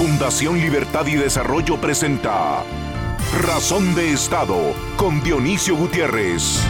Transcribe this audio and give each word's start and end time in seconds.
Fundación 0.00 0.56
Libertad 0.56 1.06
y 1.08 1.16
Desarrollo 1.16 1.78
presenta 1.78 2.64
Razón 3.44 3.94
de 3.94 4.14
Estado 4.14 4.56
con 4.96 5.22
Dionisio 5.22 5.76
Gutiérrez. 5.76 6.64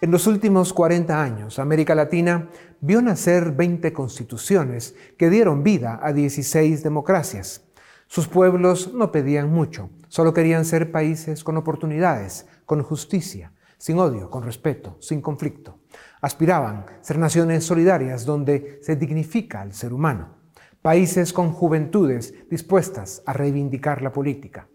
En 0.00 0.10
los 0.10 0.26
últimos 0.26 0.72
40 0.72 1.22
años, 1.22 1.58
América 1.58 1.94
Latina 1.94 2.48
vio 2.80 3.02
nacer 3.02 3.52
20 3.52 3.92
constituciones 3.92 4.96
que 5.18 5.28
dieron 5.28 5.62
vida 5.62 6.00
a 6.02 6.14
16 6.14 6.82
democracias. 6.82 7.66
Sus 8.06 8.26
pueblos 8.26 8.94
no 8.94 9.12
pedían 9.12 9.50
mucho, 9.50 9.90
solo 10.08 10.32
querían 10.32 10.64
ser 10.64 10.92
países 10.92 11.44
con 11.44 11.58
oportunidades, 11.58 12.46
con 12.64 12.82
justicia, 12.82 13.52
sin 13.76 13.98
odio, 13.98 14.30
con 14.30 14.44
respeto, 14.44 14.96
sin 14.98 15.20
conflicto. 15.20 15.78
Aspiraban 16.22 16.86
ser 17.02 17.18
naciones 17.18 17.66
solidarias 17.66 18.24
donde 18.24 18.78
se 18.80 18.96
dignifica 18.96 19.60
al 19.60 19.74
ser 19.74 19.92
humano 19.92 20.42
países 20.84 21.32
con 21.32 21.50
juventudes 21.50 22.34
dispuestas 22.50 23.22
a 23.24 23.32
reivindicar 23.32 24.02
la 24.02 24.12
política. 24.12 24.68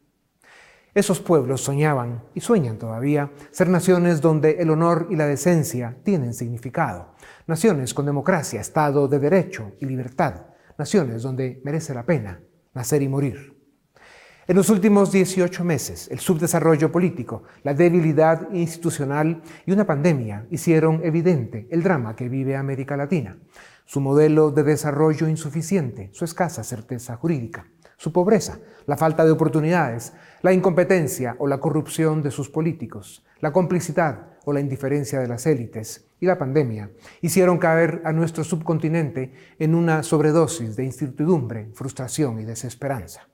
Esos 0.95 1.19
pueblos 1.19 1.61
soñaban 1.61 2.23
y 2.33 2.41
sueñan 2.41 2.79
todavía 2.79 3.31
ser 3.51 3.69
naciones 3.69 4.19
donde 4.19 4.53
el 4.53 4.71
honor 4.71 5.05
y 5.11 5.15
la 5.15 5.27
decencia 5.27 5.99
tienen 6.03 6.33
significado, 6.33 7.13
naciones 7.45 7.93
con 7.93 8.07
democracia, 8.07 8.59
Estado 8.59 9.07
de 9.07 9.19
Derecho 9.19 9.73
y 9.79 9.85
libertad, 9.85 10.47
naciones 10.79 11.21
donde 11.21 11.61
merece 11.63 11.93
la 11.93 12.07
pena 12.07 12.41
nacer 12.73 13.03
y 13.03 13.07
morir. 13.07 13.55
En 14.47 14.55
los 14.55 14.71
últimos 14.71 15.11
18 15.11 15.63
meses, 15.63 16.07
el 16.09 16.17
subdesarrollo 16.17 16.91
político, 16.91 17.43
la 17.61 17.75
debilidad 17.75 18.51
institucional 18.51 19.43
y 19.63 19.71
una 19.73 19.85
pandemia 19.85 20.47
hicieron 20.49 21.01
evidente 21.03 21.67
el 21.69 21.83
drama 21.83 22.15
que 22.15 22.29
vive 22.29 22.55
América 22.55 22.97
Latina 22.97 23.37
su 23.89 24.01
modelo 24.01 24.51
de 24.51 24.61
desarrollo 24.61 25.27
insuficiente, 25.27 26.11
su 26.13 26.23
escasa 26.23 26.63
certeza 26.63 27.15
jurídica, 27.15 27.65
su 27.97 28.13
pobreza, 28.13 28.59
la 28.85 28.97
falta 28.97 29.25
de 29.25 29.31
oportunidades, 29.31 30.13
la 30.43 30.53
incompetencia 30.53 31.35
o 31.39 31.47
la 31.47 31.59
corrupción 31.59 32.21
de 32.21 32.29
sus 32.29 32.51
políticos, 32.51 33.25
la 33.39 33.51
complicidad 33.51 34.27
o 34.45 34.53
la 34.53 34.59
indiferencia 34.59 35.19
de 35.19 35.27
las 35.27 35.47
élites 35.47 36.05
y 36.19 36.27
la 36.27 36.37
pandemia 36.37 36.91
hicieron 37.21 37.57
caer 37.57 38.03
a 38.05 38.13
nuestro 38.13 38.43
subcontinente 38.43 39.33
en 39.57 39.73
una 39.73 40.03
sobredosis 40.03 40.75
de 40.75 40.85
incertidumbre, 40.85 41.71
frustración 41.73 42.39
y 42.39 42.45
desesperanza. 42.45 43.27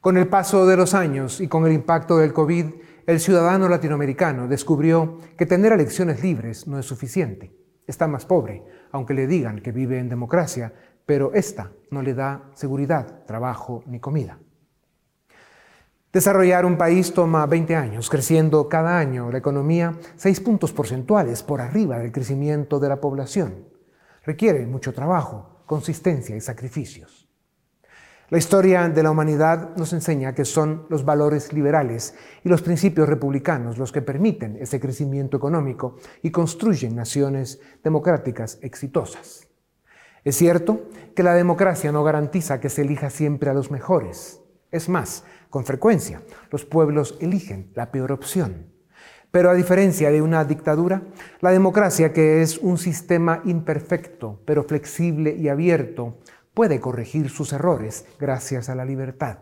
Con 0.00 0.18
el 0.18 0.28
paso 0.28 0.68
de 0.68 0.76
los 0.76 0.94
años 0.94 1.40
y 1.40 1.48
con 1.48 1.66
el 1.66 1.72
impacto 1.72 2.18
del 2.18 2.32
COVID, 2.32 2.66
el 3.08 3.18
ciudadano 3.18 3.68
latinoamericano 3.68 4.46
descubrió 4.46 5.18
que 5.36 5.46
tener 5.46 5.72
elecciones 5.72 6.22
libres 6.22 6.68
no 6.68 6.78
es 6.78 6.86
suficiente. 6.86 7.58
Está 7.88 8.06
más 8.06 8.26
pobre, 8.26 8.62
aunque 8.92 9.14
le 9.14 9.26
digan 9.26 9.60
que 9.60 9.72
vive 9.72 9.98
en 9.98 10.08
democracia, 10.08 10.72
pero 11.06 11.32
esta 11.32 11.72
no 11.90 12.02
le 12.02 12.14
da 12.14 12.50
seguridad, 12.54 13.24
trabajo 13.24 13.82
ni 13.86 13.98
comida. 13.98 14.38
Desarrollar 16.12 16.64
un 16.64 16.78
país 16.78 17.12
toma 17.12 17.46
20 17.46 17.76
años, 17.76 18.08
creciendo 18.10 18.68
cada 18.68 18.98
año 18.98 19.30
la 19.30 19.38
economía 19.38 19.94
6 20.16 20.40
puntos 20.40 20.72
porcentuales 20.72 21.42
por 21.42 21.60
arriba 21.60 21.98
del 21.98 22.12
crecimiento 22.12 22.78
de 22.78 22.88
la 22.88 23.00
población. 23.00 23.66
Requiere 24.24 24.66
mucho 24.66 24.92
trabajo, 24.92 25.62
consistencia 25.66 26.36
y 26.36 26.40
sacrificios. 26.40 27.17
La 28.30 28.36
historia 28.36 28.86
de 28.90 29.02
la 29.02 29.10
humanidad 29.10 29.74
nos 29.76 29.94
enseña 29.94 30.34
que 30.34 30.44
son 30.44 30.84
los 30.90 31.02
valores 31.02 31.54
liberales 31.54 32.14
y 32.44 32.50
los 32.50 32.60
principios 32.60 33.08
republicanos 33.08 33.78
los 33.78 33.90
que 33.90 34.02
permiten 34.02 34.58
ese 34.60 34.78
crecimiento 34.78 35.38
económico 35.38 35.96
y 36.20 36.30
construyen 36.30 36.94
naciones 36.94 37.58
democráticas 37.82 38.58
exitosas. 38.60 39.48
Es 40.24 40.36
cierto 40.36 40.90
que 41.16 41.22
la 41.22 41.32
democracia 41.32 41.90
no 41.90 42.04
garantiza 42.04 42.60
que 42.60 42.68
se 42.68 42.82
elija 42.82 43.08
siempre 43.08 43.48
a 43.48 43.54
los 43.54 43.70
mejores. 43.70 44.42
Es 44.70 44.90
más, 44.90 45.24
con 45.48 45.64
frecuencia, 45.64 46.20
los 46.50 46.66
pueblos 46.66 47.16
eligen 47.22 47.70
la 47.74 47.90
peor 47.90 48.12
opción. 48.12 48.66
Pero 49.30 49.48
a 49.48 49.54
diferencia 49.54 50.10
de 50.10 50.20
una 50.20 50.44
dictadura, 50.44 51.02
la 51.40 51.50
democracia, 51.50 52.12
que 52.12 52.42
es 52.42 52.58
un 52.58 52.76
sistema 52.76 53.40
imperfecto, 53.46 54.42
pero 54.44 54.64
flexible 54.64 55.34
y 55.34 55.48
abierto, 55.48 56.18
puede 56.58 56.80
corregir 56.80 57.30
sus 57.30 57.52
errores 57.52 58.04
gracias 58.18 58.68
a 58.68 58.74
la 58.74 58.84
libertad. 58.84 59.38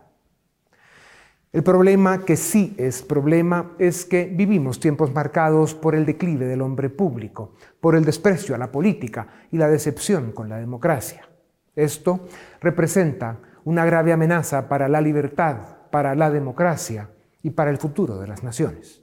El 1.51 1.63
problema 1.63 2.23
que 2.25 2.35
sí 2.35 2.75
es 2.77 3.01
problema 3.01 3.71
es 3.79 4.05
que 4.05 4.25
vivimos 4.25 4.79
tiempos 4.79 5.11
marcados 5.11 5.73
por 5.73 5.95
el 5.95 6.05
declive 6.05 6.45
del 6.45 6.61
hombre 6.61 6.91
público, 6.91 7.55
por 7.81 7.95
el 7.95 8.05
desprecio 8.05 8.53
a 8.53 8.59
la 8.59 8.71
política 8.71 9.29
y 9.51 9.57
la 9.57 9.67
decepción 9.67 10.31
con 10.31 10.47
la 10.47 10.59
democracia. 10.59 11.27
Esto 11.75 12.27
representa 12.61 13.39
una 13.63 13.83
grave 13.83 14.13
amenaza 14.13 14.69
para 14.69 14.87
la 14.87 15.01
libertad, 15.01 15.57
para 15.89 16.13
la 16.13 16.29
democracia 16.29 17.09
y 17.41 17.49
para 17.49 17.71
el 17.71 17.79
futuro 17.79 18.19
de 18.19 18.27
las 18.27 18.43
naciones. 18.43 19.01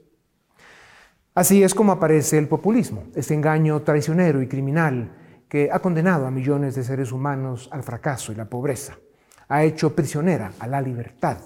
Así 1.33 1.63
es 1.63 1.75
como 1.75 1.91
aparece 1.91 2.37
el 2.37 2.47
populismo, 2.47 3.07
ese 3.13 3.33
engaño 3.33 3.81
traicionero 3.81 4.41
y 4.41 4.47
criminal 4.47 5.11
ha 5.71 5.79
condenado 5.79 6.27
a 6.27 6.31
millones 6.31 6.75
de 6.75 6.83
seres 6.83 7.11
humanos 7.11 7.69
al 7.71 7.83
fracaso 7.83 8.31
y 8.31 8.35
la 8.35 8.49
pobreza, 8.49 8.97
ha 9.47 9.63
hecho 9.63 9.95
prisionera 9.95 10.51
a 10.59 10.67
la 10.67 10.81
libertad, 10.81 11.37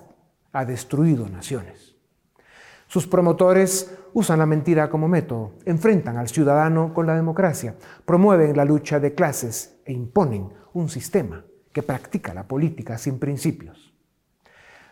ha 0.51 0.65
destruido 0.65 1.27
naciones. 1.29 1.95
Sus 2.87 3.05
promotores 3.05 3.95
usan 4.13 4.39
la 4.39 4.45
mentira 4.45 4.89
como 4.89 5.07
método, 5.07 5.53
enfrentan 5.65 6.17
al 6.17 6.27
ciudadano 6.27 6.93
con 6.93 7.05
la 7.05 7.15
democracia, 7.15 7.75
promueven 8.05 8.57
la 8.57 8.65
lucha 8.65 8.99
de 8.99 9.13
clases 9.13 9.79
e 9.85 9.93
imponen 9.93 10.49
un 10.73 10.89
sistema 10.89 11.45
que 11.71 11.83
practica 11.83 12.33
la 12.33 12.47
política 12.47 12.97
sin 12.97 13.19
principios. 13.19 13.88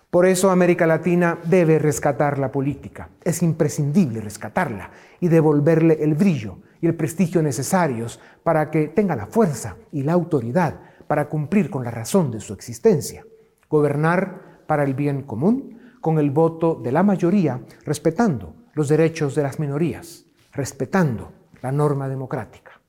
Por 0.10 0.26
eso 0.26 0.50
América 0.50 0.88
Latina 0.88 1.38
debe 1.44 1.80
rescatar 1.80 2.40
la 2.40 2.52
política. 2.52 3.10
Es 3.24 3.44
imprescindible 3.44 4.22
rescatarla 4.22 4.90
y 5.20 5.28
devolverle 5.28 6.02
el 6.02 6.16
brillo 6.16 6.60
y 6.80 6.88
el 6.88 6.96
prestigio 6.96 7.42
necesarios 7.42 8.20
para 8.44 8.72
que 8.72 8.88
tenga 8.88 9.16
la 9.16 9.26
fuerza 9.26 9.76
y 9.92 10.04
la 10.04 10.14
autoridad 10.14 10.80
para 11.08 11.28
cumplir 11.28 11.70
con 11.70 11.84
la 11.84 11.92
razón 11.92 12.32
de 12.32 12.40
su 12.40 12.54
existencia. 12.54 13.26
Gobernar 13.70 14.62
para 14.66 14.84
el 14.84 14.94
bien 14.94 15.24
común, 15.24 15.78
con 16.00 16.20
el 16.20 16.32
voto 16.32 16.76
de 16.76 16.92
la 16.94 17.04
mayoría, 17.04 17.62
respetando 17.84 18.56
los 18.74 18.88
derechos 18.88 19.36
de 19.36 19.44
las 19.44 19.60
minorías, 19.60 20.26
respetando 20.54 21.34
la 21.62 21.72
norma 21.72 22.08
democrática. 22.08 22.80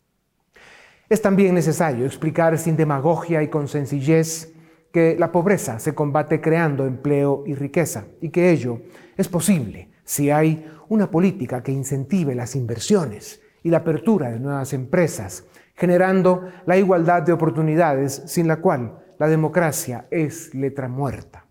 Es 1.09 1.23
también 1.23 1.55
necesario 1.55 2.07
explicar 2.07 2.59
sin 2.59 2.77
demagogia 2.77 3.43
y 3.43 3.49
con 3.49 3.67
sencillez 3.67 4.53
que 4.99 5.17
la 5.17 5.31
pobreza 5.31 5.79
se 5.79 5.95
combate 5.95 6.41
creando 6.41 6.85
empleo 6.85 7.45
y 7.47 7.55
riqueza 7.55 8.07
y 8.21 8.31
que 8.31 8.51
ello 8.51 8.81
es 9.17 9.29
posible 9.29 9.93
si 10.03 10.33
hay 10.33 10.69
una 10.89 11.09
política 11.09 11.63
que 11.63 11.71
incentive 11.71 12.35
las 12.35 12.57
inversiones 12.57 13.41
y 13.63 13.71
la 13.71 13.79
apertura 13.79 14.29
de 14.29 14.41
nuevas 14.41 14.73
empresas, 14.73 15.45
generando 15.77 16.51
la 16.67 16.77
igualdad 16.77 17.23
de 17.23 17.33
oportunidades 17.33 18.25
sin 18.27 18.49
la 18.49 18.57
cual 18.57 18.99
la 19.21 19.29
democracia 19.29 20.09
es 20.11 20.53
letra 20.53 20.89
muerta. 20.89 21.47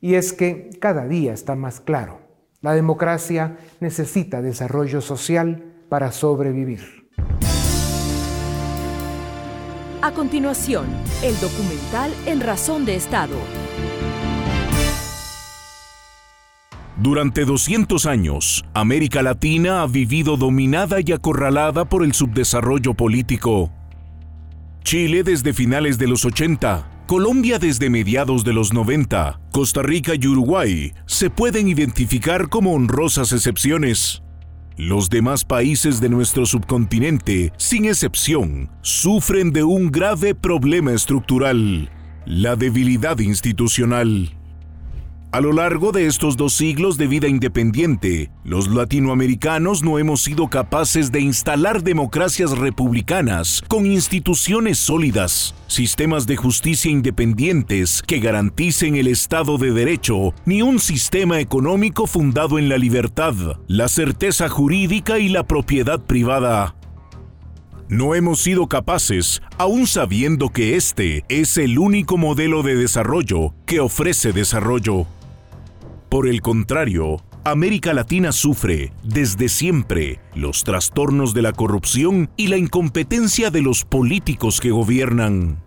Y 0.00 0.14
es 0.14 0.32
que 0.32 0.70
cada 0.80 1.06
día 1.06 1.34
está 1.34 1.56
más 1.56 1.78
claro, 1.78 2.20
la 2.62 2.72
democracia 2.72 3.58
necesita 3.80 4.40
desarrollo 4.40 5.02
social 5.02 5.74
para 5.90 6.10
sobrevivir. 6.10 6.99
A 10.02 10.12
continuación, 10.12 10.86
el 11.22 11.38
documental 11.40 12.10
En 12.24 12.40
Razón 12.40 12.86
de 12.86 12.96
Estado. 12.96 13.36
Durante 16.96 17.44
200 17.44 18.06
años, 18.06 18.64
América 18.72 19.22
Latina 19.22 19.82
ha 19.82 19.86
vivido 19.86 20.38
dominada 20.38 21.00
y 21.04 21.12
acorralada 21.12 21.84
por 21.84 22.02
el 22.02 22.14
subdesarrollo 22.14 22.94
político. 22.94 23.70
Chile 24.84 25.22
desde 25.22 25.52
finales 25.52 25.98
de 25.98 26.06
los 26.06 26.24
80, 26.24 27.04
Colombia 27.06 27.58
desde 27.58 27.90
mediados 27.90 28.42
de 28.42 28.54
los 28.54 28.72
90, 28.72 29.38
Costa 29.52 29.82
Rica 29.82 30.12
y 30.18 30.26
Uruguay 30.26 30.94
se 31.04 31.28
pueden 31.28 31.68
identificar 31.68 32.48
como 32.48 32.72
honrosas 32.72 33.32
excepciones. 33.32 34.22
Los 34.80 35.10
demás 35.10 35.44
países 35.44 36.00
de 36.00 36.08
nuestro 36.08 36.46
subcontinente, 36.46 37.52
sin 37.58 37.84
excepción, 37.84 38.70
sufren 38.80 39.52
de 39.52 39.62
un 39.62 39.90
grave 39.90 40.34
problema 40.34 40.94
estructural, 40.94 41.90
la 42.24 42.56
debilidad 42.56 43.18
institucional. 43.18 44.39
A 45.32 45.40
lo 45.40 45.52
largo 45.52 45.92
de 45.92 46.06
estos 46.06 46.36
dos 46.36 46.54
siglos 46.54 46.98
de 46.98 47.06
vida 47.06 47.28
independiente, 47.28 48.32
los 48.42 48.66
latinoamericanos 48.66 49.80
no 49.84 50.00
hemos 50.00 50.22
sido 50.22 50.48
capaces 50.48 51.12
de 51.12 51.20
instalar 51.20 51.84
democracias 51.84 52.58
republicanas 52.58 53.62
con 53.68 53.86
instituciones 53.86 54.78
sólidas, 54.78 55.54
sistemas 55.68 56.26
de 56.26 56.36
justicia 56.36 56.90
independientes 56.90 58.02
que 58.04 58.18
garanticen 58.18 58.96
el 58.96 59.06
Estado 59.06 59.56
de 59.56 59.70
Derecho, 59.70 60.34
ni 60.46 60.62
un 60.62 60.80
sistema 60.80 61.38
económico 61.38 62.08
fundado 62.08 62.58
en 62.58 62.68
la 62.68 62.76
libertad, 62.76 63.34
la 63.68 63.86
certeza 63.86 64.48
jurídica 64.48 65.20
y 65.20 65.28
la 65.28 65.44
propiedad 65.44 66.00
privada. 66.00 66.74
No 67.88 68.16
hemos 68.16 68.40
sido 68.40 68.66
capaces, 68.66 69.42
aun 69.58 69.86
sabiendo 69.86 70.48
que 70.48 70.74
este 70.74 71.24
es 71.28 71.56
el 71.56 71.78
único 71.78 72.16
modelo 72.16 72.64
de 72.64 72.74
desarrollo 72.74 73.54
que 73.64 73.78
ofrece 73.78 74.32
desarrollo. 74.32 75.06
Por 76.10 76.26
el 76.26 76.42
contrario, 76.42 77.18
América 77.44 77.94
Latina 77.94 78.32
sufre, 78.32 78.92
desde 79.04 79.48
siempre, 79.48 80.18
los 80.34 80.64
trastornos 80.64 81.34
de 81.34 81.42
la 81.42 81.52
corrupción 81.52 82.28
y 82.36 82.48
la 82.48 82.56
incompetencia 82.56 83.52
de 83.52 83.62
los 83.62 83.84
políticos 83.84 84.60
que 84.60 84.72
gobiernan. 84.72 85.62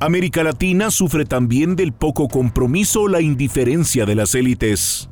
América 0.00 0.42
Latina 0.42 0.90
sufre 0.90 1.26
también 1.26 1.76
del 1.76 1.92
poco 1.92 2.28
compromiso 2.28 3.02
o 3.02 3.08
la 3.08 3.20
indiferencia 3.20 4.06
de 4.06 4.14
las 4.14 4.34
élites. 4.34 5.10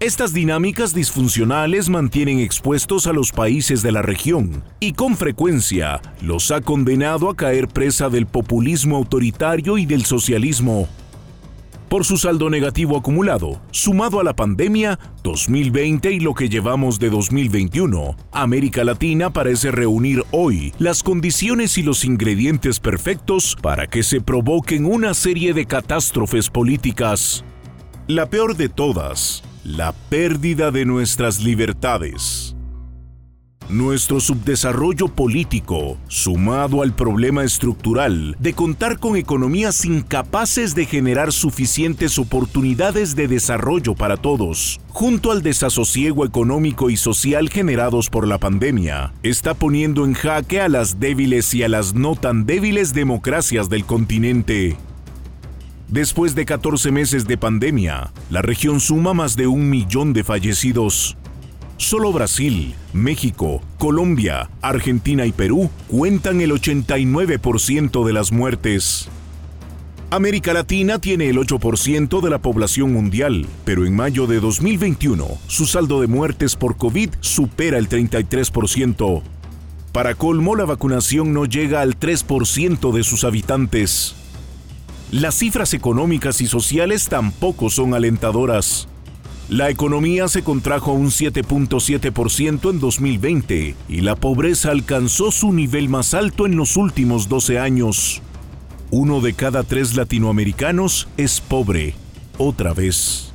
Estas 0.00 0.32
dinámicas 0.32 0.94
disfuncionales 0.94 1.90
mantienen 1.90 2.38
expuestos 2.38 3.06
a 3.06 3.12
los 3.12 3.32
países 3.32 3.82
de 3.82 3.92
la 3.92 4.00
región 4.00 4.64
y 4.80 4.94
con 4.94 5.14
frecuencia 5.14 6.00
los 6.22 6.50
ha 6.52 6.62
condenado 6.62 7.28
a 7.28 7.36
caer 7.36 7.68
presa 7.68 8.08
del 8.08 8.24
populismo 8.24 8.96
autoritario 8.96 9.76
y 9.76 9.84
del 9.84 10.06
socialismo 10.06 10.88
por 11.92 12.06
su 12.06 12.16
saldo 12.16 12.48
negativo 12.48 12.96
acumulado, 12.96 13.60
sumado 13.70 14.18
a 14.18 14.24
la 14.24 14.34
pandemia 14.34 14.98
2020 15.22 16.10
y 16.10 16.20
lo 16.20 16.32
que 16.32 16.48
llevamos 16.48 16.98
de 16.98 17.10
2021. 17.10 18.16
América 18.32 18.82
Latina 18.82 19.30
parece 19.30 19.70
reunir 19.70 20.24
hoy 20.30 20.72
las 20.78 21.02
condiciones 21.02 21.76
y 21.76 21.82
los 21.82 22.06
ingredientes 22.06 22.80
perfectos 22.80 23.58
para 23.60 23.88
que 23.88 24.02
se 24.04 24.22
provoquen 24.22 24.86
una 24.86 25.12
serie 25.12 25.52
de 25.52 25.66
catástrofes 25.66 26.48
políticas. 26.48 27.44
La 28.06 28.24
peor 28.24 28.56
de 28.56 28.70
todas, 28.70 29.42
la 29.62 29.92
pérdida 29.92 30.70
de 30.70 30.86
nuestras 30.86 31.40
libertades. 31.44 32.56
Nuestro 33.72 34.20
subdesarrollo 34.20 35.08
político, 35.08 35.96
sumado 36.06 36.82
al 36.82 36.94
problema 36.94 37.42
estructural 37.42 38.36
de 38.38 38.52
contar 38.52 38.98
con 38.98 39.16
economías 39.16 39.86
incapaces 39.86 40.74
de 40.74 40.84
generar 40.84 41.32
suficientes 41.32 42.18
oportunidades 42.18 43.16
de 43.16 43.28
desarrollo 43.28 43.94
para 43.94 44.18
todos, 44.18 44.78
junto 44.90 45.32
al 45.32 45.40
desasosiego 45.40 46.26
económico 46.26 46.90
y 46.90 46.98
social 46.98 47.48
generados 47.48 48.10
por 48.10 48.28
la 48.28 48.36
pandemia, 48.36 49.14
está 49.22 49.54
poniendo 49.54 50.04
en 50.04 50.12
jaque 50.12 50.60
a 50.60 50.68
las 50.68 51.00
débiles 51.00 51.54
y 51.54 51.62
a 51.62 51.68
las 51.70 51.94
no 51.94 52.14
tan 52.14 52.44
débiles 52.44 52.92
democracias 52.92 53.70
del 53.70 53.86
continente. 53.86 54.76
Después 55.88 56.34
de 56.34 56.44
14 56.44 56.92
meses 56.92 57.26
de 57.26 57.38
pandemia, 57.38 58.12
la 58.28 58.42
región 58.42 58.80
suma 58.80 59.14
más 59.14 59.34
de 59.34 59.46
un 59.46 59.70
millón 59.70 60.12
de 60.12 60.24
fallecidos 60.24 61.16
Solo 61.82 62.12
Brasil, 62.12 62.76
México, 62.92 63.60
Colombia, 63.76 64.48
Argentina 64.62 65.26
y 65.26 65.32
Perú 65.32 65.68
cuentan 65.88 66.40
el 66.40 66.52
89% 66.52 68.06
de 68.06 68.12
las 68.12 68.30
muertes. 68.30 69.08
América 70.10 70.52
Latina 70.52 71.00
tiene 71.00 71.28
el 71.28 71.38
8% 71.38 72.20
de 72.20 72.30
la 72.30 72.38
población 72.38 72.92
mundial, 72.92 73.48
pero 73.64 73.84
en 73.84 73.96
mayo 73.96 74.28
de 74.28 74.38
2021 74.38 75.26
su 75.48 75.66
saldo 75.66 76.00
de 76.00 76.06
muertes 76.06 76.54
por 76.54 76.76
COVID 76.76 77.10
supera 77.18 77.78
el 77.78 77.88
33%. 77.88 79.20
Para 79.90 80.14
colmo, 80.14 80.54
la 80.54 80.66
vacunación 80.66 81.32
no 81.32 81.46
llega 81.46 81.80
al 81.80 81.98
3% 81.98 82.92
de 82.92 83.02
sus 83.02 83.24
habitantes. 83.24 84.14
Las 85.10 85.34
cifras 85.34 85.74
económicas 85.74 86.42
y 86.42 86.46
sociales 86.46 87.08
tampoco 87.08 87.70
son 87.70 87.92
alentadoras. 87.92 88.86
La 89.52 89.68
economía 89.68 90.28
se 90.28 90.42
contrajo 90.42 90.92
a 90.92 90.94
un 90.94 91.08
7.7% 91.08 92.70
en 92.70 92.80
2020 92.80 93.74
y 93.86 94.00
la 94.00 94.16
pobreza 94.16 94.70
alcanzó 94.70 95.30
su 95.30 95.52
nivel 95.52 95.90
más 95.90 96.14
alto 96.14 96.46
en 96.46 96.56
los 96.56 96.78
últimos 96.78 97.28
12 97.28 97.58
años. 97.58 98.22
Uno 98.90 99.20
de 99.20 99.34
cada 99.34 99.62
tres 99.62 99.94
latinoamericanos 99.94 101.06
es 101.18 101.42
pobre, 101.42 101.94
otra 102.38 102.72
vez. 102.72 103.34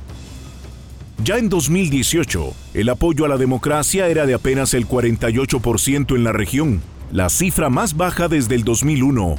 Ya 1.22 1.38
en 1.38 1.48
2018, 1.48 2.52
el 2.74 2.88
apoyo 2.88 3.24
a 3.24 3.28
la 3.28 3.36
democracia 3.36 4.08
era 4.08 4.26
de 4.26 4.34
apenas 4.34 4.74
el 4.74 4.88
48% 4.88 6.16
en 6.16 6.24
la 6.24 6.32
región, 6.32 6.82
la 7.12 7.28
cifra 7.28 7.70
más 7.70 7.96
baja 7.96 8.26
desde 8.26 8.56
el 8.56 8.64
2001. 8.64 9.36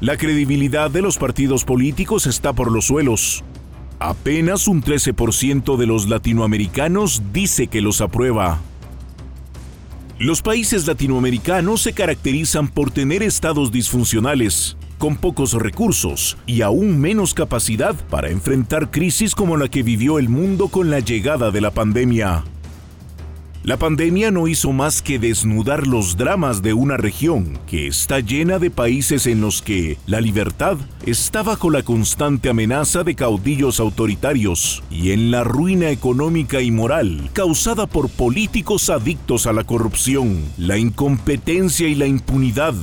La 0.00 0.16
credibilidad 0.16 0.90
de 0.90 1.02
los 1.02 1.18
partidos 1.18 1.66
políticos 1.66 2.26
está 2.26 2.54
por 2.54 2.72
los 2.72 2.86
suelos. 2.86 3.44
Apenas 4.02 4.66
un 4.66 4.82
13% 4.82 5.76
de 5.76 5.86
los 5.86 6.08
latinoamericanos 6.08 7.22
dice 7.34 7.66
que 7.66 7.82
los 7.82 8.00
aprueba. 8.00 8.58
Los 10.18 10.40
países 10.40 10.86
latinoamericanos 10.86 11.82
se 11.82 11.92
caracterizan 11.92 12.68
por 12.68 12.90
tener 12.90 13.22
estados 13.22 13.70
disfuncionales, 13.70 14.78
con 14.96 15.16
pocos 15.16 15.52
recursos 15.52 16.38
y 16.46 16.62
aún 16.62 16.98
menos 16.98 17.34
capacidad 17.34 17.94
para 18.08 18.30
enfrentar 18.30 18.90
crisis 18.90 19.34
como 19.34 19.58
la 19.58 19.68
que 19.68 19.82
vivió 19.82 20.18
el 20.18 20.30
mundo 20.30 20.68
con 20.68 20.88
la 20.88 21.00
llegada 21.00 21.50
de 21.50 21.60
la 21.60 21.70
pandemia. 21.70 22.44
La 23.62 23.76
pandemia 23.76 24.30
no 24.30 24.48
hizo 24.48 24.72
más 24.72 25.02
que 25.02 25.18
desnudar 25.18 25.86
los 25.86 26.16
dramas 26.16 26.62
de 26.62 26.72
una 26.72 26.96
región 26.96 27.58
que 27.66 27.86
está 27.86 28.20
llena 28.20 28.58
de 28.58 28.70
países 28.70 29.26
en 29.26 29.42
los 29.42 29.60
que 29.60 29.98
la 30.06 30.22
libertad 30.22 30.78
está 31.04 31.42
bajo 31.42 31.68
la 31.68 31.82
constante 31.82 32.48
amenaza 32.48 33.04
de 33.04 33.14
caudillos 33.14 33.78
autoritarios 33.78 34.82
y 34.90 35.10
en 35.10 35.30
la 35.30 35.44
ruina 35.44 35.90
económica 35.90 36.62
y 36.62 36.70
moral 36.70 37.28
causada 37.34 37.86
por 37.86 38.08
políticos 38.08 38.88
adictos 38.88 39.46
a 39.46 39.52
la 39.52 39.64
corrupción, 39.64 40.42
la 40.56 40.78
incompetencia 40.78 41.86
y 41.86 41.94
la 41.96 42.06
impunidad, 42.06 42.74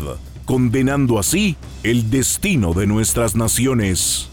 condenando 0.46 1.18
así 1.18 1.56
el 1.82 2.12
destino 2.12 2.76
de 2.76 2.86
nuestras 2.86 3.36
naciones. 3.36 4.30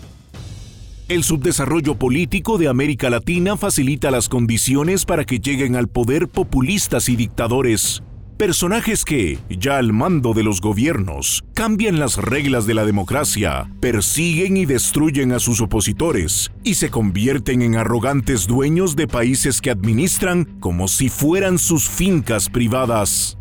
El 1.14 1.22
subdesarrollo 1.22 1.94
político 1.94 2.58
de 2.58 2.66
América 2.66 3.08
Latina 3.08 3.56
facilita 3.56 4.10
las 4.10 4.28
condiciones 4.28 5.04
para 5.04 5.24
que 5.24 5.38
lleguen 5.38 5.76
al 5.76 5.86
poder 5.86 6.26
populistas 6.26 7.08
y 7.08 7.14
dictadores, 7.14 8.02
personajes 8.36 9.04
que, 9.04 9.38
ya 9.48 9.78
al 9.78 9.92
mando 9.92 10.34
de 10.34 10.42
los 10.42 10.60
gobiernos, 10.60 11.44
cambian 11.54 12.00
las 12.00 12.16
reglas 12.16 12.66
de 12.66 12.74
la 12.74 12.84
democracia, 12.84 13.70
persiguen 13.78 14.56
y 14.56 14.66
destruyen 14.66 15.30
a 15.30 15.38
sus 15.38 15.60
opositores 15.60 16.50
y 16.64 16.74
se 16.74 16.90
convierten 16.90 17.62
en 17.62 17.76
arrogantes 17.76 18.48
dueños 18.48 18.96
de 18.96 19.06
países 19.06 19.60
que 19.60 19.70
administran 19.70 20.46
como 20.58 20.88
si 20.88 21.10
fueran 21.10 21.60
sus 21.60 21.88
fincas 21.88 22.48
privadas. 22.48 23.38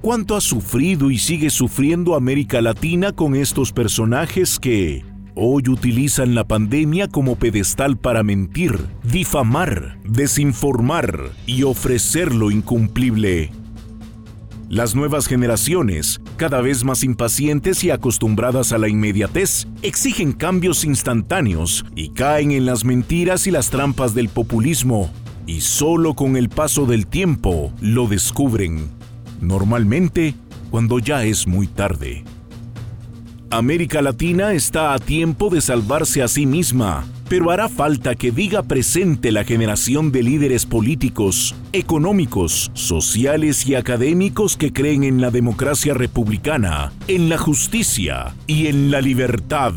¿Cuánto 0.00 0.34
ha 0.34 0.40
sufrido 0.40 1.10
y 1.10 1.18
sigue 1.18 1.50
sufriendo 1.50 2.14
América 2.14 2.62
Latina 2.62 3.12
con 3.12 3.34
estos 3.34 3.74
personajes 3.74 4.58
que, 4.58 5.04
hoy 5.36 5.62
utilizan 5.68 6.34
la 6.34 6.44
pandemia 6.44 7.08
como 7.08 7.36
pedestal 7.36 7.98
para 7.98 8.22
mentir, 8.22 8.78
difamar, 9.04 9.98
desinformar 10.04 11.30
y 11.46 11.62
ofrecer 11.62 12.34
lo 12.34 12.50
incumplible. 12.50 13.52
Las 14.68 14.96
nuevas 14.96 15.28
generaciones, 15.28 16.20
cada 16.36 16.60
vez 16.60 16.82
más 16.82 17.04
impacientes 17.04 17.84
y 17.84 17.90
acostumbradas 17.90 18.72
a 18.72 18.78
la 18.78 18.88
inmediatez, 18.88 19.68
exigen 19.82 20.32
cambios 20.32 20.84
instantáneos 20.84 21.84
y 21.94 22.08
caen 22.08 22.50
en 22.50 22.66
las 22.66 22.84
mentiras 22.84 23.46
y 23.46 23.52
las 23.52 23.70
trampas 23.70 24.14
del 24.14 24.28
populismo, 24.28 25.12
y 25.46 25.60
solo 25.60 26.14
con 26.14 26.36
el 26.36 26.48
paso 26.48 26.86
del 26.86 27.06
tiempo 27.06 27.72
lo 27.80 28.08
descubren, 28.08 28.88
normalmente 29.40 30.34
cuando 30.70 30.98
ya 30.98 31.24
es 31.24 31.46
muy 31.46 31.68
tarde. 31.68 32.24
América 33.50 34.02
Latina 34.02 34.54
está 34.54 34.92
a 34.92 34.98
tiempo 34.98 35.50
de 35.50 35.60
salvarse 35.60 36.20
a 36.22 36.28
sí 36.28 36.46
misma, 36.46 37.04
pero 37.28 37.52
hará 37.52 37.68
falta 37.68 38.16
que 38.16 38.32
diga 38.32 38.64
presente 38.64 39.30
la 39.30 39.44
generación 39.44 40.10
de 40.10 40.24
líderes 40.24 40.66
políticos, 40.66 41.54
económicos, 41.72 42.72
sociales 42.74 43.64
y 43.66 43.76
académicos 43.76 44.56
que 44.56 44.72
creen 44.72 45.04
en 45.04 45.20
la 45.20 45.30
democracia 45.30 45.94
republicana, 45.94 46.92
en 47.06 47.28
la 47.28 47.38
justicia 47.38 48.34
y 48.48 48.66
en 48.66 48.90
la 48.90 49.00
libertad. 49.00 49.74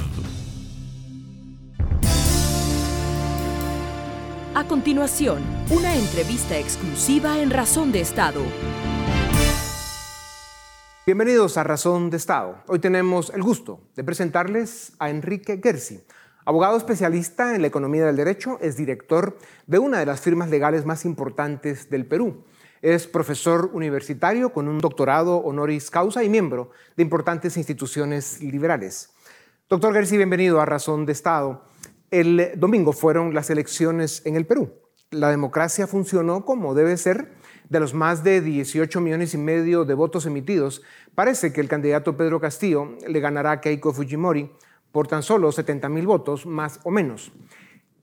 A 4.56 4.64
continuación, 4.64 5.42
una 5.70 5.96
entrevista 5.96 6.58
exclusiva 6.58 7.40
en 7.40 7.52
Razón 7.52 7.92
de 7.92 8.02
Estado. 8.02 8.42
Bienvenidos 11.10 11.58
a 11.58 11.64
Razón 11.64 12.12
de 12.12 12.18
Estado. 12.18 12.62
Hoy 12.68 12.78
tenemos 12.78 13.32
el 13.32 13.42
gusto 13.42 13.82
de 13.96 14.04
presentarles 14.04 14.94
a 15.00 15.10
Enrique 15.10 15.60
Gersi. 15.60 16.04
Abogado 16.46 16.78
especialista 16.78 17.56
en 17.56 17.64
la 17.64 17.68
economía 17.68 18.06
del 18.06 18.16
derecho, 18.16 18.60
es 18.62 18.78
director 18.78 19.36
de 19.66 19.80
una 19.80 19.98
de 19.98 20.06
las 20.06 20.22
firmas 20.22 20.52
legales 20.52 20.86
más 20.86 21.06
importantes 21.06 21.90
del 21.90 22.06
Perú. 22.06 22.46
Es 22.84 23.08
profesor 23.08 23.72
universitario 23.74 24.54
con 24.54 24.68
un 24.68 24.78
doctorado 24.78 25.38
honoris 25.38 25.90
causa 25.90 26.24
y 26.24 26.30
miembro 26.30 26.70
de 26.96 27.02
importantes 27.02 27.58
instituciones 27.58 28.40
liberales. 28.44 29.10
Doctor 29.68 29.96
Gersi, 29.96 30.16
bienvenido 30.16 30.62
a 30.62 30.68
Razón 30.68 31.08
de 31.08 31.14
Estado. 31.14 31.66
El 32.12 32.52
domingo 32.58 32.94
fueron 32.94 33.34
las 33.34 33.50
elecciones 33.50 34.22
en 34.28 34.36
el 34.36 34.46
Perú. 34.46 34.74
La 35.10 35.32
democracia 35.32 35.88
funcionó 35.88 36.46
como 36.46 36.76
debe 36.76 36.96
ser 36.98 37.32
De 37.70 37.80
los 37.80 37.94
más 37.94 38.24
de 38.24 38.42
18 38.42 39.00
millones 39.00 39.36
y 39.36 39.38
medio 39.38 39.86
de 39.86 39.94
votos 39.94 40.26
emitidos, 40.26 40.82
parece 41.14 41.54
que 41.54 41.62
el 41.62 41.68
candidato 41.68 42.18
Pedro 42.18 42.40
Castillo 42.40 42.98
le 43.08 43.20
ganará 43.20 43.52
a 43.52 43.62
Keiko 43.62 43.94
Fujimori 43.94 44.52
por 44.92 45.08
tan 45.08 45.22
solo 45.22 45.52
70 45.52 45.88
mil 45.88 46.08
votos, 46.08 46.48
más 46.48 46.80
o 46.84 46.90
menos. 46.90 47.32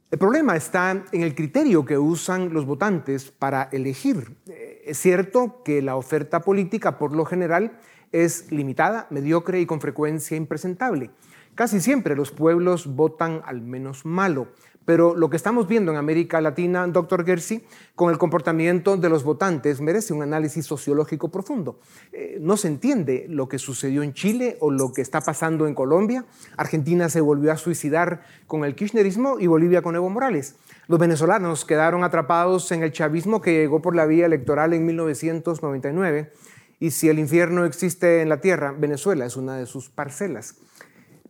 El 0.09 0.21
problema 0.21 0.55
está 0.55 1.05
en 1.11 1.23
el 1.23 1.35
criterio 1.35 1.85
que 1.85 1.99
usan 1.99 2.55
los 2.55 2.65
votantes 2.65 3.33
para 3.33 3.65
elegir. 3.73 4.37
Eh, 4.47 4.85
es 4.87 4.99
cierto 4.99 5.63
que 5.65 5.83
la 5.83 5.97
oferta 5.97 6.43
política, 6.43 6.97
por 6.97 7.13
lo 7.13 7.25
general, 7.25 7.81
es 8.13 8.53
limitada, 8.53 9.09
mediocre 9.11 9.61
y 9.61 9.67
con 9.67 9.81
frecuencia 9.81 10.37
impresentable. 10.37 11.11
Casi 11.57 11.81
siempre 11.81 12.15
los 12.15 12.31
pueblos 12.31 12.87
votan 12.87 13.43
al 13.45 13.63
menos 13.63 14.07
malo. 14.07 14.47
Pero 14.87 15.16
lo 15.16 15.28
que 15.28 15.37
estamos 15.37 15.66
viendo 15.66 15.90
en 15.93 15.99
América 15.99 16.40
Latina, 16.40 16.87
doctor 16.87 17.26
Gersi, 17.26 17.64
con 17.97 18.11
el 18.11 18.19
comportamiento 18.19 18.97
de 18.97 19.09
los 19.09 19.25
votantes, 19.25 19.81
merece 19.81 20.14
un 20.14 20.23
análisis 20.23 20.64
sociológico 20.64 21.28
profundo. 21.28 21.81
Eh, 22.12 22.38
no 22.40 22.57
se 22.57 22.69
entiende 22.69 23.26
lo 23.28 23.49
que 23.49 23.59
sucedió 23.59 24.05
en 24.05 24.14
Chile 24.14 24.57
o 24.61 24.71
lo 24.71 24.93
que 24.93 25.02
está 25.02 25.21
pasando 25.21 25.66
en 25.66 25.75
Colombia. 25.75 26.25
Argentina 26.57 27.09
se 27.09 27.21
volvió 27.21 27.50
a 27.50 27.57
suicidar 27.57 28.23
con 28.47 28.64
el 28.64 28.76
kirchnerismo 28.76 29.40
y 29.40 29.49
Bolivia 29.49 29.83
con 29.83 29.97
Evo 29.97 30.09
Morales. 30.09 30.55
Los 30.87 31.00
venezolanos 31.00 31.64
quedaron 31.64 32.05
atrapados 32.05 32.71
en 32.71 32.85
el 32.85 32.93
chavismo 32.93 33.40
que 33.40 33.55
llegó 33.55 33.83
por 33.83 33.97
la 33.97 34.07
vía 34.07 34.26
electoral 34.26 34.73
en 34.73 34.87
1999. 34.87 36.33
Y 36.78 36.93
si 36.93 37.09
el 37.09 37.19
infierno 37.19 37.64
existe 37.64 38.21
en 38.23 38.28
la 38.28 38.40
tierra, 38.40 38.73
Venezuela 38.78 39.26
es 39.26 39.37
una 39.37 39.57
de 39.57 39.66
sus 39.66 39.88
parcelas. 39.88 40.55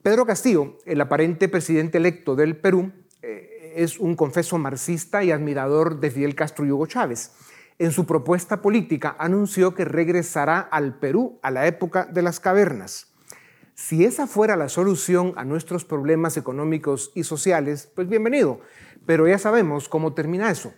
Pedro 0.03 0.27
Castillo, 0.27 0.77
el 0.85 1.01
aparente 1.01 1.49
presidente 1.49 1.99
electo 1.99 2.37
del 2.37 2.57
Perú, 2.57 2.93
eh, 3.29 3.73
es 3.75 3.99
un 3.99 4.15
confeso 4.15 4.57
marxista 4.57 5.25
y 5.25 5.33
admirador 5.33 5.99
de 5.99 6.13
Fidel 6.13 6.37
Castro 6.37 6.65
y 6.65 6.71
Hugo 6.71 6.87
Chávez. 6.87 7.33
En 7.77 7.91
su 7.91 8.07
propuesta 8.07 8.63
política 8.63 9.17
anunció 9.19 9.75
que 9.75 9.85
regresará 9.85 10.61
al 10.61 11.01
Perú 11.01 11.41
a 11.43 11.51
la 11.51 11.67
época 11.67 12.05
de 12.07 12.23
las 12.23 12.39
cavernas. 12.39 13.09
Si 13.75 14.05
esa 14.05 14.29
fuera 14.29 14.55
la 14.55 14.69
solución 14.69 15.35
a 15.37 15.45
nuestros 15.45 15.85
problemas 15.85 16.37
económicos 16.37 17.11
y 17.17 17.25
sociales, 17.25 17.91
pues 17.97 18.09
bienvenido, 18.09 18.61
pero 19.07 19.27
ya 19.27 19.39
sabemos 19.39 19.89
cómo 19.89 20.15
termina 20.15 20.49
eso. 20.49 20.73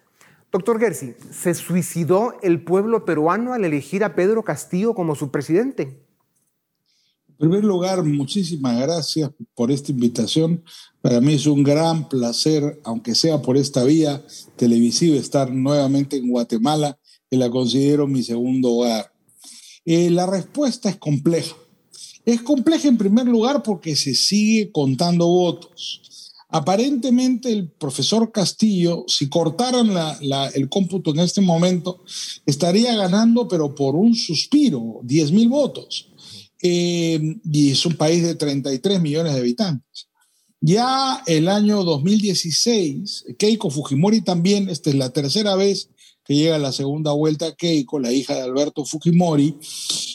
Doctor 0.50 0.80
Gersi, 0.80 1.14
¿se 1.30 1.52
suicidó 1.52 2.38
el 2.40 2.64
pueblo 2.64 3.04
peruano 3.04 3.52
al 3.52 3.66
elegir 3.66 4.04
a 4.04 4.14
Pedro 4.14 4.42
Castillo 4.42 4.94
como 4.94 5.14
su 5.14 5.30
presidente? 5.30 6.00
En 7.40 7.48
primer 7.50 7.64
lugar, 7.64 8.02
muchísimas 8.02 8.80
gracias 8.80 9.30
por 9.54 9.70
esta 9.70 9.92
invitación. 9.92 10.64
Para 11.00 11.20
mí 11.20 11.34
es 11.34 11.46
un 11.46 11.62
gran 11.62 12.08
placer, 12.08 12.80
aunque 12.82 13.14
sea 13.14 13.40
por 13.40 13.56
esta 13.56 13.84
vía 13.84 14.26
televisiva, 14.56 15.16
estar 15.16 15.52
nuevamente 15.52 16.16
en 16.16 16.30
Guatemala, 16.30 16.98
que 17.30 17.36
la 17.36 17.48
considero 17.48 18.08
mi 18.08 18.24
segundo 18.24 18.72
hogar. 18.72 19.12
Eh, 19.84 20.10
la 20.10 20.26
respuesta 20.26 20.90
es 20.90 20.96
compleja. 20.96 21.54
Es 22.24 22.42
compleja 22.42 22.88
en 22.88 22.98
primer 22.98 23.26
lugar 23.26 23.62
porque 23.62 23.94
se 23.94 24.16
sigue 24.16 24.72
contando 24.72 25.28
votos. 25.28 26.32
Aparentemente 26.48 27.52
el 27.52 27.70
profesor 27.70 28.32
Castillo, 28.32 29.04
si 29.06 29.28
cortaran 29.28 29.90
el 30.54 30.68
cómputo 30.68 31.12
en 31.12 31.20
este 31.20 31.40
momento, 31.40 32.02
estaría 32.46 32.96
ganando, 32.96 33.46
pero 33.46 33.76
por 33.76 33.94
un 33.94 34.16
suspiro, 34.16 34.98
10 35.04 35.30
mil 35.30 35.48
votos 35.48 36.07
eh, 36.62 37.38
y 37.44 37.70
es 37.70 37.86
un 37.86 37.94
país 37.94 38.22
de 38.22 38.34
33 38.34 39.00
millones 39.00 39.34
de 39.34 39.40
habitantes. 39.40 40.08
Ya 40.60 41.22
el 41.26 41.48
año 41.48 41.84
2016, 41.84 43.26
Keiko 43.38 43.70
Fujimori 43.70 44.22
también, 44.22 44.68
esta 44.68 44.90
es 44.90 44.96
la 44.96 45.10
tercera 45.10 45.54
vez 45.54 45.90
que 46.28 46.34
llega 46.34 46.56
a 46.56 46.58
la 46.58 46.72
segunda 46.72 47.12
vuelta 47.12 47.54
Keiko, 47.54 47.98
la 47.98 48.12
hija 48.12 48.34
de 48.34 48.42
Alberto 48.42 48.84
Fujimori, 48.84 49.56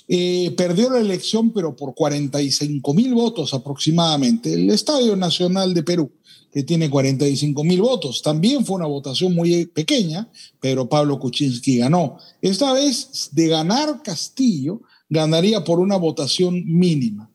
eh, 0.08 0.54
perdió 0.56 0.92
la 0.92 1.00
elección 1.00 1.52
pero 1.52 1.76
por 1.76 1.96
45 1.96 2.94
mil 2.94 3.16
votos 3.16 3.54
aproximadamente. 3.56 4.54
El 4.54 4.70
Estadio 4.70 5.16
Nacional 5.16 5.74
de 5.74 5.82
Perú, 5.82 6.12
que 6.52 6.62
tiene 6.62 6.88
45 6.88 7.64
mil 7.64 7.82
votos, 7.82 8.22
también 8.22 8.64
fue 8.64 8.76
una 8.76 8.86
votación 8.86 9.34
muy 9.34 9.66
pequeña, 9.66 10.30
pero 10.60 10.88
Pablo 10.88 11.18
Kuczynski 11.18 11.78
ganó. 11.78 12.18
Esta 12.42 12.74
vez 12.74 13.30
de 13.32 13.48
ganar 13.48 14.04
Castillo, 14.04 14.82
ganaría 15.14 15.64
por 15.64 15.80
una 15.80 15.96
votación 15.96 16.64
mínima. 16.66 17.30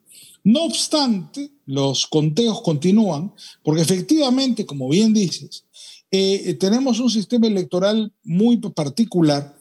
No 0.44 0.64
obstante, 0.64 1.50
los 1.66 2.06
conteos 2.06 2.60
continúan, 2.62 3.32
porque 3.62 3.82
efectivamente, 3.82 4.66
como 4.66 4.88
bien 4.88 5.12
dices, 5.12 5.64
eh, 6.10 6.54
tenemos 6.58 7.00
un 7.00 7.10
sistema 7.10 7.46
electoral 7.46 8.12
muy 8.24 8.56
particular 8.56 9.58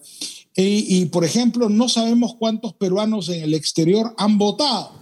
eh, 0.56 0.84
y, 0.88 1.04
por 1.06 1.24
ejemplo, 1.24 1.68
no 1.68 1.88
sabemos 1.88 2.34
cuántos 2.38 2.72
peruanos 2.74 3.28
en 3.28 3.42
el 3.42 3.54
exterior 3.54 4.14
han 4.16 4.38
votado, 4.38 4.92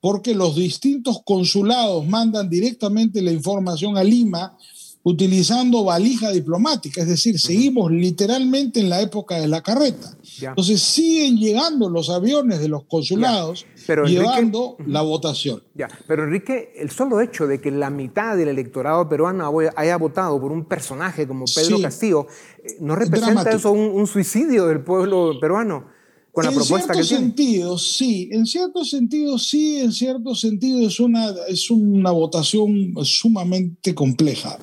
porque 0.00 0.34
los 0.34 0.56
distintos 0.56 1.20
consulados 1.24 2.06
mandan 2.06 2.48
directamente 2.48 3.22
la 3.22 3.32
información 3.32 3.96
a 3.96 4.04
Lima 4.04 4.56
utilizando 5.04 5.84
valija 5.84 6.32
diplomática, 6.32 7.02
es 7.02 7.08
decir, 7.08 7.38
seguimos 7.38 7.92
literalmente 7.92 8.80
en 8.80 8.88
la 8.88 9.02
época 9.02 9.38
de 9.38 9.46
la 9.46 9.62
carreta. 9.62 10.16
Entonces 10.40 10.80
siguen 10.80 11.36
llegando 11.36 11.90
los 11.90 12.08
aviones 12.08 12.58
de 12.58 12.68
los 12.68 12.84
consulados 12.84 13.66
llevando 14.06 14.76
la 14.86 15.02
votación. 15.02 15.62
Ya, 15.74 15.88
pero 16.06 16.24
Enrique, 16.24 16.72
el 16.76 16.90
solo 16.90 17.20
hecho 17.20 17.46
de 17.46 17.60
que 17.60 17.70
la 17.70 17.90
mitad 17.90 18.34
del 18.36 18.48
electorado 18.48 19.06
peruano 19.06 19.52
haya 19.76 19.96
votado 19.98 20.40
por 20.40 20.50
un 20.50 20.64
personaje 20.64 21.28
como 21.28 21.44
Pedro 21.54 21.80
Castillo, 21.82 22.26
eh, 22.62 22.76
¿no 22.80 22.96
representa 22.96 23.50
eso 23.50 23.72
un 23.72 24.06
suicidio 24.06 24.66
del 24.66 24.80
pueblo 24.80 25.38
peruano? 25.38 25.93
En 26.42 26.64
cierto 26.64 27.04
sentido, 27.04 27.78
sí, 27.78 28.28
en 28.32 28.46
cierto 28.46 28.84
sentido, 28.84 29.38
sí, 29.38 29.78
en 29.78 29.92
cierto 29.92 30.34
sentido 30.34 30.86
es 30.86 30.98
una, 30.98 31.32
es 31.48 31.70
una 31.70 32.10
votación 32.10 32.92
sumamente 33.04 33.94
compleja. 33.94 34.58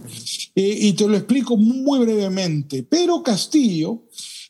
Eh, 0.54 0.78
y 0.82 0.94
te 0.94 1.08
lo 1.08 1.16
explico 1.16 1.56
muy 1.56 2.00
brevemente. 2.00 2.84
Pero 2.84 3.24
Castillo 3.24 4.04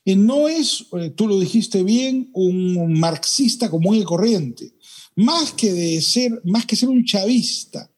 eh, 0.04 0.16
no 0.16 0.48
es, 0.48 0.86
eh, 0.94 1.12
tú 1.12 1.28
lo 1.28 1.40
dijiste 1.40 1.84
bien, 1.84 2.32
un 2.34 3.00
marxista 3.00 3.70
común 3.70 3.98
y 3.98 4.04
corriente. 4.04 4.74
Más 5.16 5.52
que, 5.52 5.72
de 5.74 6.02
ser, 6.02 6.42
más 6.46 6.66
que 6.66 6.76
ser 6.76 6.90
un 6.90 7.06
chavista, 7.06 7.92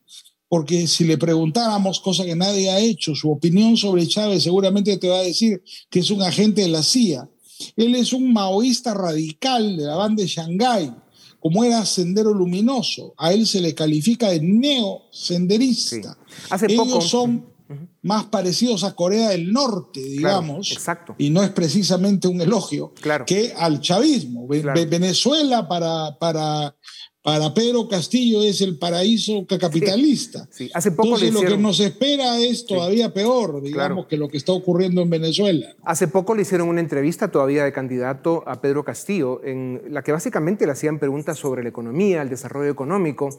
porque 0.49 0.85
si 0.85 1.05
le 1.05 1.17
preguntáramos, 1.17 1.99
cosa 1.99 2.25
que 2.25 2.35
nadie 2.35 2.69
ha 2.69 2.79
hecho, 2.79 3.15
su 3.15 3.31
opinión 3.31 3.77
sobre 3.77 4.05
Chávez 4.05 4.43
seguramente 4.43 4.97
te 4.97 5.07
va 5.07 5.19
a 5.19 5.23
decir 5.23 5.63
que 5.89 5.99
es 5.99 6.11
un 6.11 6.21
agente 6.21 6.63
de 6.63 6.67
la 6.67 6.83
CIA 6.83 7.29
él 7.75 7.95
es 7.95 8.13
un 8.13 8.33
maoísta 8.33 8.93
radical 8.93 9.77
de 9.77 9.83
la 9.83 9.95
banda 9.95 10.23
de 10.23 10.27
Shanghái, 10.27 10.93
como 11.39 11.63
era 11.63 11.85
Sendero 11.85 12.33
Luminoso. 12.33 13.13
A 13.17 13.33
él 13.33 13.45
se 13.45 13.61
le 13.61 13.75
califica 13.75 14.29
de 14.29 14.39
neosenderista. 14.39 16.17
Hace 16.49 16.67
Ellos 16.71 17.09
son 17.09 17.53
más 18.01 18.25
parecidos 18.25 18.83
a 18.83 18.95
Corea 18.95 19.29
del 19.29 19.51
Norte, 19.51 20.01
digamos, 20.01 20.71
exacto. 20.71 21.15
y 21.17 21.29
no 21.29 21.41
es 21.41 21.49
precisamente 21.51 22.27
un 22.27 22.41
elogio, 22.41 22.93
que 23.25 23.53
al 23.57 23.79
chavismo. 23.79 24.47
Venezuela 24.47 25.67
para, 25.67 26.17
para 26.19 26.75
para 27.23 27.53
Pedro 27.53 27.87
Castillo 27.87 28.43
es 28.43 28.59
el 28.59 28.77
paraíso 28.77 29.45
capitalista. 29.47 30.45
Sí, 30.51 30.69
Hace 30.73 30.91
poco 30.91 31.15
Entonces, 31.15 31.33
lo 31.33 31.41
que 31.41 31.57
nos 31.57 31.79
espera 31.79 32.37
es 32.37 32.65
todavía 32.65 33.13
peor, 33.13 33.61
digamos, 33.61 34.07
que 34.07 34.17
lo 34.17 34.27
que 34.27 34.35
está 34.35 34.51
ocurriendo 34.51 35.01
en 35.01 35.09
Venezuela. 35.09 35.73
Hace 35.85 36.09
poco 36.09 36.35
le 36.35 36.41
hicieron 36.41 36.67
una 36.67 36.81
entrevista 36.81 37.31
todavía 37.31 37.63
de 37.63 37.71
candidato 37.71 38.43
a 38.45 38.59
Pedro 38.59 38.83
Castillo, 38.83 39.41
en 39.41 39.83
la 39.89 40.03
que 40.03 40.11
básicamente 40.11 40.65
le 40.65 40.73
hacían 40.73 40.99
preguntas 40.99 41.39
sobre 41.39 41.63
la 41.63 41.69
economía, 41.69 42.21
el 42.21 42.29
desarrollo 42.29 42.69
económico, 42.69 43.29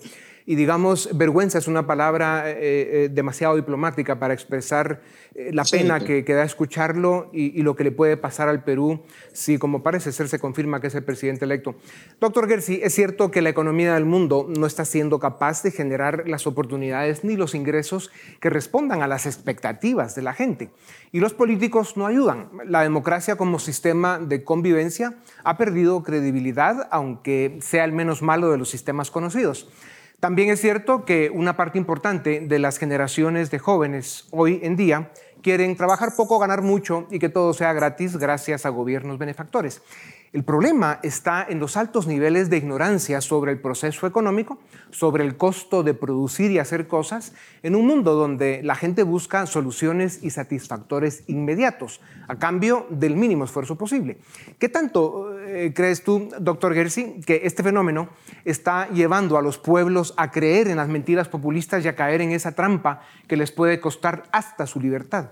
y 0.46 0.54
digamos, 0.54 1.10
vergüenza 1.12 1.58
es 1.58 1.68
una 1.68 1.86
palabra 1.86 2.50
eh, 2.50 2.56
eh, 2.60 3.08
demasiado 3.10 3.56
diplomática 3.56 4.18
para 4.18 4.32
expresar 4.32 5.02
eh, 5.34 5.50
la 5.52 5.64
pena 5.64 5.98
que, 5.98 6.22
da 6.22 6.44
escucharlo 6.44 7.28
y, 7.32 7.62
lo 7.62 7.74
que 7.74 7.82
le 7.82 7.90
puede 7.90 8.16
pasar 8.16 8.48
al 8.48 8.62
Perú 8.62 9.02
si, 9.32 9.58
como 9.58 9.82
parece 9.82 10.12
ser, 10.12 10.28
se 10.28 10.38
confirma 10.38 10.80
que 10.80 10.86
es 10.86 10.94
el 10.94 11.02
presidente 11.02 11.44
electo. 11.44 11.74
Doctor 12.20 12.48
Gersi, 12.48 12.80
es 12.82 12.94
cierto 12.94 13.30
que 13.30 13.42
la 13.42 13.48
economía 13.48 13.94
del 13.94 14.04
mundo 14.04 14.46
no 14.48 14.66
está 14.66 14.84
siendo 14.84 15.18
capaz 15.18 15.62
de 15.62 15.72
generar 15.72 16.28
las 16.28 16.46
oportunidades 16.46 17.24
ni 17.24 17.36
los 17.36 17.54
ingresos 17.54 18.12
que 18.40 18.48
respondan 18.48 19.02
a 19.02 19.08
las 19.08 19.26
expectativas 19.26 20.14
de 20.14 20.22
la 20.22 20.34
gente. 20.34 20.70
Y 21.10 21.18
los 21.18 21.34
políticos 21.34 21.96
no 21.96 22.06
ayudan. 22.06 22.50
La 22.64 22.82
democracia 22.82 23.36
como 23.36 23.58
sistema 23.58 24.20
de 24.20 24.44
convivencia 24.44 25.14
ha 25.42 25.56
perdido 25.56 26.02
credibilidad, 26.04 26.86
aunque 26.92 27.58
sea 27.60 27.84
el 27.84 27.92
menos 27.92 28.22
malo 28.22 28.50
de 28.50 28.58
los 28.58 28.70
sistemas 28.70 29.10
conocidos. 29.10 29.68
También 30.20 30.48
es 30.50 30.60
cierto 30.60 31.04
que 31.04 31.30
una 31.32 31.56
parte 31.56 31.78
importante 31.78 32.40
de 32.40 32.58
las 32.58 32.78
generaciones 32.78 33.50
de 33.50 33.58
jóvenes 33.58 34.26
hoy 34.30 34.60
en 34.62 34.76
día 34.76 35.10
quieren 35.42 35.76
trabajar 35.76 36.16
poco, 36.16 36.38
ganar 36.38 36.62
mucho 36.62 37.06
y 37.10 37.18
que 37.18 37.28
todo 37.28 37.52
sea 37.52 37.74
gratis 37.74 38.16
gracias 38.16 38.64
a 38.64 38.70
gobiernos 38.70 39.18
benefactores. 39.18 39.82
El 40.34 40.42
problema 40.42 40.98
está 41.04 41.46
en 41.48 41.60
los 41.60 41.76
altos 41.76 42.08
niveles 42.08 42.50
de 42.50 42.56
ignorancia 42.56 43.20
sobre 43.20 43.52
el 43.52 43.60
proceso 43.60 44.04
económico, 44.06 44.58
sobre 44.90 45.22
el 45.22 45.36
costo 45.36 45.84
de 45.84 45.94
producir 45.94 46.50
y 46.50 46.58
hacer 46.58 46.88
cosas, 46.88 47.34
en 47.62 47.76
un 47.76 47.86
mundo 47.86 48.14
donde 48.14 48.60
la 48.64 48.74
gente 48.74 49.04
busca 49.04 49.46
soluciones 49.46 50.24
y 50.24 50.30
satisfactores 50.30 51.22
inmediatos, 51.28 52.00
a 52.26 52.36
cambio 52.36 52.86
del 52.90 53.14
mínimo 53.14 53.44
esfuerzo 53.44 53.76
posible. 53.78 54.18
¿Qué 54.58 54.68
tanto 54.68 55.33
eh, 55.33 55.33
crees 55.74 56.04
tú, 56.04 56.30
doctor 56.40 56.74
Gersi, 56.74 57.20
que 57.26 57.42
este 57.44 57.62
fenómeno 57.62 58.08
está 58.44 58.88
llevando 58.90 59.36
a 59.36 59.42
los 59.42 59.58
pueblos 59.58 60.14
a 60.16 60.30
creer 60.30 60.68
en 60.68 60.76
las 60.76 60.88
mentiras 60.88 61.28
populistas 61.28 61.84
y 61.84 61.88
a 61.88 61.96
caer 61.96 62.20
en 62.20 62.32
esa 62.32 62.54
trampa 62.54 63.02
que 63.28 63.36
les 63.36 63.52
puede 63.52 63.80
costar 63.80 64.24
hasta 64.32 64.66
su 64.66 64.80
libertad? 64.80 65.30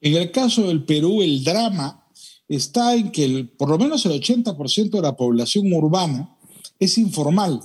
En 0.00 0.14
el 0.14 0.30
caso 0.30 0.68
del 0.68 0.84
Perú, 0.84 1.22
el 1.22 1.42
drama 1.42 2.04
está 2.48 2.94
en 2.94 3.10
que 3.10 3.48
por 3.56 3.68
lo 3.68 3.78
menos 3.78 4.06
el 4.06 4.12
80% 4.12 4.90
de 4.90 5.02
la 5.02 5.16
población 5.16 5.72
urbana 5.72 6.36
es 6.78 6.98
informal. 6.98 7.60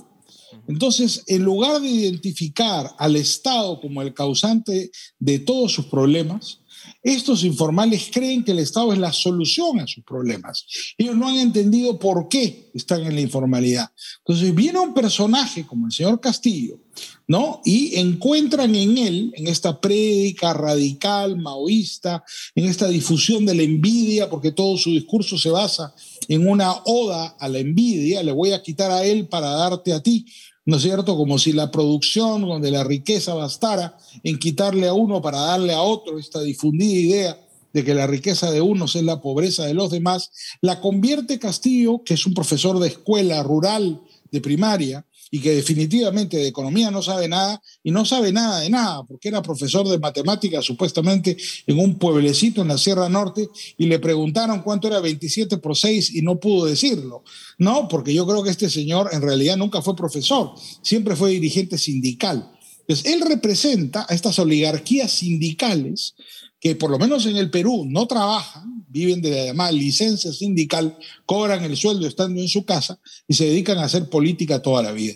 Entonces, 0.66 1.22
en 1.26 1.42
lugar 1.44 1.80
de 1.80 1.88
identificar 1.88 2.90
al 2.98 3.16
Estado 3.16 3.80
como 3.80 4.02
el 4.02 4.14
causante 4.14 4.90
de 5.18 5.38
todos 5.38 5.72
sus 5.72 5.86
problemas, 5.86 6.60
estos 7.02 7.44
informales 7.44 8.10
creen 8.12 8.44
que 8.44 8.52
el 8.52 8.58
Estado 8.58 8.92
es 8.92 8.98
la 8.98 9.12
solución 9.12 9.80
a 9.80 9.86
sus 9.86 10.04
problemas. 10.04 10.64
Ellos 10.96 11.16
no 11.16 11.28
han 11.28 11.36
entendido 11.36 11.98
por 11.98 12.28
qué 12.28 12.70
están 12.74 13.04
en 13.04 13.14
la 13.14 13.20
informalidad. 13.20 13.90
Entonces 14.18 14.54
viene 14.54 14.78
un 14.78 14.94
personaje 14.94 15.66
como 15.66 15.86
el 15.86 15.92
señor 15.92 16.20
Castillo, 16.20 16.80
¿no? 17.26 17.60
Y 17.64 17.96
encuentran 17.98 18.74
en 18.74 18.98
él, 18.98 19.32
en 19.36 19.48
esta 19.48 19.80
prédica 19.80 20.52
radical, 20.52 21.36
maoísta, 21.36 22.24
en 22.54 22.66
esta 22.66 22.88
difusión 22.88 23.44
de 23.46 23.54
la 23.54 23.62
envidia, 23.62 24.30
porque 24.30 24.52
todo 24.52 24.76
su 24.76 24.90
discurso 24.90 25.38
se 25.38 25.50
basa 25.50 25.94
en 26.28 26.48
una 26.48 26.72
oda 26.84 27.36
a 27.38 27.48
la 27.48 27.58
envidia, 27.58 28.22
le 28.22 28.32
voy 28.32 28.52
a 28.52 28.62
quitar 28.62 28.90
a 28.90 29.04
él 29.04 29.28
para 29.28 29.50
darte 29.50 29.92
a 29.92 30.02
ti. 30.02 30.26
¿No 30.66 30.76
es 30.76 30.82
cierto? 30.82 31.16
Como 31.16 31.38
si 31.38 31.52
la 31.52 31.70
producción 31.70 32.42
donde 32.42 32.70
la 32.70 32.84
riqueza 32.84 33.34
bastara 33.34 33.96
en 34.22 34.38
quitarle 34.38 34.88
a 34.88 34.94
uno 34.94 35.20
para 35.20 35.40
darle 35.40 35.74
a 35.74 35.82
otro, 35.82 36.18
esta 36.18 36.40
difundida 36.40 36.92
idea 36.92 37.40
de 37.72 37.84
que 37.84 37.94
la 37.94 38.06
riqueza 38.06 38.50
de 38.50 38.60
unos 38.60 38.94
es 38.94 39.02
la 39.02 39.20
pobreza 39.20 39.66
de 39.66 39.74
los 39.74 39.90
demás, 39.90 40.30
la 40.60 40.80
convierte 40.80 41.38
Castillo, 41.38 42.02
que 42.04 42.14
es 42.14 42.24
un 42.24 42.32
profesor 42.32 42.78
de 42.78 42.88
escuela 42.88 43.42
rural 43.42 44.00
de 44.30 44.40
primaria, 44.40 45.04
y 45.34 45.40
que 45.40 45.52
definitivamente 45.52 46.36
de 46.36 46.46
economía 46.46 46.92
no 46.92 47.02
sabe 47.02 47.26
nada 47.26 47.60
y 47.82 47.90
no 47.90 48.04
sabe 48.04 48.30
nada 48.30 48.60
de 48.60 48.70
nada, 48.70 49.02
porque 49.02 49.30
era 49.30 49.42
profesor 49.42 49.84
de 49.88 49.98
matemáticas 49.98 50.64
supuestamente 50.64 51.36
en 51.66 51.80
un 51.80 51.98
pueblecito 51.98 52.62
en 52.62 52.68
la 52.68 52.78
Sierra 52.78 53.08
Norte 53.08 53.48
y 53.76 53.86
le 53.86 53.98
preguntaron 53.98 54.62
cuánto 54.62 54.86
era 54.86 55.00
27 55.00 55.58
por 55.58 55.76
6 55.76 56.14
y 56.14 56.22
no 56.22 56.38
pudo 56.38 56.66
decirlo. 56.66 57.24
No, 57.58 57.88
porque 57.88 58.14
yo 58.14 58.24
creo 58.28 58.44
que 58.44 58.50
este 58.50 58.70
señor 58.70 59.08
en 59.10 59.22
realidad 59.22 59.56
nunca 59.56 59.82
fue 59.82 59.96
profesor, 59.96 60.52
siempre 60.82 61.16
fue 61.16 61.30
dirigente 61.30 61.78
sindical. 61.78 62.52
Entonces, 62.86 63.12
él 63.12 63.22
representa 63.22 64.06
a 64.08 64.14
estas 64.14 64.38
oligarquías 64.38 65.10
sindicales 65.10 66.14
que 66.60 66.76
por 66.76 66.90
lo 66.90 66.98
menos 67.00 67.26
en 67.26 67.36
el 67.36 67.50
Perú 67.50 67.84
no 67.88 68.06
trabajan, 68.06 68.86
viven 68.88 69.20
de 69.20 69.30
la 69.30 69.44
llamada 69.46 69.72
licencia 69.72 70.32
sindical, 70.32 70.96
cobran 71.26 71.64
el 71.64 71.76
sueldo 71.76 72.06
estando 72.06 72.40
en 72.40 72.46
su 72.46 72.64
casa 72.64 73.00
y 73.26 73.34
se 73.34 73.46
dedican 73.46 73.78
a 73.78 73.84
hacer 73.86 74.08
política 74.08 74.62
toda 74.62 74.80
la 74.80 74.92
vida. 74.92 75.14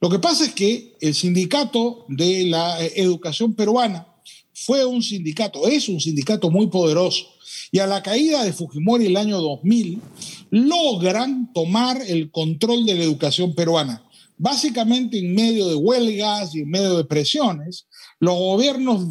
Lo 0.00 0.08
que 0.08 0.18
pasa 0.18 0.44
es 0.44 0.52
que 0.52 0.96
el 1.00 1.14
sindicato 1.14 2.04
de 2.08 2.46
la 2.46 2.82
eh, 2.82 2.92
educación 2.96 3.54
peruana 3.54 4.06
fue 4.52 4.84
un 4.84 5.02
sindicato, 5.02 5.66
es 5.66 5.88
un 5.88 6.00
sindicato 6.00 6.50
muy 6.50 6.68
poderoso. 6.68 7.26
Y 7.72 7.80
a 7.80 7.86
la 7.86 8.02
caída 8.02 8.44
de 8.44 8.52
Fujimori 8.52 9.06
el 9.06 9.16
año 9.16 9.40
2000, 9.40 10.00
logran 10.50 11.52
tomar 11.52 12.00
el 12.06 12.30
control 12.30 12.86
de 12.86 12.94
la 12.94 13.02
educación 13.02 13.54
peruana. 13.54 14.04
Básicamente 14.36 15.18
en 15.18 15.34
medio 15.34 15.68
de 15.68 15.74
huelgas 15.74 16.54
y 16.54 16.60
en 16.60 16.70
medio 16.70 16.96
de 16.96 17.04
presiones, 17.04 17.86
los 18.20 18.36
gobiernos 18.36 19.08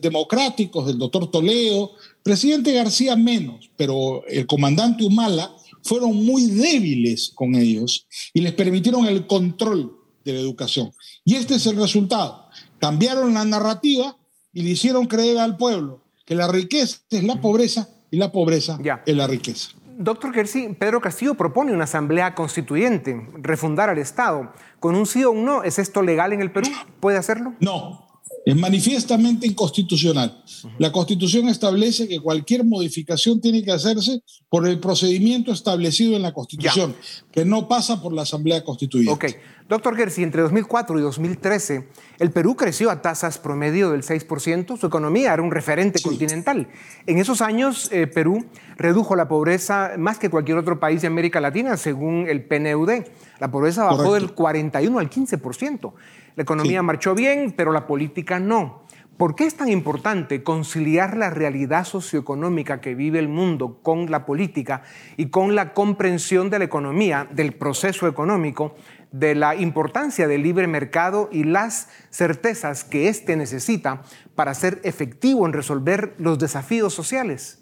democráticos 0.00 0.86
del 0.86 0.98
doctor 0.98 1.30
Toledo, 1.30 1.92
presidente 2.22 2.72
García 2.72 3.16
menos, 3.16 3.70
pero 3.76 4.24
el 4.26 4.46
comandante 4.46 5.04
Humala 5.04 5.52
fueron 5.82 6.24
muy 6.24 6.46
débiles 6.46 7.32
con 7.34 7.54
ellos 7.54 8.06
y 8.32 8.40
les 8.40 8.52
permitieron 8.52 9.06
el 9.06 9.26
control 9.26 9.96
de 10.24 10.34
la 10.34 10.40
educación. 10.40 10.92
Y 11.24 11.34
este 11.34 11.54
es 11.54 11.66
el 11.66 11.76
resultado. 11.76 12.48
Cambiaron 12.78 13.34
la 13.34 13.44
narrativa 13.44 14.16
y 14.52 14.62
le 14.62 14.70
hicieron 14.70 15.06
creer 15.06 15.38
al 15.38 15.56
pueblo 15.56 16.04
que 16.26 16.34
la 16.34 16.48
riqueza 16.48 16.98
es 17.10 17.24
la 17.24 17.40
pobreza 17.40 17.88
y 18.10 18.16
la 18.16 18.32
pobreza 18.32 18.78
es 19.06 19.16
la 19.16 19.26
riqueza. 19.26 19.70
Doctor 19.98 20.32
Gersi, 20.32 20.68
Pedro 20.78 21.00
Castillo 21.00 21.34
propone 21.34 21.72
una 21.72 21.84
asamblea 21.84 22.34
constituyente, 22.34 23.28
refundar 23.34 23.90
al 23.90 23.98
Estado. 23.98 24.50
¿Con 24.78 24.94
un 24.94 25.04
sí 25.04 25.24
o 25.24 25.30
un 25.30 25.44
no, 25.44 25.62
es 25.62 25.78
esto 25.78 26.00
legal 26.00 26.32
en 26.32 26.40
el 26.40 26.50
Perú? 26.50 26.68
¿Puede 27.00 27.18
hacerlo? 27.18 27.54
No, 27.60 28.09
es 28.44 28.56
manifiestamente 28.56 29.46
inconstitucional. 29.46 30.42
La 30.78 30.92
Constitución 30.92 31.48
establece 31.48 32.08
que 32.08 32.20
cualquier 32.20 32.64
modificación 32.64 33.40
tiene 33.40 33.62
que 33.62 33.72
hacerse 33.72 34.22
por 34.48 34.66
el 34.66 34.80
procedimiento 34.80 35.52
establecido 35.52 36.16
en 36.16 36.22
la 36.22 36.32
Constitución, 36.32 36.96
que 37.30 37.44
no 37.44 37.68
pasa 37.68 38.02
por 38.02 38.12
la 38.12 38.22
Asamblea 38.22 38.64
Constituyente. 38.64 39.12
Ok. 39.12 39.36
Doctor 39.68 39.94
Gersi, 39.94 40.24
entre 40.24 40.42
2004 40.42 40.98
y 40.98 41.02
2013, 41.02 41.88
el 42.18 42.32
Perú 42.32 42.56
creció 42.56 42.90
a 42.90 43.02
tasas 43.02 43.38
promedio 43.38 43.92
del 43.92 44.02
6%, 44.02 44.76
su 44.76 44.86
economía 44.86 45.32
era 45.32 45.42
un 45.42 45.52
referente 45.52 46.02
continental. 46.02 46.66
En 47.06 47.18
esos 47.18 47.40
años, 47.40 47.88
eh, 47.92 48.08
Perú 48.08 48.46
redujo 48.76 49.14
la 49.14 49.28
pobreza 49.28 49.92
más 49.96 50.18
que 50.18 50.28
cualquier 50.28 50.58
otro 50.58 50.80
país 50.80 51.02
de 51.02 51.06
América 51.06 51.40
Latina, 51.40 51.76
según 51.76 52.26
el 52.28 52.42
PNUD. 52.42 53.04
La 53.38 53.52
pobreza 53.52 53.84
bajó 53.84 54.14
del 54.14 54.32
41 54.32 54.98
al 54.98 55.08
15%. 55.08 55.92
La 56.36 56.42
economía 56.42 56.82
marchó 56.82 57.14
bien, 57.14 57.52
pero 57.56 57.72
la 57.72 57.86
política 57.86 58.38
no. 58.38 58.84
¿Por 59.20 59.34
qué 59.34 59.44
es 59.44 59.54
tan 59.54 59.68
importante 59.68 60.42
conciliar 60.42 61.14
la 61.14 61.28
realidad 61.28 61.84
socioeconómica 61.84 62.80
que 62.80 62.94
vive 62.94 63.18
el 63.18 63.28
mundo 63.28 63.80
con 63.82 64.10
la 64.10 64.24
política 64.24 64.82
y 65.18 65.26
con 65.26 65.54
la 65.54 65.74
comprensión 65.74 66.48
de 66.48 66.58
la 66.58 66.64
economía, 66.64 67.28
del 67.30 67.52
proceso 67.52 68.08
económico, 68.08 68.76
de 69.12 69.34
la 69.34 69.54
importancia 69.56 70.26
del 70.26 70.42
libre 70.42 70.66
mercado 70.68 71.28
y 71.30 71.44
las 71.44 71.88
certezas 72.10 72.82
que 72.82 73.08
éste 73.08 73.36
necesita 73.36 74.04
para 74.34 74.54
ser 74.54 74.80
efectivo 74.84 75.44
en 75.44 75.52
resolver 75.52 76.14
los 76.16 76.38
desafíos 76.38 76.94
sociales? 76.94 77.58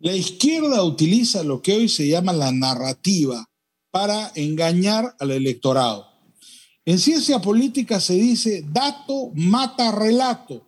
La 0.00 0.12
izquierda 0.12 0.82
utiliza 0.82 1.42
lo 1.44 1.62
que 1.62 1.72
hoy 1.72 1.88
se 1.88 2.08
llama 2.08 2.34
la 2.34 2.52
narrativa 2.52 3.46
para 3.90 4.32
engañar 4.34 5.16
al 5.18 5.30
electorado. 5.30 6.07
En 6.88 6.98
ciencia 6.98 7.38
política 7.38 8.00
se 8.00 8.14
dice 8.14 8.64
dato 8.72 9.30
mata 9.34 9.92
relato. 9.92 10.62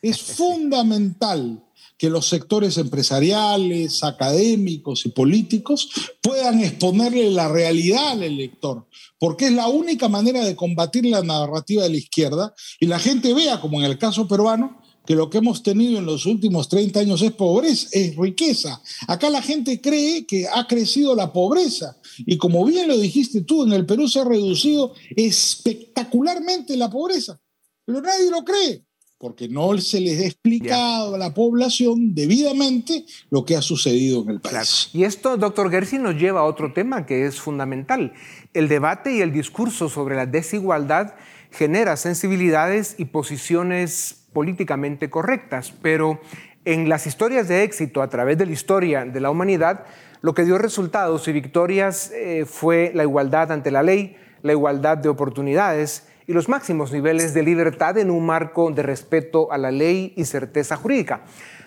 Es 0.00 0.18
fundamental 0.38 1.62
que 1.98 2.08
los 2.08 2.26
sectores 2.26 2.78
empresariales, 2.78 4.02
académicos 4.02 5.04
y 5.04 5.10
políticos 5.10 5.90
puedan 6.22 6.60
exponerle 6.60 7.30
la 7.30 7.48
realidad 7.48 8.12
al 8.12 8.22
elector, 8.22 8.86
porque 9.18 9.48
es 9.48 9.52
la 9.52 9.68
única 9.68 10.08
manera 10.08 10.42
de 10.42 10.56
combatir 10.56 11.04
la 11.04 11.22
narrativa 11.22 11.82
de 11.82 11.90
la 11.90 11.96
izquierda 11.98 12.54
y 12.80 12.86
la 12.86 12.98
gente 12.98 13.34
vea, 13.34 13.60
como 13.60 13.78
en 13.78 13.84
el 13.84 13.98
caso 13.98 14.26
peruano, 14.26 14.80
que 15.08 15.14
lo 15.14 15.30
que 15.30 15.38
hemos 15.38 15.62
tenido 15.62 15.98
en 15.98 16.04
los 16.04 16.26
últimos 16.26 16.68
30 16.68 17.00
años 17.00 17.22
es 17.22 17.32
pobreza, 17.32 17.88
es 17.92 18.14
riqueza. 18.14 18.82
Acá 19.06 19.30
la 19.30 19.40
gente 19.40 19.80
cree 19.80 20.26
que 20.26 20.46
ha 20.46 20.66
crecido 20.66 21.14
la 21.14 21.32
pobreza. 21.32 21.96
Y 22.18 22.36
como 22.36 22.62
bien 22.66 22.88
lo 22.88 22.98
dijiste 22.98 23.40
tú, 23.40 23.64
en 23.64 23.72
el 23.72 23.86
Perú 23.86 24.06
se 24.06 24.20
ha 24.20 24.24
reducido 24.24 24.92
espectacularmente 25.16 26.76
la 26.76 26.90
pobreza. 26.90 27.40
Pero 27.86 28.02
nadie 28.02 28.30
lo 28.30 28.44
cree, 28.44 28.84
porque 29.16 29.48
no 29.48 29.78
se 29.78 29.98
les 29.98 30.20
ha 30.20 30.26
explicado 30.26 31.14
a 31.14 31.18
la 31.18 31.32
población 31.32 32.14
debidamente 32.14 33.06
lo 33.30 33.46
que 33.46 33.56
ha 33.56 33.62
sucedido 33.62 34.24
en 34.24 34.28
el 34.28 34.40
país. 34.42 34.90
Y 34.92 35.04
esto, 35.04 35.38
doctor 35.38 35.70
Gersi, 35.70 35.96
nos 35.96 36.16
lleva 36.16 36.40
a 36.40 36.44
otro 36.44 36.74
tema 36.74 37.06
que 37.06 37.24
es 37.24 37.40
fundamental. 37.40 38.12
El 38.52 38.68
debate 38.68 39.16
y 39.16 39.22
el 39.22 39.32
discurso 39.32 39.88
sobre 39.88 40.16
la 40.16 40.26
desigualdad 40.26 41.14
genera 41.50 41.96
sensibilidades 41.96 42.94
y 42.98 43.06
posiciones 43.06 44.17
políticamente 44.32 45.10
correctas, 45.10 45.72
pero 45.82 46.20
en 46.64 46.88
las 46.88 47.06
historias 47.06 47.48
de 47.48 47.62
éxito 47.62 48.02
a 48.02 48.08
través 48.08 48.36
de 48.38 48.46
la 48.46 48.52
historia 48.52 49.04
de 49.04 49.20
la 49.20 49.30
humanidad, 49.30 49.84
lo 50.20 50.34
que 50.34 50.44
dio 50.44 50.58
resultados 50.58 51.26
y 51.28 51.32
victorias 51.32 52.10
eh, 52.12 52.44
fue 52.44 52.92
la 52.94 53.04
igualdad 53.04 53.52
ante 53.52 53.70
la 53.70 53.82
ley, 53.82 54.16
la 54.42 54.52
igualdad 54.52 54.98
de 54.98 55.08
oportunidades 55.08 56.08
y 56.26 56.32
los 56.32 56.48
máximos 56.48 56.92
niveles 56.92 57.32
de 57.32 57.42
libertad 57.42 57.96
en 57.96 58.10
un 58.10 58.26
marco 58.26 58.70
de 58.70 58.82
respeto 58.82 59.50
a 59.50 59.58
la 59.58 59.70
ley 59.70 60.12
y 60.16 60.24
certeza 60.24 60.76
jurídica. 60.76 61.22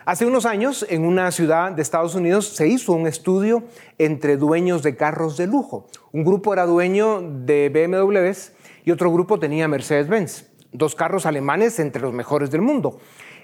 Hace 0.06 0.26
unos 0.26 0.45
años, 0.45 0.86
en 0.89 1.06
una 1.06 1.32
ciudad 1.32 1.71
de 1.71 1.82
Estados 1.82 2.15
Unidos, 2.15 2.50
se 2.50 2.67
hizo 2.67 2.93
un 2.93 3.08
estudio 3.08 3.63
entre 3.97 4.38
dueños 4.38 4.84
de 4.84 4.95
carros 4.95 5.38
de 5.38 5.47
lujo. 5.47 5.88
Un 6.12 6.24
grupo 6.24 6.54
era 6.54 6.65
dueño 6.65 7.21
de 7.21 7.69
BMWs 7.69 8.52
y 8.84 8.91
otro 8.91 9.12
grupo 9.12 9.39
tenía 9.39 9.67
Mercedes-Benz 9.67 10.51
dos 10.71 10.95
carros 10.95 11.25
alemanes 11.25 11.79
entre 11.79 12.01
los 12.01 12.13
mejores 12.13 12.51
del 12.51 12.62
mundo. 12.62 12.99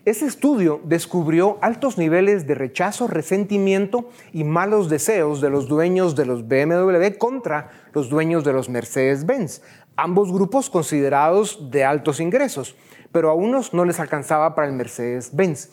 Ese 0.05 0.25
estudio 0.25 0.79
descubrió 0.85 1.57
altos 1.61 1.97
niveles 1.97 2.47
de 2.47 2.55
rechazo, 2.55 3.07
resentimiento 3.07 4.09
y 4.31 4.45
malos 4.45 4.87
deseos 4.87 5.41
de 5.41 5.49
los 5.49 5.67
dueños 5.67 6.15
de 6.15 6.25
los 6.25 6.47
BMW 6.47 7.17
contra 7.17 7.71
los 7.93 8.09
dueños 8.09 8.45
de 8.45 8.53
los 8.53 8.69
Mercedes-Benz, 8.69 9.61
ambos 9.97 10.31
grupos 10.31 10.69
considerados 10.69 11.71
de 11.71 11.83
altos 11.83 12.21
ingresos, 12.21 12.77
pero 13.11 13.29
a 13.29 13.33
unos 13.33 13.73
no 13.73 13.83
les 13.83 13.99
alcanzaba 13.99 14.55
para 14.55 14.67
el 14.67 14.73
Mercedes-Benz. 14.75 15.71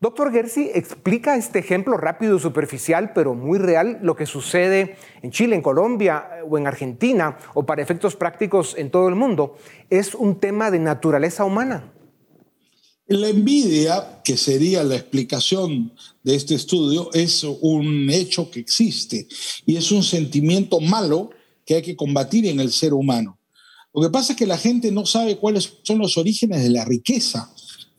Doctor 0.00 0.30
Gersi 0.30 0.70
explica 0.74 1.36
este 1.36 1.58
ejemplo 1.58 1.96
rápido 1.96 2.36
y 2.36 2.40
superficial, 2.40 3.12
pero 3.14 3.34
muy 3.34 3.58
real, 3.58 3.98
lo 4.00 4.14
que 4.14 4.26
sucede 4.26 4.96
en 5.22 5.32
Chile, 5.32 5.56
en 5.56 5.62
Colombia 5.62 6.24
o 6.48 6.56
en 6.56 6.68
Argentina, 6.68 7.36
o 7.54 7.66
para 7.66 7.82
efectos 7.82 8.14
prácticos 8.14 8.76
en 8.78 8.92
todo 8.92 9.08
el 9.08 9.16
mundo. 9.16 9.56
Es 9.90 10.14
un 10.14 10.38
tema 10.38 10.70
de 10.70 10.78
naturaleza 10.78 11.44
humana. 11.44 11.92
La 13.08 13.28
envidia, 13.28 14.20
que 14.22 14.36
sería 14.36 14.84
la 14.84 14.94
explicación 14.94 15.92
de 16.22 16.36
este 16.36 16.54
estudio, 16.54 17.10
es 17.12 17.42
un 17.42 18.08
hecho 18.08 18.52
que 18.52 18.60
existe 18.60 19.26
y 19.66 19.78
es 19.78 19.90
un 19.90 20.04
sentimiento 20.04 20.78
malo 20.78 21.30
que 21.64 21.74
hay 21.74 21.82
que 21.82 21.96
combatir 21.96 22.46
en 22.46 22.60
el 22.60 22.70
ser 22.70 22.94
humano. 22.94 23.40
Lo 23.92 24.02
que 24.02 24.10
pasa 24.10 24.34
es 24.34 24.38
que 24.38 24.46
la 24.46 24.58
gente 24.58 24.92
no 24.92 25.06
sabe 25.06 25.38
cuáles 25.38 25.78
son 25.82 25.98
los 25.98 26.16
orígenes 26.18 26.62
de 26.62 26.70
la 26.70 26.84
riqueza 26.84 27.52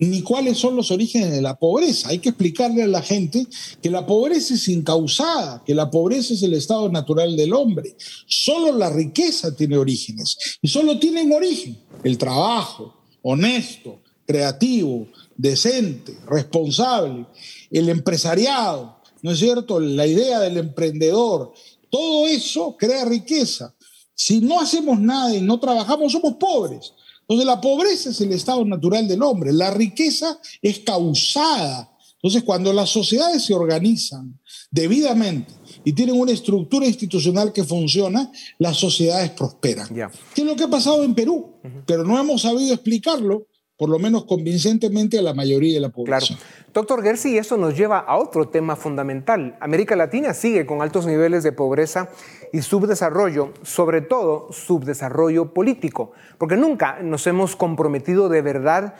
ni 0.07 0.21
cuáles 0.21 0.57
son 0.57 0.75
los 0.75 0.91
orígenes 0.91 1.31
de 1.31 1.41
la 1.41 1.55
pobreza. 1.55 2.09
Hay 2.09 2.19
que 2.19 2.29
explicarle 2.29 2.83
a 2.83 2.87
la 2.87 3.01
gente 3.01 3.45
que 3.81 3.89
la 3.89 4.05
pobreza 4.05 4.53
es 4.53 4.67
incausada, 4.69 5.61
que 5.65 5.75
la 5.75 5.91
pobreza 5.91 6.33
es 6.33 6.41
el 6.41 6.53
estado 6.53 6.89
natural 6.89 7.35
del 7.35 7.53
hombre. 7.53 7.95
Solo 8.25 8.77
la 8.77 8.89
riqueza 8.89 9.55
tiene 9.55 9.77
orígenes 9.77 10.37
y 10.61 10.69
solo 10.69 10.97
tienen 10.99 11.31
origen 11.33 11.77
el 12.03 12.17
trabajo 12.17 12.95
honesto, 13.21 13.99
creativo, 14.25 15.07
decente, 15.35 16.17
responsable, 16.27 17.25
el 17.69 17.89
empresariado, 17.89 19.01
¿no 19.21 19.31
es 19.31 19.39
cierto? 19.39 19.79
La 19.79 20.07
idea 20.07 20.39
del 20.39 20.57
emprendedor. 20.57 21.51
Todo 21.89 22.27
eso 22.27 22.75
crea 22.77 23.05
riqueza. 23.05 23.75
Si 24.13 24.39
no 24.41 24.59
hacemos 24.59 24.99
nada 24.99 25.35
y 25.35 25.41
no 25.41 25.59
trabajamos, 25.59 26.11
somos 26.11 26.35
pobres. 26.35 26.93
Entonces 27.29 27.45
la 27.45 27.61
pobreza 27.61 28.09
es 28.09 28.19
el 28.21 28.31
estado 28.31 28.65
natural 28.65 29.07
del 29.07 29.21
hombre, 29.21 29.53
la 29.53 29.69
riqueza 29.69 30.39
es 30.63 30.79
causada. 30.79 31.95
Entonces 32.15 32.41
cuando 32.41 32.73
las 32.73 32.89
sociedades 32.89 33.45
se 33.45 33.53
organizan 33.53 34.39
debidamente 34.71 35.53
y 35.85 35.93
tienen 35.93 36.19
una 36.19 36.31
estructura 36.31 36.87
institucional 36.87 37.53
que 37.53 37.63
funciona, 37.63 38.31
las 38.57 38.77
sociedades 38.77 39.29
prosperan. 39.29 39.87
¿Qué 40.33 40.41
es 40.41 40.47
lo 40.47 40.55
que 40.55 40.63
ha 40.63 40.69
pasado 40.69 41.03
en 41.03 41.13
Perú? 41.13 41.53
Pero 41.85 42.03
no 42.03 42.19
hemos 42.19 42.41
sabido 42.41 42.73
explicarlo 42.73 43.45
por 43.77 43.89
lo 43.89 43.99
menos 43.99 44.25
convincentemente 44.25 45.19
a 45.19 45.21
la 45.21 45.33
mayoría 45.33 45.75
de 45.75 45.79
la 45.79 45.89
población. 45.89 46.37
Claro. 46.37 46.58
Doctor 46.71 47.01
Gersi, 47.01 47.35
eso 47.35 47.57
nos 47.57 47.75
lleva 47.75 47.97
a 47.97 48.17
otro 48.17 48.47
tema 48.47 48.75
fundamental. 48.75 49.57
América 49.59 49.95
Latina 49.95 50.35
sigue 50.35 50.67
con 50.67 50.83
altos 50.83 51.07
niveles 51.07 51.41
de 51.41 51.51
pobreza 51.51 52.09
y 52.53 52.61
subdesarrollo, 52.61 53.53
sobre 53.63 54.01
todo 54.01 54.51
subdesarrollo 54.51 55.51
político, 55.51 56.11
porque 56.37 56.57
nunca 56.57 56.99
nos 57.01 57.25
hemos 57.25 57.55
comprometido 57.55 58.29
de 58.29 58.43
verdad 58.43 58.93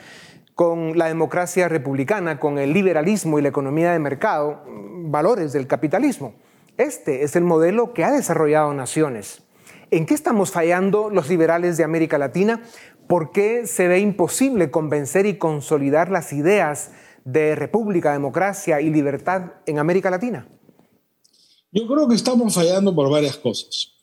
con 0.56 0.98
la 0.98 1.06
democracia 1.06 1.70
republicana, 1.70 2.40
con 2.40 2.58
el 2.58 2.74
liberalismo 2.74 3.38
y 3.38 3.44
la 3.44 3.50
economía 3.50 3.92
de 3.92 4.00
mercado, 4.00 4.64
valores 5.04 5.54
del 5.54 5.68
capitalismo. 5.68 6.34
Este 6.78 7.24
es 7.24 7.36
el 7.36 7.44
modelo 7.44 7.94
que 7.94 8.04
ha 8.04 8.12
desarrollado 8.12 8.74
naciones. 8.74 9.44
¿En 9.92 10.08
qué 10.08 10.16
estamos 10.16 10.52
fallando 10.52 11.12
los 11.12 11.30
liberales 11.30 11.78
de 11.78 11.84
América 11.84 12.18
Latina? 12.18 12.62
¿Por 13.08 13.32
qué 13.32 13.68
se 13.68 13.88
ve 13.88 14.00
imposible 14.00 14.72
convencer 14.72 15.28
y 15.28 15.38
consolidar 15.38 16.10
las 16.10 16.34
ideas 16.34 16.92
de 17.32 17.56
república, 17.56 18.14
democracia 18.14 18.82
y 18.82 18.90
libertad 18.90 19.54
en 19.66 19.80
América 19.80 20.10
Latina? 20.10 20.48
Yo 21.72 21.88
creo 21.88 22.08
que 22.08 22.16
estamos 22.16 22.54
fallando 22.54 22.96
por 22.96 23.10
varias 23.10 23.38
cosas. 23.38 23.94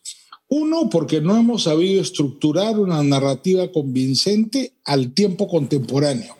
Uno, 0.49 0.89
porque 0.89 1.19
no 1.19 1.35
hemos 1.35 1.63
sabido 1.63 2.01
estructurar 2.01 2.79
una 2.79 3.03
narrativa 3.03 3.69
convincente 3.71 4.73
al 4.85 5.13
tiempo 5.13 5.47
contemporáneo. 5.47 6.37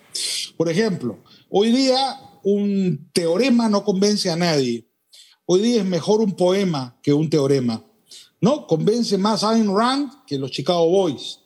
Por 0.56 0.70
ejemplo, 0.70 1.18
hoy 1.50 1.72
día 1.72 2.18
un 2.44 3.10
teorema 3.12 3.68
no 3.68 3.84
convence 3.84 4.30
a 4.30 4.38
nadie. 4.38 4.88
Hoy 5.46 5.62
día 5.62 5.82
es 5.82 5.86
mejor 5.86 6.22
un 6.22 6.34
poema 6.34 6.98
que 7.04 7.12
un 7.12 7.30
teorema. 7.30 7.84
¿No? 8.40 8.66
Convence 8.68 9.18
más 9.18 9.44
Ayn 9.44 9.76
Rand 9.76 10.26
que 10.26 10.38
los 10.38 10.52
Chicago 10.52 10.88
Boys. 10.88 11.40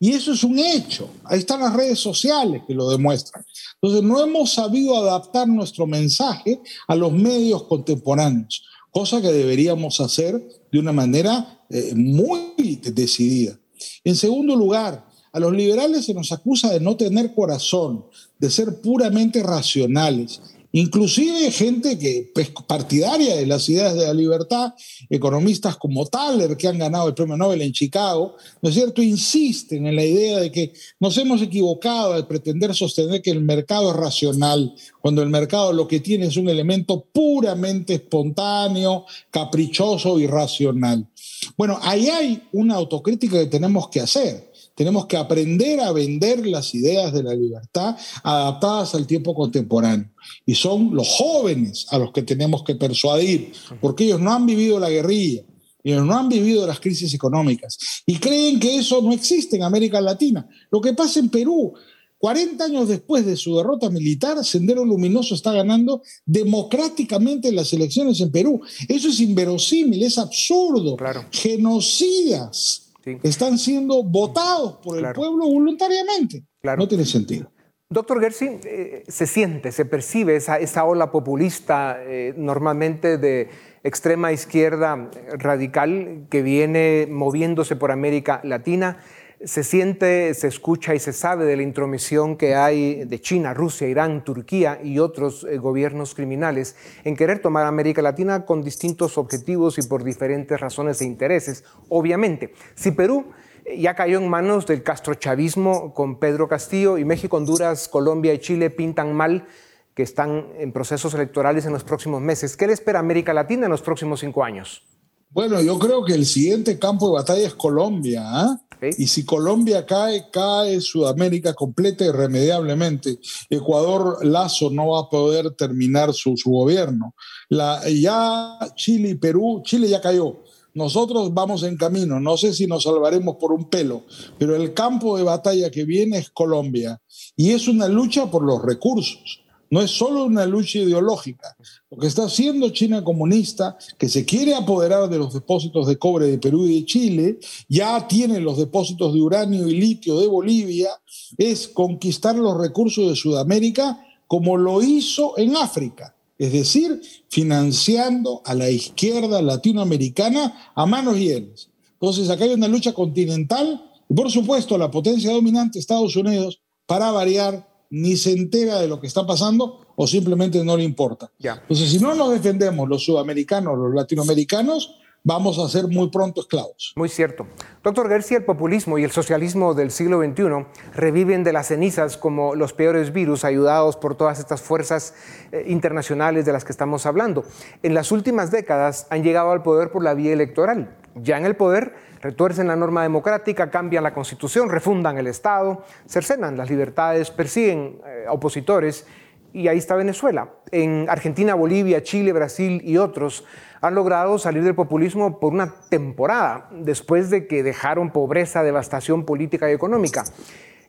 Y 0.00 0.12
eso 0.12 0.32
es 0.32 0.44
un 0.44 0.58
hecho. 0.58 1.10
Ahí 1.24 1.40
están 1.40 1.60
las 1.60 1.74
redes 1.74 1.98
sociales 1.98 2.62
que 2.66 2.74
lo 2.74 2.88
demuestran. 2.88 3.44
Entonces, 3.80 4.02
no 4.02 4.22
hemos 4.22 4.52
sabido 4.52 4.96
adaptar 4.96 5.48
nuestro 5.48 5.86
mensaje 5.86 6.60
a 6.86 6.94
los 6.94 7.12
medios 7.12 7.64
contemporáneos, 7.64 8.64
cosa 8.90 9.20
que 9.20 9.32
deberíamos 9.32 10.00
hacer 10.00 10.40
de 10.70 10.78
una 10.78 10.92
manera 10.92 11.64
eh, 11.70 11.92
muy 11.96 12.80
decidida. 12.92 13.58
En 14.04 14.16
segundo 14.16 14.54
lugar, 14.54 15.06
a 15.32 15.40
los 15.40 15.52
liberales 15.52 16.06
se 16.06 16.14
nos 16.14 16.32
acusa 16.32 16.72
de 16.72 16.80
no 16.80 16.96
tener 16.96 17.34
corazón, 17.34 18.04
de 18.38 18.50
ser 18.50 18.80
puramente 18.80 19.42
racionales 19.42 20.40
Inclusive 20.78 21.50
gente 21.50 21.98
que 21.98 22.18
es 22.18 22.26
pues, 22.32 22.50
partidaria 22.50 23.34
de 23.34 23.46
las 23.46 23.68
ideas 23.68 23.96
de 23.96 24.06
la 24.06 24.14
libertad, 24.14 24.74
economistas 25.10 25.76
como 25.76 26.06
Thaler, 26.06 26.56
que 26.56 26.68
han 26.68 26.78
ganado 26.78 27.08
el 27.08 27.14
premio 27.14 27.36
Nobel 27.36 27.62
en 27.62 27.72
Chicago, 27.72 28.36
¿no 28.62 28.68
es 28.68 28.76
cierto?, 28.76 29.02
insisten 29.02 29.88
en 29.88 29.96
la 29.96 30.04
idea 30.04 30.38
de 30.38 30.52
que 30.52 30.72
nos 31.00 31.18
hemos 31.18 31.42
equivocado 31.42 32.12
al 32.12 32.28
pretender 32.28 32.76
sostener 32.76 33.20
que 33.22 33.32
el 33.32 33.40
mercado 33.40 33.90
es 33.90 33.96
racional, 33.96 34.72
cuando 35.00 35.20
el 35.20 35.30
mercado 35.30 35.72
lo 35.72 35.88
que 35.88 35.98
tiene 35.98 36.26
es 36.26 36.36
un 36.36 36.48
elemento 36.48 37.04
puramente 37.12 37.94
espontáneo, 37.94 39.04
caprichoso 39.32 40.20
y 40.20 40.28
racional. 40.28 41.08
Bueno, 41.56 41.80
ahí 41.82 42.08
hay 42.08 42.42
una 42.52 42.76
autocrítica 42.76 43.40
que 43.40 43.46
tenemos 43.46 43.88
que 43.88 44.00
hacer. 44.00 44.47
Tenemos 44.78 45.06
que 45.06 45.16
aprender 45.16 45.80
a 45.80 45.90
vender 45.90 46.46
las 46.46 46.72
ideas 46.72 47.12
de 47.12 47.24
la 47.24 47.34
libertad 47.34 47.96
adaptadas 48.22 48.94
al 48.94 49.08
tiempo 49.08 49.34
contemporáneo. 49.34 50.08
Y 50.46 50.54
son 50.54 50.94
los 50.94 51.08
jóvenes 51.08 51.88
a 51.90 51.98
los 51.98 52.12
que 52.12 52.22
tenemos 52.22 52.62
que 52.62 52.76
persuadir, 52.76 53.52
porque 53.80 54.04
ellos 54.04 54.20
no 54.20 54.32
han 54.32 54.46
vivido 54.46 54.78
la 54.78 54.88
guerrilla, 54.88 55.42
ellos 55.82 56.06
no 56.06 56.16
han 56.16 56.28
vivido 56.28 56.64
las 56.64 56.78
crisis 56.78 57.12
económicas 57.12 57.76
y 58.06 58.20
creen 58.20 58.60
que 58.60 58.76
eso 58.76 59.02
no 59.02 59.12
existe 59.12 59.56
en 59.56 59.64
América 59.64 60.00
Latina. 60.00 60.48
Lo 60.70 60.80
que 60.80 60.92
pasa 60.92 61.18
en 61.18 61.28
Perú, 61.28 61.72
40 62.18 62.64
años 62.64 62.86
después 62.86 63.26
de 63.26 63.36
su 63.36 63.56
derrota 63.56 63.90
militar, 63.90 64.44
Sendero 64.44 64.84
Luminoso 64.84 65.34
está 65.34 65.50
ganando 65.50 66.02
democráticamente 66.24 67.50
las 67.50 67.72
elecciones 67.72 68.20
en 68.20 68.30
Perú. 68.30 68.60
Eso 68.88 69.08
es 69.08 69.18
inverosímil, 69.18 70.04
es 70.04 70.18
absurdo. 70.18 70.96
Genocidas 71.32 72.87
están 73.22 73.58
siendo 73.58 74.02
votados 74.02 74.78
por 74.82 74.98
el 74.98 75.12
pueblo 75.12 75.46
voluntariamente. 75.46 76.44
Claro. 76.60 76.78
No 76.78 76.88
tiene 76.88 77.04
sentido. 77.04 77.50
Doctor 77.90 78.20
Gersi, 78.20 78.58
eh, 78.64 79.04
se 79.08 79.26
siente, 79.26 79.72
se 79.72 79.86
percibe 79.86 80.36
esa, 80.36 80.58
esa 80.58 80.84
ola 80.84 81.10
populista 81.10 81.96
eh, 82.02 82.34
normalmente 82.36 83.16
de 83.16 83.48
extrema 83.82 84.30
izquierda 84.30 85.10
radical 85.38 86.26
que 86.28 86.42
viene 86.42 87.06
moviéndose 87.10 87.76
por 87.76 87.90
América 87.90 88.42
Latina 88.44 88.98
se 89.44 89.62
siente, 89.62 90.34
se 90.34 90.48
escucha 90.48 90.94
y 90.94 90.98
se 90.98 91.12
sabe 91.12 91.44
de 91.44 91.56
la 91.56 91.62
intromisión 91.62 92.36
que 92.36 92.56
hay 92.56 93.04
de 93.04 93.20
China, 93.20 93.54
Rusia, 93.54 93.86
Irán, 93.86 94.24
Turquía 94.24 94.80
y 94.82 94.98
otros 94.98 95.44
eh, 95.44 95.58
gobiernos 95.58 96.14
criminales 96.14 96.74
en 97.04 97.16
querer 97.16 97.40
tomar 97.40 97.66
América 97.66 98.02
Latina 98.02 98.44
con 98.44 98.64
distintos 98.64 99.16
objetivos 99.16 99.78
y 99.78 99.82
por 99.82 100.02
diferentes 100.02 100.58
razones 100.58 101.00
e 101.00 101.04
intereses. 101.04 101.64
Obviamente, 101.88 102.52
si 102.74 102.90
Perú 102.90 103.26
eh, 103.64 103.80
ya 103.80 103.94
cayó 103.94 104.18
en 104.18 104.28
manos 104.28 104.66
del 104.66 104.82
castrochavismo 104.82 105.94
con 105.94 106.18
Pedro 106.18 106.48
Castillo 106.48 106.98
y 106.98 107.04
México, 107.04 107.36
Honduras, 107.36 107.88
Colombia 107.88 108.34
y 108.34 108.38
Chile 108.38 108.70
pintan 108.70 109.14
mal 109.14 109.46
que 109.94 110.02
están 110.02 110.48
en 110.58 110.72
procesos 110.72 111.14
electorales 111.14 111.64
en 111.64 111.72
los 111.72 111.84
próximos 111.84 112.20
meses. 112.20 112.56
¿Qué 112.56 112.66
le 112.66 112.72
espera 112.72 112.98
América 112.98 113.32
Latina 113.32 113.66
en 113.66 113.70
los 113.70 113.82
próximos 113.82 114.20
cinco 114.20 114.42
años? 114.42 114.97
Bueno, 115.30 115.60
yo 115.60 115.78
creo 115.78 116.04
que 116.04 116.14
el 116.14 116.26
siguiente 116.26 116.78
campo 116.78 117.08
de 117.08 117.14
batalla 117.14 117.46
es 117.46 117.54
Colombia. 117.54 118.22
¿ah? 118.24 118.60
Y 118.96 119.06
si 119.06 119.24
Colombia 119.24 119.84
cae, 119.84 120.30
cae 120.30 120.80
Sudamérica 120.80 121.54
completa 121.54 122.04
irremediablemente. 122.04 123.18
Ecuador 123.50 124.24
Lazo 124.24 124.70
no 124.70 124.88
va 124.88 125.00
a 125.00 125.10
poder 125.10 125.50
terminar 125.52 126.14
su, 126.14 126.36
su 126.36 126.50
gobierno. 126.50 127.14
La, 127.48 127.82
ya 127.88 128.58
Chile 128.74 129.10
y 129.10 129.14
Perú, 129.16 129.62
Chile 129.64 129.88
ya 129.88 130.00
cayó. 130.00 130.42
Nosotros 130.74 131.34
vamos 131.34 131.64
en 131.64 131.76
camino, 131.76 132.20
no 132.20 132.36
sé 132.36 132.52
si 132.52 132.66
nos 132.66 132.84
salvaremos 132.84 133.36
por 133.40 133.52
un 133.52 133.68
pelo, 133.68 134.04
pero 134.38 134.54
el 134.54 134.74
campo 134.74 135.16
de 135.16 135.24
batalla 135.24 135.70
que 135.70 135.84
viene 135.84 136.18
es 136.18 136.30
Colombia 136.30 137.00
y 137.36 137.50
es 137.50 137.66
una 137.66 137.88
lucha 137.88 138.30
por 138.30 138.44
los 138.44 138.62
recursos. 138.62 139.40
No 139.70 139.82
es 139.82 139.90
solo 139.90 140.24
una 140.24 140.46
lucha 140.46 140.78
ideológica. 140.78 141.56
Lo 141.90 141.98
que 141.98 142.06
está 142.06 142.24
haciendo 142.24 142.70
China 142.70 143.04
comunista, 143.04 143.76
que 143.98 144.08
se 144.08 144.24
quiere 144.24 144.54
apoderar 144.54 145.08
de 145.08 145.18
los 145.18 145.34
depósitos 145.34 145.86
de 145.86 145.98
cobre 145.98 146.26
de 146.26 146.38
Perú 146.38 146.66
y 146.66 146.80
de 146.80 146.86
Chile, 146.86 147.38
ya 147.68 148.08
tiene 148.08 148.40
los 148.40 148.56
depósitos 148.58 149.12
de 149.12 149.20
uranio 149.20 149.68
y 149.68 149.78
litio 149.78 150.18
de 150.20 150.26
Bolivia, 150.26 150.90
es 151.36 151.68
conquistar 151.68 152.36
los 152.36 152.56
recursos 152.56 153.08
de 153.08 153.16
Sudamérica 153.16 154.02
como 154.26 154.56
lo 154.56 154.82
hizo 154.82 155.36
en 155.38 155.56
África, 155.56 156.14
es 156.38 156.52
decir, 156.52 157.00
financiando 157.28 158.42
a 158.44 158.54
la 158.54 158.70
izquierda 158.70 159.42
latinoamericana 159.42 160.72
a 160.74 160.86
manos 160.86 161.16
llenas. 161.16 161.70
Entonces, 161.94 162.30
acá 162.30 162.44
hay 162.44 162.52
una 162.52 162.68
lucha 162.68 162.92
continental 162.92 163.82
y, 164.08 164.14
por 164.14 164.30
supuesto, 164.30 164.78
la 164.78 164.90
potencia 164.90 165.32
dominante, 165.32 165.78
Estados 165.78 166.14
Unidos, 166.14 166.60
para 166.86 167.10
variar, 167.10 167.67
ni 167.90 168.16
se 168.16 168.32
entera 168.32 168.80
de 168.80 168.88
lo 168.88 169.00
que 169.00 169.06
está 169.06 169.26
pasando 169.26 169.86
o 169.96 170.06
simplemente 170.06 170.62
no 170.64 170.76
le 170.76 170.84
importa. 170.84 171.30
Entonces, 171.38 171.90
si 171.90 171.98
no 171.98 172.14
nos 172.14 172.30
defendemos 172.30 172.88
los 172.88 173.04
sudamericanos, 173.04 173.78
los 173.78 173.94
latinoamericanos, 173.94 174.98
vamos 175.24 175.58
a 175.58 175.68
ser 175.68 175.88
muy 175.88 176.08
pronto 176.10 176.40
esclavos. 176.40 176.92
Muy 176.96 177.08
cierto. 177.08 177.46
Doctor 177.82 178.08
García, 178.08 178.38
el 178.38 178.44
populismo 178.44 178.98
y 178.98 179.04
el 179.04 179.10
socialismo 179.10 179.74
del 179.74 179.90
siglo 179.90 180.22
XXI 180.22 180.66
reviven 180.94 181.44
de 181.44 181.52
las 181.52 181.68
cenizas 181.68 182.16
como 182.16 182.54
los 182.54 182.72
peores 182.72 183.12
virus 183.12 183.44
ayudados 183.44 183.96
por 183.96 184.16
todas 184.16 184.38
estas 184.38 184.62
fuerzas 184.62 185.14
eh, 185.52 185.64
internacionales 185.66 186.46
de 186.46 186.52
las 186.52 186.64
que 186.64 186.72
estamos 186.72 187.06
hablando. 187.06 187.44
En 187.82 187.94
las 187.94 188.12
últimas 188.12 188.50
décadas 188.50 189.06
han 189.10 189.22
llegado 189.22 189.50
al 189.50 189.62
poder 189.62 189.90
por 189.90 190.02
la 190.02 190.14
vía 190.14 190.32
electoral. 190.32 190.96
Ya 191.14 191.36
en 191.36 191.46
el 191.46 191.56
poder 191.56 191.94
retuercen 192.20 192.68
la 192.68 192.76
norma 192.76 193.02
democrática, 193.02 193.70
cambian 193.70 194.04
la 194.04 194.14
constitución, 194.14 194.68
refundan 194.68 195.18
el 195.18 195.26
Estado, 195.26 195.84
cercenan 196.06 196.56
las 196.56 196.70
libertades, 196.70 197.30
persiguen 197.30 198.00
eh, 198.06 198.26
opositores 198.28 199.06
y 199.52 199.68
ahí 199.68 199.78
está 199.78 199.96
Venezuela. 199.96 200.50
En 200.70 201.06
Argentina, 201.08 201.54
Bolivia, 201.54 202.02
Chile, 202.02 202.32
Brasil 202.32 202.80
y 202.84 202.96
otros 202.98 203.44
han 203.80 203.94
logrado 203.94 204.38
salir 204.38 204.62
del 204.64 204.74
populismo 204.74 205.40
por 205.40 205.52
una 205.52 205.74
temporada, 205.88 206.68
después 206.72 207.30
de 207.30 207.46
que 207.46 207.62
dejaron 207.62 208.10
pobreza, 208.10 208.62
devastación 208.62 209.24
política 209.24 209.70
y 209.70 209.74
económica. 209.74 210.24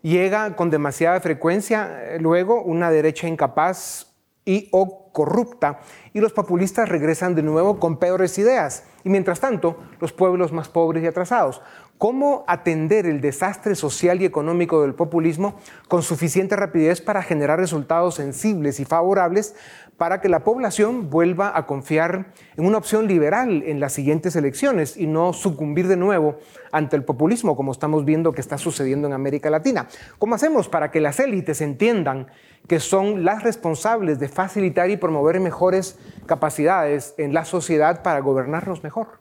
Llega 0.01 0.55
con 0.55 0.69
demasiada 0.69 1.19
frecuencia 1.19 2.03
eh, 2.03 2.19
luego 2.19 2.61
una 2.63 2.89
derecha 2.89 3.27
incapaz 3.27 4.07
y 4.45 4.69
o 4.71 4.98
corrupta 5.19 5.81
y 6.13 6.21
los 6.21 6.31
populistas 6.31 6.87
regresan 6.87 7.35
de 7.35 7.43
nuevo 7.43 7.77
con 7.77 7.97
peores 7.97 8.37
ideas 8.37 8.85
y 9.03 9.09
mientras 9.09 9.41
tanto 9.41 9.75
los 9.99 10.13
pueblos 10.13 10.53
más 10.53 10.69
pobres 10.69 11.03
y 11.03 11.07
atrasados 11.07 11.61
cómo 11.97 12.45
atender 12.47 13.05
el 13.05 13.19
desastre 13.19 13.75
social 13.75 14.21
y 14.21 14.25
económico 14.25 14.81
del 14.81 14.95
populismo 14.95 15.55
con 15.89 16.03
suficiente 16.03 16.55
rapidez 16.55 17.01
para 17.01 17.21
generar 17.21 17.59
resultados 17.59 18.15
sensibles 18.15 18.79
y 18.79 18.85
favorables 18.85 19.55
para 19.97 20.21
que 20.21 20.29
la 20.29 20.45
población 20.45 21.09
vuelva 21.09 21.51
a 21.57 21.65
confiar 21.65 22.31
en 22.55 22.65
una 22.65 22.77
opción 22.77 23.05
liberal 23.05 23.63
en 23.65 23.81
las 23.81 23.91
siguientes 23.91 24.37
elecciones 24.37 24.95
y 24.95 25.07
no 25.07 25.33
sucumbir 25.33 25.89
de 25.89 25.97
nuevo 25.97 26.37
ante 26.71 26.95
el 26.95 27.03
populismo 27.03 27.57
como 27.57 27.73
estamos 27.73 28.05
viendo 28.05 28.31
que 28.31 28.39
está 28.39 28.57
sucediendo 28.57 29.07
en 29.07 29.13
América 29.13 29.49
Latina. 29.49 29.89
¿Cómo 30.17 30.35
hacemos 30.35 30.69
para 30.69 30.91
que 30.91 31.01
las 31.01 31.19
élites 31.19 31.59
entiendan 31.59 32.27
que 32.67 32.79
son 32.79 33.25
las 33.25 33.43
responsables 33.43 34.19
de 34.19 34.29
facilitar 34.29 34.89
y 34.89 34.97
promover 34.97 35.39
mejores 35.39 35.97
capacidades 36.25 37.15
en 37.17 37.33
la 37.33 37.45
sociedad 37.45 38.03
para 38.03 38.19
gobernarnos 38.19 38.83
mejor? 38.83 39.19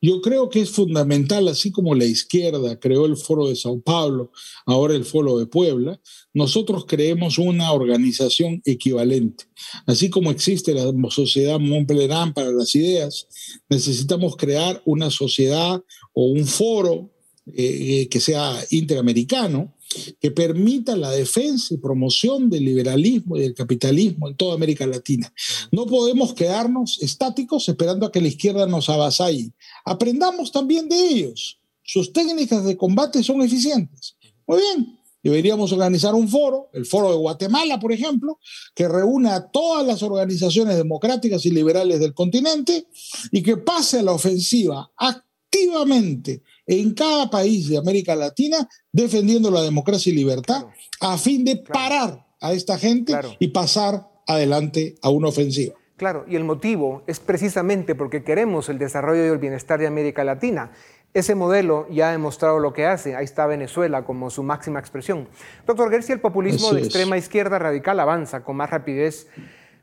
Yo 0.00 0.20
creo 0.20 0.48
que 0.48 0.60
es 0.60 0.70
fundamental, 0.70 1.48
así 1.48 1.72
como 1.72 1.94
la 1.94 2.04
izquierda 2.04 2.78
creó 2.78 3.04
el 3.06 3.16
Foro 3.16 3.48
de 3.48 3.56
Sao 3.56 3.80
Paulo, 3.80 4.30
ahora 4.64 4.94
el 4.94 5.04
Foro 5.04 5.38
de 5.38 5.46
Puebla, 5.46 6.00
nosotros 6.32 6.84
creemos 6.86 7.36
una 7.36 7.72
organización 7.72 8.62
equivalente. 8.64 9.46
Así 9.86 10.08
como 10.08 10.30
existe 10.30 10.72
la 10.72 10.92
Sociedad 11.10 11.58
Montpellier 11.58 12.32
para 12.32 12.52
las 12.52 12.76
ideas, 12.76 13.26
necesitamos 13.68 14.36
crear 14.36 14.80
una 14.84 15.10
sociedad 15.10 15.82
o 16.12 16.26
un 16.26 16.46
foro 16.46 17.10
eh, 17.46 18.02
eh, 18.02 18.08
que 18.08 18.20
sea 18.20 18.56
interamericano 18.70 19.74
que 20.20 20.30
permita 20.30 20.96
la 20.96 21.10
defensa 21.10 21.74
y 21.74 21.78
promoción 21.78 22.50
del 22.50 22.64
liberalismo 22.64 23.36
y 23.36 23.40
del 23.40 23.54
capitalismo 23.54 24.28
en 24.28 24.36
toda 24.36 24.54
América 24.54 24.86
Latina. 24.86 25.32
No 25.72 25.86
podemos 25.86 26.34
quedarnos 26.34 27.00
estáticos 27.02 27.68
esperando 27.68 28.06
a 28.06 28.12
que 28.12 28.20
la 28.20 28.28
izquierda 28.28 28.66
nos 28.66 28.88
avasalle. 28.88 29.52
Aprendamos 29.84 30.52
también 30.52 30.88
de 30.88 31.08
ellos. 31.08 31.58
Sus 31.82 32.12
técnicas 32.12 32.64
de 32.64 32.76
combate 32.76 33.22
son 33.22 33.40
eficientes. 33.42 34.16
Muy 34.46 34.60
bien, 34.60 34.98
deberíamos 35.22 35.72
organizar 35.72 36.14
un 36.14 36.28
foro, 36.28 36.68
el 36.72 36.86
foro 36.86 37.10
de 37.10 37.16
Guatemala, 37.16 37.80
por 37.80 37.92
ejemplo, 37.92 38.38
que 38.74 38.88
reúna 38.88 39.34
a 39.34 39.50
todas 39.50 39.86
las 39.86 40.02
organizaciones 40.02 40.76
democráticas 40.76 41.44
y 41.46 41.50
liberales 41.50 42.00
del 42.00 42.14
continente 42.14 42.86
y 43.32 43.42
que 43.42 43.56
pase 43.56 44.00
a 44.00 44.02
la 44.02 44.12
ofensiva 44.12 44.90
activamente 44.96 46.42
en 46.68 46.92
cada 46.92 47.30
país 47.30 47.68
de 47.68 47.78
América 47.78 48.14
Latina 48.14 48.68
defendiendo 48.92 49.50
la 49.50 49.62
democracia 49.62 50.12
y 50.12 50.16
libertad 50.16 50.66
a 51.00 51.16
fin 51.16 51.44
de 51.44 51.56
parar 51.56 52.26
a 52.40 52.52
esta 52.52 52.78
gente 52.78 53.14
y 53.38 53.48
pasar 53.48 54.06
adelante 54.26 54.94
a 55.02 55.08
una 55.08 55.28
ofensiva. 55.28 55.74
Claro, 55.96 56.24
y 56.28 56.36
el 56.36 56.44
motivo 56.44 57.02
es 57.08 57.18
precisamente 57.18 57.96
porque 57.96 58.22
queremos 58.22 58.68
el 58.68 58.78
desarrollo 58.78 59.24
y 59.24 59.30
el 59.30 59.38
bienestar 59.38 59.80
de 59.80 59.88
América 59.88 60.22
Latina. 60.22 60.70
Ese 61.14 61.34
modelo 61.34 61.88
ya 61.90 62.10
ha 62.10 62.12
demostrado 62.12 62.58
lo 62.60 62.72
que 62.72 62.86
hace. 62.86 63.16
Ahí 63.16 63.24
está 63.24 63.46
Venezuela 63.46 64.04
como 64.04 64.30
su 64.30 64.42
máxima 64.42 64.78
expresión. 64.78 65.26
Doctor 65.66 65.90
Gersi, 65.90 66.12
el 66.12 66.20
populismo 66.20 66.72
de 66.72 66.82
extrema 66.82 67.16
izquierda 67.16 67.58
radical 67.58 67.98
avanza 67.98 68.44
con 68.44 68.56
más 68.56 68.70
rapidez 68.70 69.26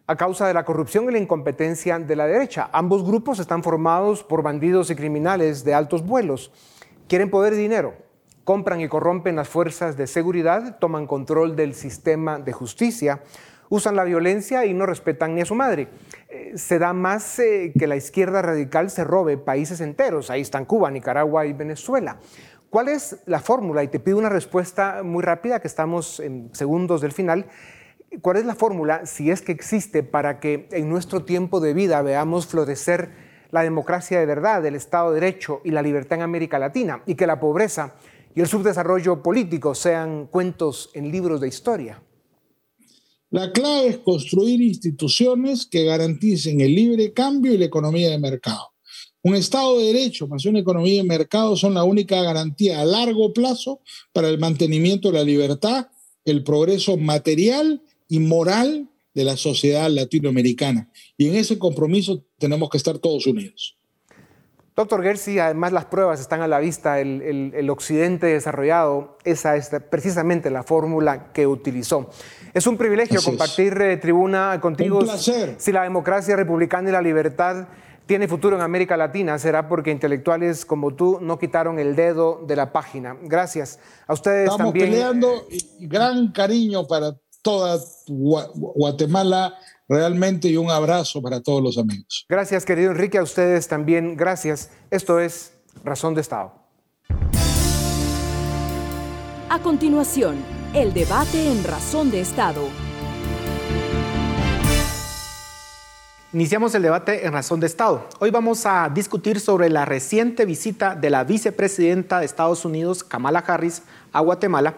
a 0.07 0.15
causa 0.15 0.47
de 0.47 0.53
la 0.53 0.63
corrupción 0.63 1.09
y 1.09 1.13
la 1.13 1.17
incompetencia 1.17 1.97
de 1.97 2.15
la 2.15 2.27
derecha. 2.27 2.69
Ambos 2.71 3.03
grupos 3.03 3.39
están 3.39 3.63
formados 3.63 4.23
por 4.23 4.43
bandidos 4.43 4.91
y 4.91 4.95
criminales 4.95 5.65
de 5.65 5.73
altos 5.73 6.05
vuelos. 6.05 6.51
Quieren 7.07 7.29
poder 7.29 7.53
y 7.53 7.57
dinero, 7.57 7.93
compran 8.43 8.81
y 8.81 8.87
corrompen 8.87 9.35
las 9.35 9.47
fuerzas 9.47 9.95
de 9.95 10.07
seguridad, 10.07 10.79
toman 10.79 11.05
control 11.05 11.55
del 11.55 11.75
sistema 11.75 12.39
de 12.39 12.51
justicia, 12.51 13.21
usan 13.69 13.95
la 13.95 14.03
violencia 14.03 14.65
y 14.65 14.73
no 14.73 14.87
respetan 14.87 15.35
ni 15.35 15.41
a 15.41 15.45
su 15.45 15.53
madre. 15.53 15.87
Eh, 16.29 16.53
se 16.55 16.79
da 16.79 16.93
más 16.93 17.37
eh, 17.37 17.73
que 17.77 17.85
la 17.85 17.95
izquierda 17.95 18.41
radical 18.41 18.89
se 18.89 19.03
robe 19.03 19.37
países 19.37 19.81
enteros. 19.81 20.31
Ahí 20.31 20.41
están 20.41 20.65
Cuba, 20.65 20.89
Nicaragua 20.89 21.45
y 21.45 21.53
Venezuela. 21.53 22.17
¿Cuál 22.71 22.89
es 22.89 23.17
la 23.27 23.39
fórmula? 23.39 23.83
Y 23.83 23.87
te 23.87 23.99
pido 23.99 24.17
una 24.17 24.29
respuesta 24.29 25.03
muy 25.03 25.23
rápida, 25.23 25.59
que 25.59 25.67
estamos 25.67 26.19
en 26.19 26.49
segundos 26.53 27.01
del 27.01 27.11
final. 27.11 27.45
¿Cuál 28.21 28.37
es 28.37 28.45
la 28.45 28.55
fórmula, 28.55 29.05
si 29.05 29.29
es 29.29 29.43
que 29.43 29.51
existe, 29.51 30.01
para 30.01 30.39
que 30.39 30.67
en 30.71 30.89
nuestro 30.89 31.23
tiempo 31.23 31.59
de 31.59 31.75
vida 31.75 32.01
veamos 32.01 32.47
florecer 32.47 33.11
la 33.51 33.63
democracia 33.63 34.19
de 34.19 34.25
verdad, 34.25 34.65
el 34.65 34.75
Estado 34.75 35.11
de 35.11 35.19
Derecho 35.19 35.61
y 35.63 35.71
la 35.71 35.81
libertad 35.81 36.17
en 36.19 36.23
América 36.23 36.59
Latina, 36.59 37.03
y 37.05 37.15
que 37.15 37.27
la 37.27 37.39
pobreza 37.39 37.95
y 38.35 38.41
el 38.41 38.47
subdesarrollo 38.47 39.23
político 39.23 39.73
sean 39.73 40.27
cuentos 40.27 40.89
en 40.93 41.11
libros 41.11 41.39
de 41.39 41.47
historia? 41.47 42.01
La 43.31 43.51
clave 43.51 43.87
es 43.87 43.97
construir 43.99 44.61
instituciones 44.61 45.65
que 45.65 45.83
garanticen 45.83 46.61
el 46.61 46.75
libre 46.75 47.13
cambio 47.13 47.53
y 47.53 47.57
la 47.57 47.65
economía 47.65 48.09
de 48.09 48.19
mercado. 48.19 48.71
Un 49.23 49.35
Estado 49.35 49.79
de 49.79 49.85
Derecho 49.85 50.27
más 50.27 50.45
una 50.45 50.59
economía 50.59 51.01
de 51.01 51.07
mercado 51.07 51.55
son 51.55 51.73
la 51.73 51.83
única 51.83 52.21
garantía 52.21 52.81
a 52.81 52.85
largo 52.85 53.33
plazo 53.33 53.81
para 54.13 54.29
el 54.29 54.37
mantenimiento 54.37 55.11
de 55.11 55.17
la 55.17 55.23
libertad, 55.23 55.87
el 56.25 56.43
progreso 56.43 56.95
material 56.97 57.81
y 58.07 58.19
moral 58.19 58.87
de 59.15 59.23
la 59.23 59.37
sociedad 59.37 59.89
latinoamericana. 59.89 60.89
Y 61.17 61.29
en 61.29 61.35
ese 61.35 61.57
compromiso 61.57 62.23
tenemos 62.37 62.69
que 62.69 62.77
estar 62.77 62.99
todos 62.99 63.25
unidos. 63.25 63.77
Doctor 64.75 65.01
Gersi, 65.03 65.39
además 65.39 65.71
las 65.71 65.85
pruebas 65.85 66.19
están 66.19 66.41
a 66.41 66.49
la 66.49 66.59
vista, 66.59 66.99
el, 66.99 67.69
occidente 67.69 68.27
desarrollado, 68.27 69.17
esa 69.23 69.55
es 69.55 69.71
precisamente 69.89 70.49
la 70.49 70.63
fórmula 70.63 71.31
que 71.31 71.47
utilizó. 71.47 72.09
Es 72.53 72.67
un 72.67 72.75
privilegio 72.77 73.21
compartir 73.23 73.81
eh, 73.81 73.95
tribuna 73.95 74.59
contigo. 74.59 74.99
Un 74.99 75.05
placer. 75.05 75.55
Si 75.59 75.71
la 75.71 75.83
democracia 75.83 76.35
republicana 76.35 76.89
y 76.89 76.91
la 76.91 77.01
libertad 77.01 77.69
tiene 78.05 78.27
futuro 78.27 78.57
en 78.57 78.61
América 78.61 78.97
Latina, 78.97 79.39
será 79.39 79.69
porque 79.69 79.91
intelectuales 79.91 80.65
como 80.65 80.93
tú 80.93 81.19
no 81.21 81.39
quitaron 81.39 81.79
el 81.79 81.95
dedo 81.95 82.43
de 82.45 82.57
la 82.57 82.73
página. 82.73 83.15
Gracias. 83.23 83.79
A 84.07 84.13
ustedes 84.13 84.49
Estamos 84.49 84.73
también. 84.73 84.91
peleando 84.91 85.47
y 85.49 85.87
gran 85.87 86.33
cariño 86.33 86.85
para 86.85 87.15
toda 87.45 87.79
Guatemala 88.07 89.53
realmente 89.87 90.47
y 90.47 90.57
un 90.57 90.71
abrazo 90.71 91.21
para 91.21 91.41
todos 91.41 91.61
los 91.61 91.77
amigos. 91.77 92.25
Gracias, 92.27 92.65
querido 92.65 92.89
Enrique, 92.89 93.19
a 93.19 93.23
ustedes 93.23 93.67
también. 93.67 94.17
Gracias. 94.17 94.71
Esto 94.89 95.19
es 95.19 95.53
Razón 95.83 96.15
de 96.15 96.21
Estado. 96.21 96.53
A 99.47 99.59
continuación, 99.61 100.43
el 100.73 100.91
debate 100.95 101.51
en 101.51 101.63
Razón 101.63 102.09
de 102.09 102.21
Estado. 102.21 102.67
Iniciamos 106.33 106.73
el 106.75 106.81
debate 106.81 107.25
en 107.25 107.31
Razón 107.31 107.59
de 107.59 107.67
Estado. 107.67 108.09
Hoy 108.19 108.29
vamos 108.31 108.65
a 108.65 108.89
discutir 108.93 109.39
sobre 109.39 109.69
la 109.69 109.85
reciente 109.85 110.45
visita 110.45 110.95
de 110.95 111.09
la 111.09 111.23
vicepresidenta 111.23 112.19
de 112.19 112.25
Estados 112.25 112.65
Unidos, 112.65 113.05
Kamala 113.05 113.39
Harris, 113.39 113.83
a 114.11 114.19
Guatemala 114.19 114.75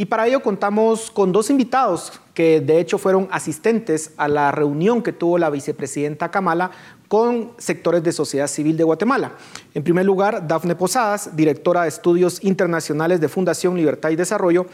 Y 0.00 0.06
para 0.06 0.26
ello 0.26 0.40
contamos 0.40 1.10
con 1.10 1.30
dos 1.30 1.50
invitados 1.50 2.22
que 2.32 2.62
de 2.62 2.80
hecho 2.80 2.96
fueron 2.96 3.28
asistentes 3.30 4.12
a 4.16 4.28
la 4.28 4.50
reunión 4.50 5.02
que 5.02 5.12
tuvo 5.12 5.36
la 5.36 5.50
vicepresidenta 5.50 6.30
Kamala 6.30 6.70
con 7.06 7.52
sectores 7.58 8.02
de 8.02 8.12
sociedad 8.12 8.46
civil 8.46 8.78
de 8.78 8.84
Guatemala. 8.84 9.32
En 9.74 9.82
primer 9.82 10.06
lugar, 10.06 10.48
Dafne 10.48 10.74
Posadas, 10.74 11.36
directora 11.36 11.82
de 11.82 11.90
estudios 11.90 12.42
internacionales 12.42 13.20
de 13.20 13.28
Fundación 13.28 13.76
Libertad 13.76 14.08
y 14.08 14.16
Desarrollo, 14.16 14.64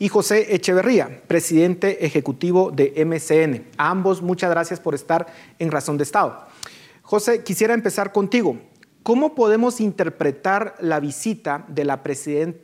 y 0.00 0.08
José 0.08 0.52
Echeverría, 0.52 1.22
presidente 1.28 2.04
ejecutivo 2.04 2.72
de 2.72 3.04
MCN. 3.06 3.64
A 3.76 3.88
ambos 3.88 4.20
muchas 4.20 4.50
gracias 4.50 4.80
por 4.80 4.96
estar 4.96 5.28
en 5.60 5.70
Razón 5.70 5.96
de 5.96 6.02
Estado. 6.02 6.44
José, 7.02 7.44
quisiera 7.44 7.74
empezar 7.74 8.10
contigo. 8.10 8.56
¿Cómo 9.02 9.34
podemos 9.34 9.80
interpretar 9.80 10.76
la 10.80 11.00
visita 11.00 11.64
de 11.68 11.84
la 11.84 12.02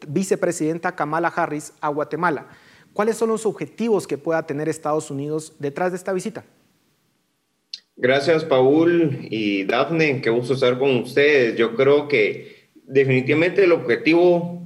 vicepresidenta 0.06 0.94
Kamala 0.94 1.28
Harris 1.28 1.72
a 1.80 1.88
Guatemala? 1.88 2.48
¿Cuáles 2.92 3.16
son 3.16 3.30
los 3.30 3.44
objetivos 3.44 4.06
que 4.06 4.18
pueda 4.18 4.46
tener 4.46 4.68
Estados 4.68 5.10
Unidos 5.10 5.54
detrás 5.58 5.90
de 5.90 5.96
esta 5.96 6.12
visita? 6.12 6.44
Gracias, 7.96 8.44
Paul 8.44 9.18
y 9.22 9.64
Dafne. 9.64 10.20
Qué 10.20 10.30
gusto 10.30 10.54
estar 10.54 10.78
con 10.78 10.96
ustedes. 10.98 11.56
Yo 11.56 11.74
creo 11.74 12.06
que 12.06 12.68
definitivamente 12.84 13.64
el 13.64 13.72
objetivo 13.72 14.62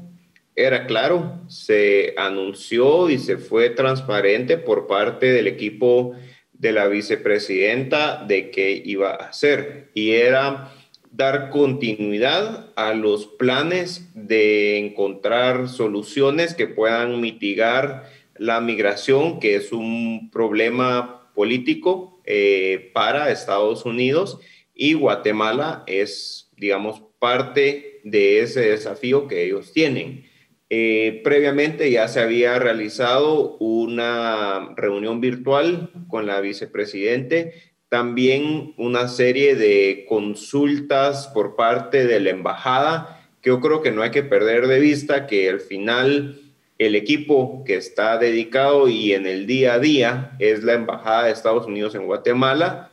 era 0.54 0.86
claro. 0.86 1.40
Se 1.48 2.12
anunció 2.18 3.08
y 3.08 3.16
se 3.16 3.38
fue 3.38 3.70
transparente 3.70 4.58
por 4.58 4.86
parte 4.86 5.32
del 5.32 5.46
equipo 5.46 6.12
de 6.52 6.72
la 6.72 6.86
vicepresidenta 6.88 8.22
de 8.24 8.50
qué 8.50 8.82
iba 8.84 9.12
a 9.12 9.28
hacer. 9.28 9.90
Y 9.94 10.10
era 10.10 10.70
dar 11.12 11.50
continuidad 11.50 12.70
a 12.74 12.94
los 12.94 13.26
planes 13.26 14.10
de 14.14 14.78
encontrar 14.78 15.68
soluciones 15.68 16.54
que 16.54 16.66
puedan 16.66 17.20
mitigar 17.20 18.10
la 18.36 18.60
migración, 18.60 19.38
que 19.38 19.56
es 19.56 19.72
un 19.72 20.30
problema 20.32 21.30
político 21.34 22.20
eh, 22.24 22.90
para 22.94 23.30
Estados 23.30 23.84
Unidos 23.84 24.38
y 24.74 24.94
Guatemala 24.94 25.84
es, 25.86 26.50
digamos, 26.56 27.02
parte 27.18 28.00
de 28.04 28.40
ese 28.40 28.60
desafío 28.60 29.28
que 29.28 29.44
ellos 29.44 29.72
tienen. 29.72 30.24
Eh, 30.70 31.20
previamente 31.22 31.90
ya 31.90 32.08
se 32.08 32.20
había 32.20 32.58
realizado 32.58 33.58
una 33.58 34.72
reunión 34.76 35.20
virtual 35.20 35.90
con 36.08 36.26
la 36.26 36.40
vicepresidente 36.40 37.71
también 37.92 38.72
una 38.78 39.06
serie 39.06 39.54
de 39.54 40.06
consultas 40.08 41.28
por 41.28 41.56
parte 41.56 42.06
de 42.06 42.20
la 42.20 42.30
embajada, 42.30 43.28
que 43.42 43.50
yo 43.50 43.60
creo 43.60 43.82
que 43.82 43.92
no 43.92 44.00
hay 44.00 44.10
que 44.10 44.22
perder 44.22 44.66
de 44.66 44.80
vista 44.80 45.26
que 45.26 45.50
al 45.50 45.60
final 45.60 46.40
el 46.78 46.94
equipo 46.94 47.62
que 47.66 47.74
está 47.74 48.16
dedicado 48.16 48.88
y 48.88 49.12
en 49.12 49.26
el 49.26 49.46
día 49.46 49.74
a 49.74 49.78
día 49.78 50.34
es 50.38 50.64
la 50.64 50.72
embajada 50.72 51.24
de 51.24 51.32
Estados 51.32 51.66
Unidos 51.66 51.94
en 51.94 52.06
Guatemala, 52.06 52.92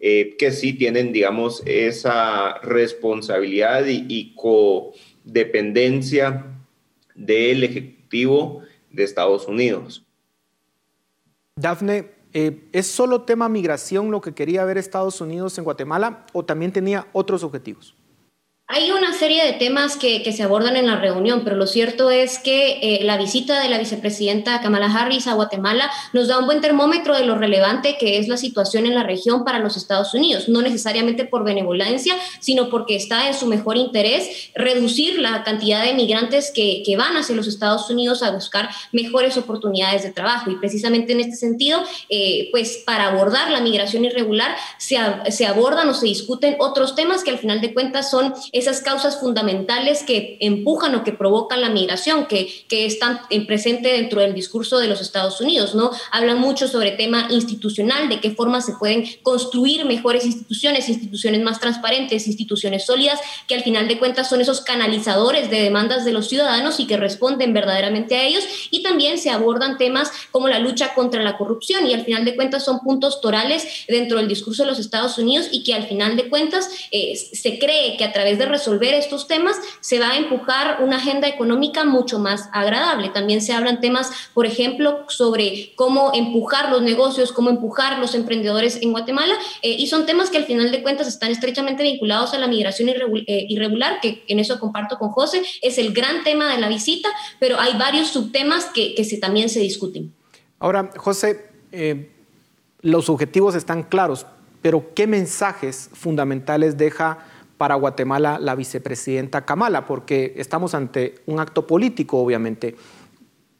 eh, 0.00 0.34
que 0.36 0.50
sí 0.50 0.72
tienen, 0.72 1.12
digamos, 1.12 1.62
esa 1.64 2.54
responsabilidad 2.62 3.86
y, 3.86 4.06
y 4.08 4.34
codependencia 4.34 6.46
del 7.14 7.62
Ejecutivo 7.62 8.62
de 8.90 9.04
Estados 9.04 9.46
Unidos. 9.46 10.04
Dafne, 11.54 12.21
eh, 12.32 12.68
¿Es 12.72 12.86
solo 12.86 13.22
tema 13.22 13.48
migración 13.48 14.10
lo 14.10 14.20
que 14.20 14.34
quería 14.34 14.64
ver 14.64 14.78
Estados 14.78 15.20
Unidos 15.20 15.58
en 15.58 15.64
Guatemala 15.64 16.24
o 16.32 16.44
también 16.44 16.72
tenía 16.72 17.06
otros 17.12 17.42
objetivos? 17.44 17.94
Hay 18.74 18.90
una 18.90 19.12
serie 19.12 19.44
de 19.44 19.52
temas 19.52 19.96
que, 19.96 20.32
se 20.32 20.42
abordan 20.42 20.76
en 20.76 20.86
la 20.86 20.96
reunión, 20.96 21.42
pero 21.44 21.56
lo 21.56 21.66
cierto 21.66 22.10
es 22.10 22.38
que 22.38 22.78
eh, 22.80 23.04
la 23.04 23.18
visita 23.18 23.60
de 23.60 23.68
la 23.68 23.76
vicepresidenta 23.76 24.62
Kamala 24.62 24.86
Harris 24.86 25.26
a 25.26 25.34
Guatemala 25.34 25.90
nos 26.14 26.28
da 26.28 26.38
un 26.38 26.46
buen 26.46 26.62
termómetro 26.62 27.14
de 27.14 27.26
lo 27.26 27.34
relevante 27.34 27.98
que 27.98 28.18
es 28.18 28.28
la 28.28 28.38
situación 28.38 28.86
en 28.86 28.94
la 28.94 29.02
región 29.02 29.44
para 29.44 29.58
los 29.58 29.76
Estados 29.76 30.14
Unidos, 30.14 30.48
no 30.48 30.62
necesariamente 30.62 31.26
por 31.26 31.44
benevolencia, 31.44 32.14
sino 32.40 32.70
porque 32.70 32.96
está 32.96 33.28
en 33.28 33.34
su 33.34 33.44
mejor 33.44 33.76
interés 33.76 34.50
reducir 34.54 35.18
la 35.18 35.44
cantidad 35.44 35.84
de 35.84 35.92
migrantes 35.92 36.50
que, 36.50 36.82
van 36.96 37.16
hacia 37.18 37.36
los 37.36 37.48
Estados 37.48 37.90
Unidos 37.90 38.22
a 38.22 38.30
buscar 38.30 38.70
mejores 38.92 39.36
oportunidades 39.36 40.02
de 40.02 40.12
trabajo. 40.12 40.50
Y 40.50 40.56
precisamente 40.56 41.12
en 41.12 41.20
este 41.20 41.36
sentido, 41.36 41.82
eh, 42.08 42.48
pues 42.52 42.82
para 42.86 43.08
abordar 43.08 43.50
la 43.50 43.60
migración 43.60 44.04
irregular 44.06 44.54
se, 44.78 44.96
se 45.30 45.46
abordan 45.46 45.88
o 45.88 45.94
se 45.94 46.06
discuten 46.06 46.56
otros 46.58 46.94
temas 46.94 47.22
que 47.22 47.30
al 47.30 47.38
final 47.38 47.60
de 47.60 47.74
cuentas 47.74 48.10
son 48.10 48.32
esas 48.62 48.80
causas 48.80 49.20
fundamentales 49.20 50.02
que 50.02 50.36
empujan 50.40 50.94
o 50.94 51.04
que 51.04 51.12
provocan 51.12 51.60
la 51.60 51.68
migración, 51.68 52.26
que, 52.26 52.64
que 52.68 52.86
están 52.86 53.20
presente 53.46 53.88
dentro 53.88 54.20
del 54.20 54.34
discurso 54.34 54.78
de 54.78 54.88
los 54.88 55.00
Estados 55.00 55.40
Unidos, 55.40 55.74
¿no? 55.74 55.90
Hablan 56.10 56.40
mucho 56.40 56.68
sobre 56.68 56.92
tema 56.92 57.28
institucional, 57.30 58.08
de 58.08 58.20
qué 58.20 58.30
forma 58.30 58.60
se 58.60 58.74
pueden 58.74 59.04
construir 59.22 59.84
mejores 59.84 60.24
instituciones, 60.24 60.88
instituciones 60.88 61.42
más 61.42 61.60
transparentes, 61.60 62.26
instituciones 62.26 62.86
sólidas, 62.86 63.20
que 63.46 63.54
al 63.54 63.62
final 63.62 63.88
de 63.88 63.98
cuentas 63.98 64.28
son 64.28 64.40
esos 64.40 64.60
canalizadores 64.60 65.50
de 65.50 65.60
demandas 65.60 66.04
de 66.04 66.12
los 66.12 66.28
ciudadanos 66.28 66.80
y 66.80 66.86
que 66.86 66.96
responden 66.96 67.52
verdaderamente 67.52 68.16
a 68.16 68.24
ellos. 68.24 68.44
Y 68.70 68.82
también 68.82 69.18
se 69.18 69.30
abordan 69.30 69.78
temas 69.78 70.10
como 70.30 70.48
la 70.48 70.58
lucha 70.58 70.94
contra 70.94 71.22
la 71.22 71.36
corrupción 71.36 71.86
y 71.86 71.94
al 71.94 72.04
final 72.04 72.24
de 72.24 72.36
cuentas 72.36 72.64
son 72.64 72.80
puntos 72.80 73.20
torales 73.20 73.66
dentro 73.88 74.18
del 74.18 74.28
discurso 74.28 74.62
de 74.62 74.70
los 74.70 74.78
Estados 74.78 75.18
Unidos 75.18 75.48
y 75.50 75.62
que 75.64 75.74
al 75.74 75.84
final 75.84 76.16
de 76.16 76.28
cuentas 76.28 76.68
eh, 76.90 77.16
se 77.16 77.58
cree 77.58 77.96
que 77.96 78.04
a 78.04 78.12
través 78.12 78.38
de 78.38 78.46
resolver 78.52 78.94
estos 78.94 79.26
temas, 79.26 79.56
se 79.80 79.98
va 79.98 80.10
a 80.10 80.16
empujar 80.16 80.78
una 80.80 80.96
agenda 80.98 81.26
económica 81.26 81.84
mucho 81.84 82.18
más 82.18 82.48
agradable. 82.52 83.08
También 83.08 83.42
se 83.42 83.52
hablan 83.52 83.80
temas, 83.80 84.10
por 84.34 84.46
ejemplo, 84.46 85.04
sobre 85.08 85.72
cómo 85.74 86.12
empujar 86.14 86.70
los 86.70 86.82
negocios, 86.82 87.32
cómo 87.32 87.50
empujar 87.50 87.98
los 87.98 88.14
emprendedores 88.14 88.80
en 88.82 88.92
Guatemala, 88.92 89.34
eh, 89.62 89.70
y 89.70 89.86
son 89.88 90.06
temas 90.06 90.30
que 90.30 90.38
al 90.38 90.44
final 90.44 90.70
de 90.70 90.82
cuentas 90.82 91.08
están 91.08 91.30
estrechamente 91.30 91.82
vinculados 91.82 92.34
a 92.34 92.38
la 92.38 92.46
migración 92.46 92.88
eh, 92.90 93.46
irregular, 93.48 93.98
que 94.00 94.22
en 94.28 94.38
eso 94.38 94.60
comparto 94.60 94.98
con 94.98 95.10
José, 95.10 95.42
es 95.62 95.78
el 95.78 95.92
gran 95.92 96.22
tema 96.24 96.52
de 96.52 96.60
la 96.60 96.68
visita, 96.68 97.08
pero 97.40 97.58
hay 97.58 97.76
varios 97.76 98.08
subtemas 98.08 98.66
que, 98.66 98.94
también 99.20 99.48
se 99.48 99.60
discuten. 99.60 100.12
Ahora, 100.58 100.90
José, 100.96 101.50
eh, 101.70 102.10
los 102.80 103.08
objetivos 103.08 103.54
están 103.54 103.82
claros, 103.82 104.26
pero 104.62 104.94
¿qué 104.94 105.06
mensajes 105.06 105.90
fundamentales 105.92 106.76
deja 106.76 107.26
para 107.62 107.76
Guatemala 107.76 108.40
la 108.40 108.56
vicepresidenta 108.56 109.44
Kamala, 109.44 109.86
porque 109.86 110.34
estamos 110.36 110.74
ante 110.74 111.14
un 111.26 111.38
acto 111.38 111.64
político, 111.64 112.18
obviamente. 112.18 112.74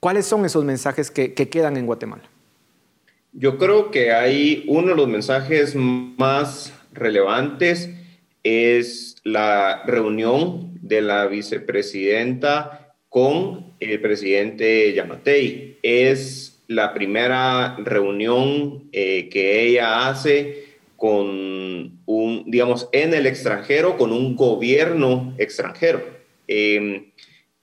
¿Cuáles 0.01 0.27
son 0.27 0.45
esos 0.45 0.65
mensajes 0.65 1.09
que, 1.13 1.35
quedan 1.35 1.77
en 1.77 1.87
Guatemala? 1.87 2.25
Yo 3.33 3.59
creo 3.59 3.93
que 3.93 4.11
hay 4.11 4.65
uno 4.67 4.89
de 4.89 4.97
los 4.97 5.07
mensajes 5.07 5.77
más 5.77 6.73
relevantes 6.93 7.91
es 8.43 9.19
la 9.23 9.85
reunión 9.87 10.77
de 10.83 11.01
la 11.01 11.29
vicepresidenta 11.29 12.97
con 13.09 13.75
el 13.79 14.01
presidente 14.01 14.93
Yamatei. 14.95 15.79
Es 15.85 16.61
la 16.67 16.93
primera 16.93 17.77
reunión 17.77 18.89
eh, 18.91 19.29
que 19.29 19.65
ella 19.65 20.09
hace 20.09 20.72
con 21.03 21.99
un, 22.07 22.45
digamos, 22.47 22.89
en 22.93 23.13
el 23.13 23.27
extranjero, 23.27 23.99
con 23.99 24.13
un 24.13 24.37
gobierno 24.37 25.35
extranjero. 25.37 26.01
Em, 26.47 27.11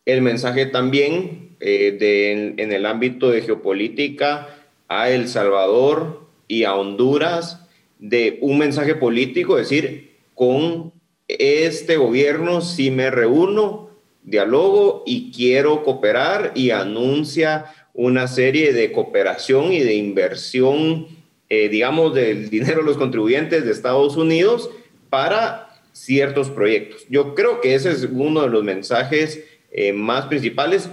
el 0.03 0.21
mensaje 0.21 0.65
también 0.65 1.55
eh, 1.61 2.53
en, 2.57 2.73
el 2.73 2.85
ámbito 2.85 3.31
de 3.31 3.41
geopolítica 3.41 4.49
a 4.89 5.09
El 5.09 5.29
Salvador 5.29 6.27
y 6.49 6.65
a 6.65 6.75
Honduras, 6.75 7.65
de 7.97 8.39
un 8.41 8.57
mensaje 8.57 8.95
político, 8.95 9.55
decir, 9.55 10.17
con 10.35 10.91
este 11.29 11.95
gobierno 11.95 12.59
si 12.59 12.91
me 12.91 13.09
reúno, 13.09 13.91
dialogo 14.21 15.03
y 15.05 15.31
quiero 15.31 15.85
cooperar 15.85 16.51
y 16.55 16.71
anuncia 16.71 17.73
una 17.93 18.27
serie 18.27 18.73
de 18.73 18.91
cooperación 18.91 19.71
y 19.71 19.79
de 19.79 19.95
inversión 19.95 21.18
eh, 21.49 21.69
digamos, 21.69 22.13
del 22.13 22.49
dinero 22.51 22.79
de 22.79 22.85
los 22.85 22.97
contribuyentes 22.97 23.65
de 23.65 23.71
Estados 23.71 24.15
Unidos 24.17 24.69
para 25.09 25.69
ciertos 25.91 26.49
proyectos. 26.49 27.05
Yo 27.09 27.35
creo 27.35 27.61
que 27.61 27.75
ese 27.75 27.91
es 27.91 28.07
uno 28.11 28.41
de 28.41 28.49
los 28.49 28.63
mensajes 28.63 29.43
eh, 29.71 29.93
más 29.93 30.27
principales. 30.27 30.89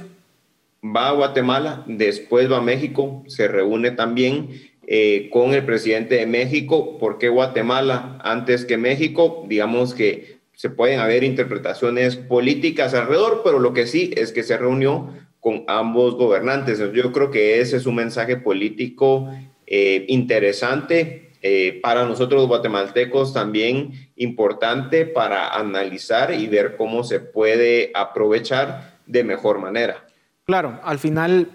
Va 0.84 1.08
a 1.08 1.12
Guatemala, 1.12 1.84
después 1.86 2.50
va 2.50 2.58
a 2.58 2.62
México, 2.62 3.24
se 3.26 3.48
reúne 3.48 3.90
también 3.90 4.50
eh, 4.86 5.28
con 5.32 5.52
el 5.52 5.64
presidente 5.64 6.16
de 6.16 6.26
México. 6.26 6.98
¿Por 6.98 7.18
qué 7.18 7.28
Guatemala 7.28 8.18
antes 8.22 8.64
que 8.64 8.76
México? 8.76 9.44
Digamos 9.48 9.94
que 9.94 10.36
se 10.54 10.70
pueden 10.70 11.00
haber 11.00 11.24
interpretaciones 11.24 12.16
políticas 12.16 12.94
alrededor, 12.94 13.42
pero 13.44 13.58
lo 13.58 13.74
que 13.74 13.86
sí 13.86 14.12
es 14.16 14.32
que 14.32 14.42
se 14.42 14.56
reunió 14.56 15.12
con 15.40 15.64
ambos 15.66 16.14
gobernantes. 16.16 16.78
Yo 16.92 17.12
creo 17.12 17.30
que 17.30 17.60
ese 17.60 17.76
es 17.76 17.86
un 17.86 17.96
mensaje 17.96 18.36
político 18.36 19.28
eh, 19.66 20.04
interesante 20.08 21.32
eh, 21.42 21.80
para 21.82 22.06
nosotros 22.06 22.46
guatemaltecos, 22.46 23.32
también 23.32 24.10
importante 24.16 25.06
para 25.06 25.54
analizar 25.54 26.32
y 26.32 26.46
ver 26.46 26.76
cómo 26.76 27.04
se 27.04 27.20
puede 27.20 27.90
aprovechar 27.94 28.98
de 29.06 29.24
mejor 29.24 29.58
manera. 29.58 30.04
Claro, 30.44 30.80
al 30.82 30.98
final 30.98 31.48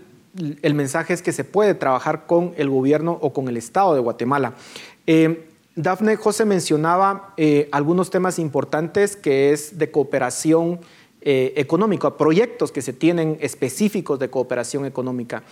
el 0.62 0.74
mensaje 0.74 1.14
es 1.14 1.22
que 1.22 1.32
se 1.32 1.44
puede 1.44 1.74
trabajar 1.76 2.26
con 2.26 2.54
el 2.58 2.70
gobierno 2.70 3.18
o 3.22 3.34
con 3.34 3.48
el 3.48 3.58
Estado 3.58 3.94
de 3.94 4.00
Guatemala. 4.00 4.54
Eh, 5.08 5.48
Dafne 5.76 6.16
José 6.16 6.46
mencionaba 6.46 7.34
eh, 7.38 7.70
algunos 7.72 8.10
temas 8.10 8.40
importantes 8.40 9.16
que 9.16 9.52
es 9.52 9.78
de 9.78 9.92
cooperación 9.92 10.80
eh, 11.22 11.54
económica, 11.56 12.18
proyectos 12.18 12.72
que 12.72 12.82
se 12.82 12.94
tienen 12.94 13.38
específicos 13.42 14.20
de 14.20 14.30
cooperación 14.30 14.86
económica. 14.86 15.44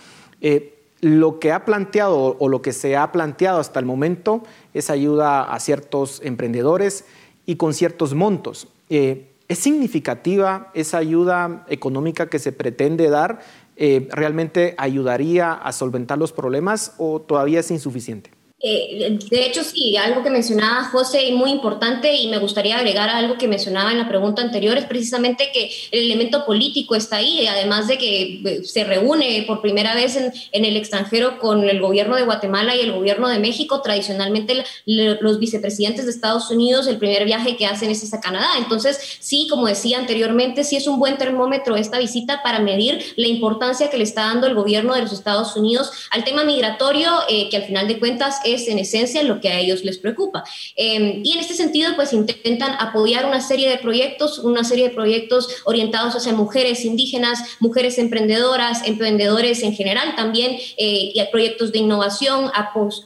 Lo 1.00 1.38
que 1.38 1.52
ha 1.52 1.64
planteado 1.64 2.36
o 2.38 2.48
lo 2.48 2.62
que 2.62 2.72
se 2.72 2.96
ha 2.96 3.10
planteado 3.12 3.60
hasta 3.60 3.80
el 3.80 3.86
momento 3.86 4.42
es 4.74 4.90
ayuda 4.90 5.42
a 5.42 5.60
ciertos 5.60 6.20
emprendedores 6.24 7.04
y 7.46 7.56
con 7.56 7.74
ciertos 7.74 8.14
montos. 8.14 8.68
¿Es 8.88 9.58
significativa 9.58 10.70
esa 10.74 10.98
ayuda 10.98 11.64
económica 11.68 12.28
que 12.28 12.38
se 12.38 12.52
pretende 12.52 13.08
dar? 13.08 13.40
¿Realmente 13.76 14.74
ayudaría 14.76 15.52
a 15.52 15.72
solventar 15.72 16.18
los 16.18 16.32
problemas 16.32 16.94
o 16.98 17.20
todavía 17.20 17.60
es 17.60 17.70
insuficiente? 17.70 18.30
Eh, 18.62 19.18
de 19.30 19.46
hecho, 19.46 19.64
sí, 19.64 19.96
algo 19.96 20.22
que 20.22 20.28
mencionaba 20.28 20.84
José, 20.84 21.32
muy 21.32 21.50
importante, 21.50 22.14
y 22.14 22.28
me 22.28 22.36
gustaría 22.36 22.76
agregar 22.76 23.08
algo 23.08 23.38
que 23.38 23.48
mencionaba 23.48 23.90
en 23.90 23.98
la 23.98 24.08
pregunta 24.08 24.42
anterior, 24.42 24.76
es 24.76 24.84
precisamente 24.84 25.50
que 25.52 25.70
el 25.90 26.04
elemento 26.04 26.44
político 26.44 26.94
está 26.94 27.16
ahí, 27.16 27.46
además 27.46 27.88
de 27.88 27.96
que 27.96 28.42
eh, 28.44 28.64
se 28.64 28.84
reúne 28.84 29.44
por 29.46 29.62
primera 29.62 29.94
vez 29.94 30.16
en, 30.16 30.32
el 30.52 30.76
extranjero 30.76 31.38
con 31.38 31.66
el 31.68 31.80
gobierno 31.80 32.16
de 32.16 32.24
Guatemala 32.24 32.76
y 32.76 32.80
el 32.80 32.92
gobierno 32.92 33.28
de 33.28 33.38
México. 33.38 33.80
Tradicionalmente, 33.80 34.62
los 34.84 35.38
vicepresidentes 35.38 36.04
de 36.04 36.10
Estados 36.10 36.50
Unidos, 36.50 36.86
el 36.86 36.98
primer 36.98 37.24
viaje 37.24 37.56
que 37.56 37.66
hacen 37.66 37.90
es 37.90 38.12
a 38.12 38.20
Canadá. 38.20 38.48
Entonces, 38.58 38.98
sí, 39.20 39.46
como 39.48 39.66
decía 39.66 39.98
anteriormente, 39.98 40.64
sí 40.64 40.76
es 40.76 40.86
un 40.86 40.98
buen 40.98 41.16
termómetro 41.16 41.76
esta 41.76 41.98
visita 41.98 42.42
para 42.42 42.58
medir 42.58 43.02
la 43.16 43.26
importancia 43.26 43.88
que 43.88 43.96
le 43.96 44.04
está 44.04 44.22
dando 44.22 44.46
el 44.46 44.54
gobierno 44.54 44.94
de 44.94 45.02
los 45.02 45.12
Estados 45.12 45.56
Unidos 45.56 45.90
al 46.10 46.24
tema 46.24 46.44
migratorio, 46.44 47.10
eh, 47.28 47.48
que 47.48 47.56
al 47.56 47.64
final 47.64 47.88
de 47.88 47.98
cuentas 47.98 48.36
en 48.68 48.78
esencia 48.78 49.22
lo 49.22 49.40
que 49.40 49.48
a 49.48 49.58
ellos 49.58 49.84
les 49.84 49.98
preocupa. 49.98 50.44
Em, 50.76 51.22
y 51.24 51.32
en 51.32 51.38
este 51.40 51.54
sentido, 51.54 51.94
pues 51.96 52.12
intentan 52.12 52.76
apoyar 52.78 53.26
una 53.26 53.40
serie 53.40 53.68
de 53.68 53.78
proyectos, 53.78 54.38
una 54.38 54.64
serie 54.64 54.88
de 54.88 54.94
proyectos 54.94 55.48
orientados 55.64 56.14
hacia 56.14 56.32
mujeres 56.32 56.84
indígenas, 56.84 57.40
mujeres 57.60 57.98
emprendedoras, 57.98 58.86
emprendedores 58.86 59.62
en 59.62 59.74
general 59.74 60.14
también, 60.16 60.52
eh, 60.76 61.12
y 61.14 61.20
proyectos 61.30 61.72
de 61.72 61.78
innovación, 61.78 62.50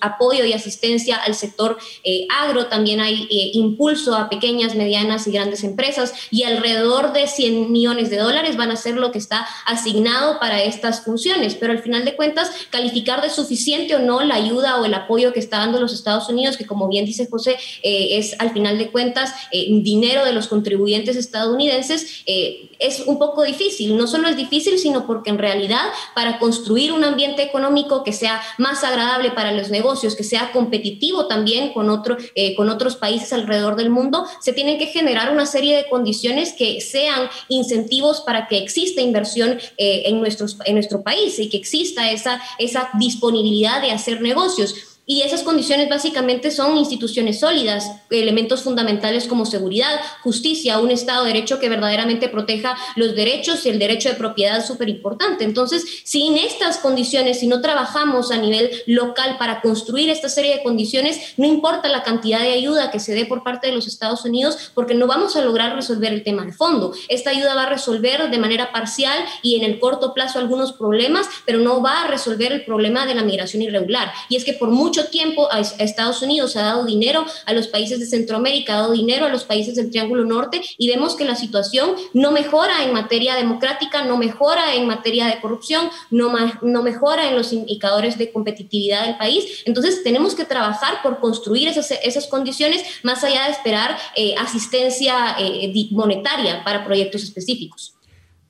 apoyo 0.00 0.44
y 0.44 0.52
asistencia 0.52 1.16
al 1.16 1.34
sector 1.34 1.78
eh, 2.02 2.26
agro, 2.30 2.66
también 2.66 3.00
hay 3.00 3.24
eh, 3.30 3.50
impulso 3.54 4.14
a 4.14 4.28
pequeñas, 4.28 4.74
medianas 4.74 5.26
y 5.26 5.32
grandes 5.32 5.64
empresas, 5.64 6.14
y 6.30 6.44
alrededor 6.44 7.12
de 7.12 7.26
100 7.26 7.70
millones 7.70 8.10
de 8.10 8.16
dólares 8.16 8.56
van 8.56 8.70
a 8.70 8.76
ser 8.76 8.96
lo 8.96 9.12
que 9.12 9.18
está 9.18 9.46
asignado 9.66 10.38
para 10.40 10.62
estas 10.62 11.04
funciones, 11.04 11.54
pero 11.54 11.72
al 11.72 11.80
final 11.80 12.04
de 12.04 12.16
cuentas, 12.16 12.50
calificar 12.70 13.22
de 13.22 13.30
suficiente 13.30 13.94
o 13.94 13.98
no 13.98 14.22
la 14.22 14.36
ayuda 14.36 14.80
o 14.80 14.84
el 14.84 14.94
apoyo 14.94 15.32
que 15.34 15.40
está 15.40 15.58
dando 15.58 15.80
los 15.80 15.92
Estados 15.92 16.28
Unidos, 16.30 16.56
que 16.56 16.64
como 16.64 16.88
bien 16.88 17.04
dice 17.04 17.28
José, 17.30 17.56
eh, 17.82 18.18
es 18.18 18.34
al 18.38 18.52
final 18.52 18.78
de 18.78 18.90
cuentas 18.90 19.34
eh, 19.52 19.66
dinero 19.82 20.24
de 20.24 20.32
los 20.32 20.46
contribuyentes 20.46 21.16
estadounidenses, 21.16 22.22
eh, 22.24 22.70
es 22.78 23.00
un 23.00 23.18
poco 23.18 23.42
difícil. 23.42 23.96
No 23.96 24.06
solo 24.06 24.28
es 24.28 24.36
difícil, 24.36 24.78
sino 24.78 25.06
porque 25.06 25.30
en 25.30 25.38
realidad 25.38 25.84
para 26.14 26.38
construir 26.38 26.92
un 26.92 27.04
ambiente 27.04 27.42
económico 27.42 28.04
que 28.04 28.12
sea 28.12 28.40
más 28.56 28.84
agradable 28.84 29.32
para 29.32 29.52
los 29.52 29.70
negocios, 29.70 30.14
que 30.14 30.24
sea 30.24 30.52
competitivo 30.52 31.26
también 31.26 31.72
con, 31.72 31.90
otro, 31.90 32.16
con 32.56 32.68
otros 32.68 32.96
países 32.96 33.32
alrededor 33.32 33.76
del 33.76 33.90
mundo, 33.90 34.24
se 34.40 34.52
tienen 34.52 34.78
que 34.78 34.86
generar 34.86 35.32
una 35.32 35.46
serie 35.46 35.76
de 35.76 35.88
condiciones 35.88 36.52
que 36.52 36.80
sean 36.80 37.28
incentivos 37.48 38.20
para 38.20 38.46
que 38.46 38.58
exista 38.58 39.00
inversión 39.00 39.58
en, 39.76 40.20
nuestros, 40.20 40.56
en 40.64 40.74
nuestro 40.74 41.02
país 41.02 41.38
y 41.38 41.48
que 41.48 41.56
exista 41.56 42.10
esa, 42.10 42.40
esa 42.58 42.90
disponibilidad 42.98 43.80
de 43.80 43.90
hacer 43.90 44.20
negocios. 44.20 44.93
Y 45.06 45.20
esas 45.20 45.42
condiciones 45.42 45.90
básicamente 45.90 46.50
son 46.50 46.78
instituciones 46.78 47.40
sólidas, 47.40 47.90
elementos 48.08 48.62
fundamentales 48.62 49.26
como 49.26 49.44
seguridad, 49.44 50.00
justicia, 50.22 50.78
un 50.78 50.90
Estado 50.90 51.24
de 51.24 51.34
Derecho 51.34 51.60
que 51.60 51.68
verdaderamente 51.68 52.28
proteja 52.28 52.74
los 52.96 53.14
derechos 53.14 53.66
y 53.66 53.68
el 53.68 53.78
derecho 53.78 54.08
de 54.08 54.14
propiedad 54.14 54.58
es 54.58 54.66
súper 54.66 54.88
importante. 54.88 55.44
Entonces, 55.44 55.84
sin 56.04 56.38
estas 56.38 56.78
condiciones, 56.78 57.40
si 57.40 57.46
no 57.46 57.60
trabajamos 57.60 58.30
a 58.30 58.38
nivel 58.38 58.70
local 58.86 59.36
para 59.38 59.60
construir 59.60 60.08
esta 60.08 60.30
serie 60.30 60.56
de 60.56 60.62
condiciones, 60.62 61.34
no 61.36 61.46
importa 61.46 61.88
la 61.88 62.02
cantidad 62.02 62.40
de 62.40 62.52
ayuda 62.52 62.90
que 62.90 63.00
se 63.00 63.14
dé 63.14 63.26
por 63.26 63.42
parte 63.42 63.66
de 63.66 63.74
los 63.74 63.86
Estados 63.86 64.24
Unidos, 64.24 64.70
porque 64.72 64.94
no 64.94 65.06
vamos 65.06 65.36
a 65.36 65.42
lograr 65.42 65.74
resolver 65.74 66.14
el 66.14 66.22
tema 66.22 66.46
de 66.46 66.52
fondo. 66.52 66.94
Esta 67.08 67.28
ayuda 67.28 67.54
va 67.54 67.64
a 67.64 67.68
resolver 67.68 68.30
de 68.30 68.38
manera 68.38 68.72
parcial 68.72 69.22
y 69.42 69.56
en 69.56 69.64
el 69.64 69.78
corto 69.78 70.14
plazo 70.14 70.38
algunos 70.38 70.72
problemas, 70.72 71.26
pero 71.44 71.58
no 71.58 71.82
va 71.82 72.04
a 72.04 72.06
resolver 72.06 72.52
el 72.52 72.64
problema 72.64 73.04
de 73.06 73.14
la 73.14 73.22
migración 73.22 73.60
irregular. 73.60 74.10
Y 74.30 74.36
es 74.36 74.44
que 74.44 74.54
por 74.54 74.70
mucho 74.70 74.93
mucho 74.94 75.10
tiempo 75.10 75.48
a 75.50 75.58
Estados 75.58 76.22
Unidos 76.22 76.54
ha 76.54 76.62
dado 76.62 76.84
dinero 76.84 77.24
a 77.46 77.52
los 77.52 77.66
países 77.66 77.98
de 77.98 78.06
Centroamérica, 78.06 78.74
ha 78.74 78.82
dado 78.82 78.92
dinero 78.92 79.26
a 79.26 79.28
los 79.28 79.42
países 79.42 79.74
del 79.74 79.90
Triángulo 79.90 80.24
Norte 80.24 80.62
y 80.78 80.88
vemos 80.88 81.16
que 81.16 81.24
la 81.24 81.34
situación 81.34 81.96
no 82.12 82.30
mejora 82.30 82.84
en 82.84 82.92
materia 82.92 83.34
democrática, 83.34 84.04
no 84.04 84.16
mejora 84.16 84.74
en 84.76 84.86
materia 84.86 85.26
de 85.26 85.40
corrupción, 85.40 85.88
no, 86.12 86.32
no 86.62 86.82
mejora 86.84 87.28
en 87.28 87.34
los 87.34 87.52
indicadores 87.52 88.18
de 88.18 88.30
competitividad 88.30 89.06
del 89.06 89.16
país. 89.16 89.62
Entonces 89.64 90.04
tenemos 90.04 90.36
que 90.36 90.44
trabajar 90.44 91.02
por 91.02 91.18
construir 91.18 91.66
esas, 91.66 91.90
esas 91.90 92.28
condiciones 92.28 92.84
más 93.02 93.24
allá 93.24 93.46
de 93.46 93.50
esperar 93.50 93.98
eh, 94.14 94.36
asistencia 94.38 95.34
eh, 95.40 95.72
monetaria 95.90 96.62
para 96.62 96.84
proyectos 96.84 97.24
específicos. 97.24 97.96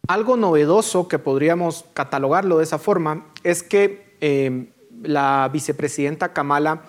Algo 0.09 0.37
novedoso 0.37 1.09
que 1.09 1.19
podríamos 1.19 1.87
catalogarlo 1.95 2.59
de 2.59 2.65
esa 2.65 2.79
forma 2.79 3.33
es 3.45 3.63
que 3.63 4.15
eh, 4.21 4.74
la 5.05 5.49
vicepresidenta 5.53 6.33
Kamala, 6.33 6.83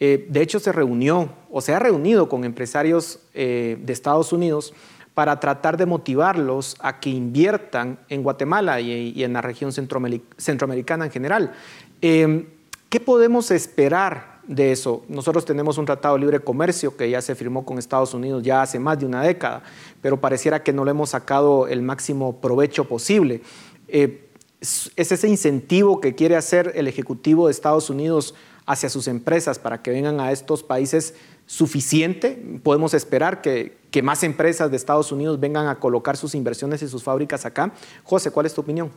eh, 0.00 0.26
de 0.28 0.42
hecho, 0.42 0.58
se 0.58 0.72
reunió 0.72 1.30
o 1.50 1.60
se 1.60 1.74
ha 1.74 1.78
reunido 1.78 2.28
con 2.28 2.44
empresarios 2.44 3.20
eh, 3.34 3.78
de 3.80 3.92
Estados 3.92 4.32
Unidos 4.32 4.74
para 5.14 5.38
tratar 5.38 5.76
de 5.76 5.86
motivarlos 5.86 6.76
a 6.80 6.98
que 6.98 7.10
inviertan 7.10 7.98
en 8.08 8.22
Guatemala 8.22 8.80
y, 8.80 9.22
en 9.22 9.32
la 9.34 9.42
región 9.42 9.72
centroamericana 9.72 11.04
en 11.04 11.10
general. 11.10 11.52
Em, 12.00 12.46
¿Qué 12.88 13.00
podemos 13.00 13.50
esperar 13.50 14.40
de 14.46 14.72
eso? 14.72 15.04
Nosotros 15.08 15.44
tenemos 15.44 15.78
un 15.78 15.86
tratado 15.86 16.16
de 16.16 16.20
libre 16.20 16.40
comercio 16.40 16.96
que 16.96 17.08
ya 17.08 17.22
se 17.22 17.34
firmó 17.34 17.64
con 17.64 17.78
Estados 17.78 18.12
Unidos 18.12 18.42
ya 18.42 18.62
hace 18.62 18.78
más 18.78 18.98
de 18.98 19.06
una 19.06 19.22
década, 19.22 19.62
pero 20.00 20.20
pareciera 20.20 20.62
que 20.62 20.72
no 20.72 20.84
le 20.84 20.90
hemos 20.90 21.10
sacado 21.10 21.68
el 21.68 21.80
máximo 21.80 22.40
provecho 22.40 22.88
posible. 22.88 23.40
Eh, 23.88 24.31
es 24.62 25.12
ese 25.12 25.28
incentivo 25.28 26.00
que 26.00 26.14
quiere 26.14 26.36
hacer 26.36 26.72
el 26.76 26.86
Ejecutivo 26.86 27.46
de 27.46 27.52
Estados 27.52 27.90
Unidos 27.90 28.34
hacia 28.64 28.88
sus 28.88 29.08
empresas 29.08 29.58
para 29.58 29.82
que 29.82 29.90
vengan 29.90 30.20
a 30.20 30.30
estos 30.30 30.62
países 30.62 31.14
suficiente? 31.46 32.40
¿Podemos 32.62 32.94
esperar 32.94 33.42
que, 33.42 33.76
más 34.02 34.22
empresas 34.22 34.70
de 34.70 34.76
Estados 34.76 35.12
Unidos 35.12 35.40
vengan 35.40 35.66
a 35.66 35.80
colocar 35.80 36.16
sus 36.16 36.34
inversiones 36.34 36.80
y 36.82 36.88
sus 36.88 37.02
fábricas 37.02 37.44
acá? 37.44 37.72
José, 38.04 38.30
¿cuál 38.30 38.46
es 38.46 38.54
tu 38.54 38.60
opinión? 38.60 38.90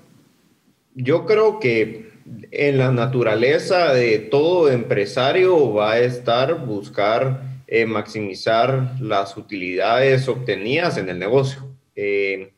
Yo 0.93 1.25
creo 1.25 1.59
que 1.59 2.11
en 2.51 2.77
la 2.77 2.91
naturaleza 2.91 3.91
de 3.91 4.19
todo 4.19 4.69
empresario 4.69 5.73
va 5.73 5.93
a 5.93 5.99
estar 5.99 6.65
buscar 6.65 7.41
eh, 7.67 7.85
maximizar 7.85 8.95
las 9.01 9.35
utilidades 9.35 10.27
obtenidas 10.27 10.97
en 10.97 11.09
el 11.09 11.19
negocio. 11.19 11.67
Eh, 11.95 12.53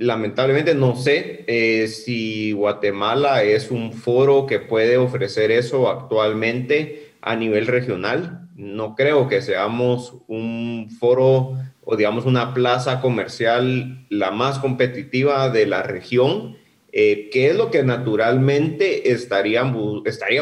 lamentablemente 0.00 0.74
no 0.74 0.96
sé 0.96 1.44
eh, 1.46 1.86
si 1.86 2.52
Guatemala 2.52 3.42
es 3.42 3.70
un 3.70 3.92
foro 3.92 4.46
que 4.46 4.58
puede 4.58 4.96
ofrecer 4.96 5.50
eso 5.50 5.90
actualmente 5.90 7.12
a 7.20 7.36
nivel 7.36 7.66
regional. 7.66 8.48
No 8.56 8.94
creo 8.96 9.28
que 9.28 9.42
seamos 9.42 10.14
un 10.26 10.88
foro 10.98 11.58
o 11.84 11.96
digamos 11.96 12.24
una 12.24 12.54
plaza 12.54 13.02
comercial 13.02 14.06
la 14.08 14.30
más 14.30 14.58
competitiva 14.58 15.50
de 15.50 15.66
la 15.66 15.82
región, 15.82 16.56
eh, 16.92 17.28
que 17.30 17.50
es 17.50 17.56
lo 17.56 17.70
que 17.70 17.82
naturalmente 17.82 19.12
estaría, 19.12 19.62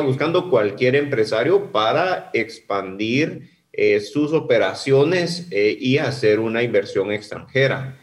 buscando 0.00 0.50
cualquier 0.50 0.94
empresario 0.94 1.72
para 1.72 2.30
expandir 2.32 3.50
eh, 3.72 3.98
sus 4.00 4.32
operaciones 4.32 5.48
y 5.50 5.98
hacer 5.98 6.38
una 6.38 6.62
inversión 6.62 7.10
extranjera. 7.10 7.98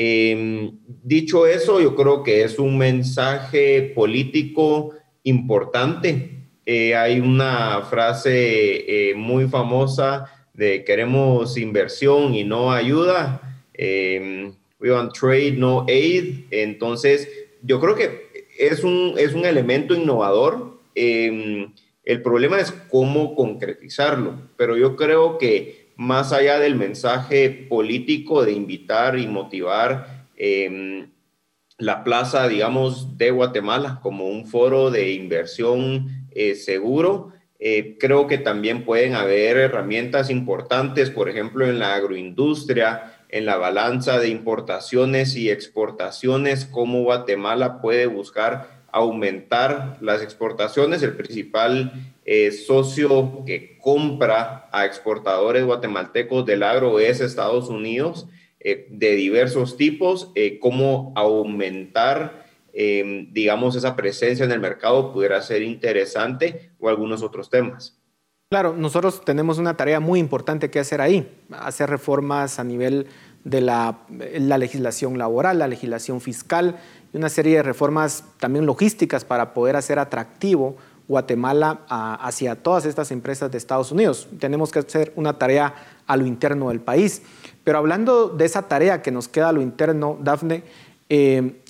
Em, 0.00 0.78
dicho 1.02 1.44
eso, 1.48 1.80
yo 1.80 1.96
creo 1.96 2.22
que 2.22 2.44
es 2.44 2.60
un 2.60 2.78
mensaje 2.78 3.82
político 3.96 4.94
importante. 5.24 6.46
Eh, 6.64 6.94
hay 6.94 7.18
una 7.18 7.82
frase 7.82 9.10
eh, 9.10 9.16
muy 9.16 9.48
famosa 9.48 10.32
de 10.54 10.84
queremos 10.84 11.58
inversión 11.58 12.32
y 12.32 12.44
no 12.44 12.70
ayuda. 12.70 13.42
Em, 13.74 14.52
we 14.78 14.92
want 14.92 15.12
trade, 15.18 15.54
no 15.56 15.84
aid. 15.88 16.44
Entonces, 16.52 17.28
yo 17.64 17.80
creo 17.80 17.96
que 17.96 18.46
es 18.56 18.84
un, 18.84 19.14
es 19.18 19.34
un 19.34 19.44
elemento 19.46 19.96
innovador. 19.96 20.78
Em, 20.94 21.74
el 22.04 22.22
problema 22.22 22.60
es 22.60 22.70
cómo 22.88 23.34
concretizarlo, 23.34 24.42
pero 24.56 24.76
yo 24.76 24.94
creo 24.94 25.38
que 25.38 25.87
más 25.98 26.32
allá 26.32 26.60
del 26.60 26.76
mensaje 26.76 27.50
político 27.68 28.44
de 28.44 28.52
invitar 28.52 29.18
y 29.18 29.26
motivar, 29.26 30.28
em, 30.36 31.10
la 31.76 32.04
plaza, 32.04 32.46
digamos, 32.46 33.18
de 33.18 33.32
Guatemala 33.32 33.98
como 34.00 34.28
un 34.28 34.46
foro 34.46 34.92
de 34.92 35.12
inversión 35.12 36.26
eh, 36.30 36.54
seguro. 36.54 37.32
Eh, 37.58 37.96
creo 37.98 38.28
que 38.28 38.38
también 38.38 38.84
pueden 38.84 39.14
haber 39.14 39.56
herramientas 39.56 40.30
importantes, 40.30 41.10
por 41.10 41.28
ejemplo, 41.28 41.66
en 41.66 41.80
la 41.80 41.96
agroindustria, 41.96 43.18
en 43.28 43.44
la 43.44 43.56
balanza 43.56 44.20
de 44.20 44.28
importaciones 44.28 45.34
y 45.34 45.50
exportaciones, 45.50 46.64
cómo 46.64 47.02
Guatemala 47.02 47.80
puede 47.80 48.06
buscar 48.06 48.77
aumentar 48.92 49.98
las 50.00 50.22
exportaciones. 50.22 51.02
El 51.02 51.16
principal 51.16 51.92
eh, 52.24 52.52
socio 52.52 53.44
que 53.46 53.78
compra 53.78 54.68
a 54.72 54.86
exportadores 54.86 55.64
guatemaltecos 55.64 56.44
del 56.46 56.62
agro 56.62 56.98
es 56.98 57.20
Estados 57.20 57.68
Unidos 57.68 58.26
eh, 58.60 58.86
de 58.90 59.14
diversos 59.14 59.76
tipos, 59.76 60.30
eh, 60.34 60.58
cómo 60.58 61.12
aumentar, 61.16 62.46
digamos, 63.32 63.74
esa 63.74 63.96
presencia 63.96 64.44
en 64.44 64.52
el 64.52 64.60
mercado 64.60 65.12
pudiera 65.12 65.42
ser 65.42 65.62
interesante 65.62 66.70
o 66.78 66.88
algunos 66.88 67.24
otros 67.24 67.50
temas. 67.50 67.98
Claro, 68.50 68.72
nosotros 68.76 69.24
tenemos 69.24 69.58
una 69.58 69.76
tarea 69.76 69.98
muy 69.98 70.20
importante 70.20 70.70
que 70.70 70.78
hacer 70.78 71.00
ahí, 71.00 71.28
hacer 71.50 71.90
reformas 71.90 72.60
a 72.60 72.64
nivel 72.64 73.08
de 73.42 73.62
la 73.62 73.98
legislación 74.58 75.18
laboral, 75.18 75.58
la 75.58 75.66
legislación 75.66 76.20
fiscal 76.20 76.78
y 77.12 77.16
una 77.16 77.28
serie 77.28 77.56
de 77.56 77.62
reformas 77.62 78.24
también 78.38 78.66
logísticas 78.66 79.24
para 79.24 79.54
poder 79.54 79.76
hacer 79.76 79.98
atractivo 79.98 80.76
Guatemala 81.08 81.80
hacia 81.88 82.56
todas 82.56 82.84
estas 82.84 83.10
empresas 83.10 83.50
de 83.50 83.56
Estados 83.56 83.90
Unidos. 83.92 84.28
Tenemos 84.38 84.70
que 84.70 84.80
hacer 84.80 85.12
una 85.16 85.38
tarea 85.38 85.74
a 86.06 86.16
lo 86.16 86.26
interno 86.26 86.68
del 86.68 86.80
país. 86.80 87.22
Pero 87.64 87.78
hablando 87.78 88.28
de 88.28 88.44
esa 88.44 88.68
tarea 88.68 89.00
que 89.00 89.10
nos 89.10 89.26
queda 89.26 89.48
a 89.48 89.52
lo 89.52 89.62
interno, 89.62 90.18
Dafne, 90.20 90.64
eh, 91.08 91.62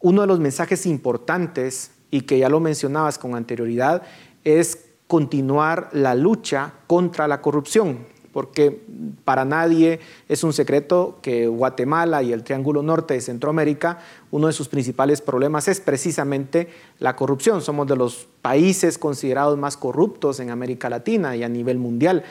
uno 0.00 0.20
de 0.20 0.26
los 0.26 0.40
mensajes 0.40 0.84
importantes 0.84 1.92
y 2.10 2.22
que 2.22 2.38
ya 2.38 2.50
lo 2.50 2.60
mencionabas 2.60 3.18
con 3.18 3.34
anterioridad 3.34 4.02
es 4.44 4.86
continuar 5.06 5.88
la 5.92 6.14
lucha 6.14 6.74
contra 6.86 7.26
la 7.28 7.40
corrupción 7.40 8.11
porque 8.32 8.82
para 9.24 9.44
nadie 9.44 10.00
es 10.28 10.42
un 10.42 10.52
secreto 10.52 11.18
que 11.22 11.46
Guatemala 11.46 12.22
y 12.22 12.32
el 12.32 12.42
Triángulo 12.42 12.82
Norte 12.82 13.14
de 13.14 13.20
Centroamérica, 13.20 13.98
uno 14.30 14.46
de 14.46 14.52
sus 14.52 14.68
principales 14.68 15.20
problemas 15.20 15.68
es 15.68 15.80
precisamente 15.80 16.68
la 16.98 17.14
corrupción. 17.14 17.60
Somos 17.60 17.86
de 17.86 17.96
los 17.96 18.26
países 18.40 18.98
considerados 18.98 19.58
más 19.58 19.76
corruptos 19.76 20.40
en 20.40 20.50
América 20.50 20.88
Latina 20.88 21.36
y 21.36 21.42
a 21.42 21.48
nivel 21.48 21.78
mundial. 21.78 22.24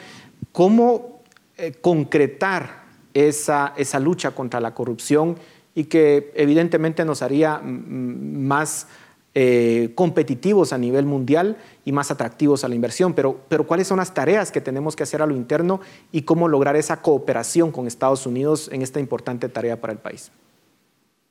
¿Cómo 0.50 1.22
eh, 1.56 1.72
concretar 1.80 2.82
esa, 3.14 3.74
esa 3.76 4.00
lucha 4.00 4.32
contra 4.32 4.60
la 4.60 4.74
corrupción 4.74 5.36
y 5.74 5.84
que 5.84 6.32
evidentemente 6.34 7.04
nos 7.04 7.22
haría 7.22 7.60
más 7.62 8.86
eh, 9.34 9.92
competitivos 9.94 10.72
a 10.72 10.78
nivel 10.78 11.06
mundial 11.06 11.56
y 11.84 11.92
más 11.92 12.10
atractivos 12.10 12.64
a 12.64 12.68
la 12.68 12.74
inversión. 12.74 13.14
Pero, 13.14 13.40
pero 13.48 13.66
¿cuáles 13.66 13.88
son 13.88 13.98
las 13.98 14.12
tareas 14.12 14.52
que 14.52 14.60
tenemos 14.60 14.94
que 14.94 15.04
hacer 15.04 15.22
a 15.22 15.26
lo 15.26 15.34
interno 15.34 15.80
y 16.12 16.22
cómo 16.22 16.48
lograr 16.48 16.76
esa 16.76 17.00
cooperación 17.00 17.72
con 17.72 17.86
Estados 17.86 18.26
Unidos 18.26 18.68
en 18.72 18.82
esta 18.82 19.00
importante 19.00 19.48
tarea 19.48 19.80
para 19.80 19.92
el 19.92 19.98
país? 19.98 20.30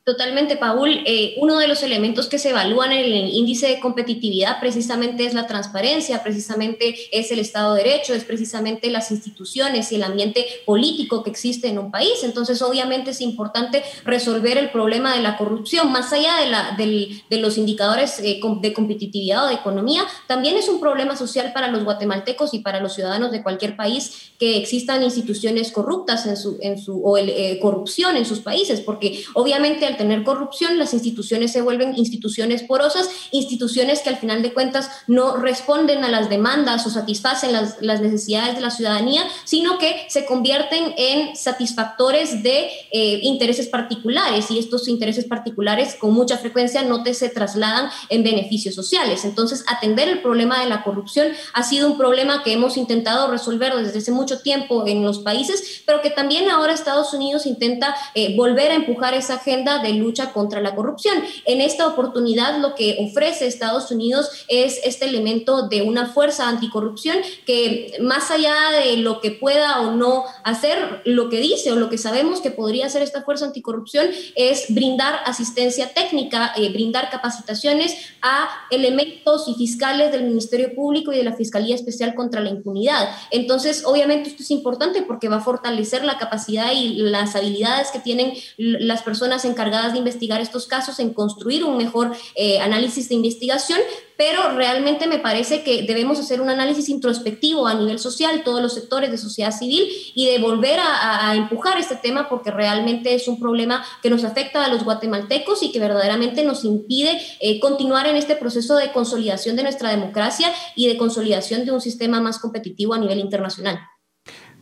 Totalmente, 0.04 0.56
Paul. 0.56 1.04
Eh, 1.06 1.36
uno 1.36 1.58
de 1.58 1.68
los 1.68 1.84
elementos 1.84 2.26
que 2.26 2.40
se 2.40 2.50
evalúan 2.50 2.90
en 2.90 3.04
el 3.04 3.28
índice 3.28 3.68
de 3.68 3.78
competitividad 3.78 4.58
precisamente 4.58 5.24
es 5.24 5.32
la 5.32 5.46
transparencia, 5.46 6.24
precisamente 6.24 6.96
es 7.12 7.30
el 7.30 7.38
Estado 7.38 7.74
de 7.74 7.84
Derecho, 7.84 8.12
es 8.12 8.24
precisamente 8.24 8.90
las 8.90 9.12
instituciones 9.12 9.92
y 9.92 9.94
el 9.94 10.02
ambiente 10.02 10.44
político 10.66 11.22
que 11.22 11.30
existe 11.30 11.68
en 11.68 11.78
un 11.78 11.92
país. 11.92 12.24
Entonces, 12.24 12.62
obviamente 12.62 13.12
es 13.12 13.20
importante 13.20 13.84
resolver 14.04 14.58
el 14.58 14.70
problema 14.70 15.14
de 15.14 15.22
la 15.22 15.36
corrupción, 15.36 15.92
más 15.92 16.12
allá 16.12 16.36
de, 16.38 16.46
la, 16.50 16.76
de 16.76 17.38
los 17.38 17.56
indicadores 17.56 18.18
eh, 18.18 18.40
de 18.60 18.72
competitividad 18.72 19.44
o 19.44 19.48
de 19.50 19.54
economía, 19.54 20.02
también 20.26 20.56
es 20.56 20.68
un 20.68 20.80
problema 20.80 21.14
social 21.14 21.52
para 21.52 21.68
los 21.68 21.84
guatemaltecos 21.84 22.54
y 22.54 22.58
para 22.58 22.80
los 22.80 22.94
ciudadanos 22.94 23.30
de 23.30 23.44
cualquier 23.44 23.76
país 23.76 24.32
que 24.40 24.56
existan 24.56 25.04
instituciones 25.04 25.70
corruptas 25.70 26.26
en 26.26 26.36
su, 26.36 26.58
en 26.60 26.76
su, 26.76 27.00
o 27.04 27.16
eh, 27.18 27.60
corrupción 27.62 28.16
en 28.16 28.26
sus 28.26 28.40
países, 28.40 28.80
porque 28.80 29.22
obviamente 29.34 29.91
tener 29.92 30.22
corrupción, 30.24 30.78
las 30.78 30.94
instituciones 30.94 31.52
se 31.52 31.62
vuelven 31.62 31.96
instituciones 31.96 32.62
porosas, 32.62 33.08
instituciones 33.30 34.00
que 34.00 34.10
al 34.10 34.16
final 34.16 34.42
de 34.42 34.52
cuentas 34.52 34.90
no 35.06 35.36
responden 35.36 36.04
a 36.04 36.08
las 36.08 36.28
demandas 36.28 36.86
o 36.86 36.90
satisfacen 36.90 37.52
las, 37.52 38.00
necesidades 38.00 38.56
de 38.56 38.60
la 38.60 38.70
ciudadanía, 38.70 39.22
sino 39.44 39.78
que 39.78 40.06
se 40.08 40.24
convierten 40.24 40.94
en 40.96 41.36
satisfactores 41.36 42.42
de 42.42 42.68
eh, 42.90 43.20
intereses 43.22 43.68
particulares 43.68 44.50
y 44.50 44.58
estos 44.58 44.88
intereses 44.88 45.24
particulares 45.24 45.96
con 45.98 46.12
mucha 46.12 46.38
frecuencia 46.38 46.82
no 46.82 47.02
te 47.02 47.14
se 47.14 47.28
trasladan 47.28 47.90
en 48.08 48.22
beneficios 48.22 48.74
sociales. 48.74 49.24
Entonces, 49.24 49.64
atender 49.68 50.08
el 50.08 50.22
problema 50.22 50.60
de 50.60 50.68
la 50.68 50.82
corrupción 50.82 51.28
ha 51.54 51.62
sido 51.62 51.86
un 51.90 51.98
problema 51.98 52.42
que 52.42 52.52
hemos 52.52 52.76
intentado 52.76 53.30
resolver 53.30 53.74
desde 53.74 53.98
hace 53.98 54.12
mucho 54.12 54.40
tiempo 54.40 54.86
en 54.86 55.04
los 55.04 55.20
países, 55.20 55.82
pero 55.86 56.00
que 56.00 56.10
también 56.10 56.50
ahora 56.50 56.72
Estados 56.72 57.12
Unidos 57.14 57.46
intenta 57.46 57.94
eh, 58.14 58.36
volver 58.36 58.72
a 58.72 58.74
empujar 58.74 59.14
esa 59.14 59.34
agenda 59.34 59.81
de 59.82 59.94
lucha 59.94 60.32
contra 60.32 60.60
la 60.60 60.74
corrupción. 60.74 61.22
En 61.44 61.60
esta 61.60 61.86
oportunidad 61.86 62.58
lo 62.58 62.74
que 62.74 62.98
ofrece 63.00 63.46
Estados 63.46 63.90
Unidos 63.90 64.30
es 64.48 64.80
este 64.84 65.06
elemento 65.06 65.68
de 65.68 65.82
una 65.82 66.06
fuerza 66.06 66.48
anticorrupción 66.48 67.16
que 67.46 67.96
más 68.00 68.30
allá 68.30 68.54
de 68.84 68.96
lo 68.96 69.20
que 69.20 69.30
pueda 69.30 69.80
o 69.80 69.92
no 69.92 70.24
hacer, 70.44 71.02
lo 71.04 71.28
que 71.28 71.40
dice 71.40 71.72
o 71.72 71.76
lo 71.76 71.90
que 71.90 71.98
sabemos 71.98 72.40
que 72.40 72.50
podría 72.50 72.86
hacer 72.86 73.02
esta 73.02 73.22
fuerza 73.22 73.46
anticorrupción 73.46 74.06
es 74.34 74.66
brindar 74.68 75.20
asistencia 75.24 75.92
técnica, 75.92 76.52
eh, 76.56 76.70
brindar 76.72 77.10
capacitaciones 77.10 77.96
a 78.22 78.48
elementos 78.70 79.48
y 79.48 79.54
fiscales 79.54 80.12
del 80.12 80.24
Ministerio 80.24 80.74
Público 80.74 81.12
y 81.12 81.16
de 81.16 81.24
la 81.24 81.34
Fiscalía 81.34 81.74
Especial 81.74 82.14
contra 82.14 82.40
la 82.40 82.50
Impunidad. 82.50 83.08
Entonces, 83.30 83.84
obviamente 83.84 84.30
esto 84.30 84.42
es 84.42 84.50
importante 84.50 85.02
porque 85.02 85.28
va 85.28 85.36
a 85.36 85.40
fortalecer 85.40 86.04
la 86.04 86.18
capacidad 86.18 86.72
y 86.72 86.94
las 86.94 87.34
habilidades 87.36 87.90
que 87.90 87.98
tienen 87.98 88.32
las 88.56 89.02
personas 89.02 89.44
encargadas 89.44 89.71
de 89.72 89.98
investigar 89.98 90.40
estos 90.40 90.66
casos, 90.66 90.98
en 91.00 91.14
construir 91.14 91.64
un 91.64 91.76
mejor 91.76 92.12
eh, 92.34 92.60
análisis 92.60 93.08
de 93.08 93.14
investigación, 93.14 93.78
pero 94.16 94.54
realmente 94.54 95.06
me 95.06 95.18
parece 95.18 95.62
que 95.64 95.82
debemos 95.82 96.20
hacer 96.20 96.40
un 96.40 96.50
análisis 96.50 96.88
introspectivo 96.88 97.66
a 97.66 97.74
nivel 97.74 97.98
social, 97.98 98.42
todos 98.44 98.60
los 98.60 98.74
sectores 98.74 99.10
de 99.10 99.18
sociedad 99.18 99.50
civil, 99.50 99.88
y 100.14 100.26
de 100.26 100.38
volver 100.38 100.78
a, 100.80 101.34
empujar 101.34 101.78
este 101.78 101.96
tema 101.96 102.28
porque 102.28 102.50
realmente 102.50 103.14
es 103.14 103.26
un 103.26 103.40
problema 103.40 103.84
que 104.02 104.10
nos 104.10 104.24
afecta 104.24 104.64
a 104.64 104.68
los 104.68 104.84
guatemaltecos 104.84 105.62
y 105.62 105.72
que 105.72 105.80
verdaderamente 105.80 106.44
nos 106.44 106.64
impide 106.64 107.18
eh, 107.40 107.58
continuar 107.58 108.06
en 108.06 108.16
este 108.16 108.36
proceso 108.36 108.76
de 108.76 108.92
consolidación 108.92 109.56
de 109.56 109.62
nuestra 109.62 109.90
democracia 109.90 110.52
y 110.76 110.88
de 110.88 110.98
consolidación 110.98 111.64
de 111.64 111.72
un 111.72 111.80
sistema 111.80 112.20
más 112.20 112.38
competitivo 112.38 112.94
a 112.94 112.98
nivel 112.98 113.18
internacional. 113.18 113.80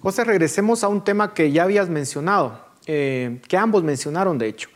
José, 0.01 0.25
regresemos 0.25 0.83
a 0.83 0.89
un 0.89 1.05
tema 1.05 1.35
que 1.35 1.53
ya 1.53 1.65
habías 1.65 1.91
mencionado, 1.91 2.65
eh, 2.87 3.43
que 3.47 3.59
ambos 3.59 3.83
mencionaron 3.83 4.39
de 4.39 4.49
hecho, 4.49 4.70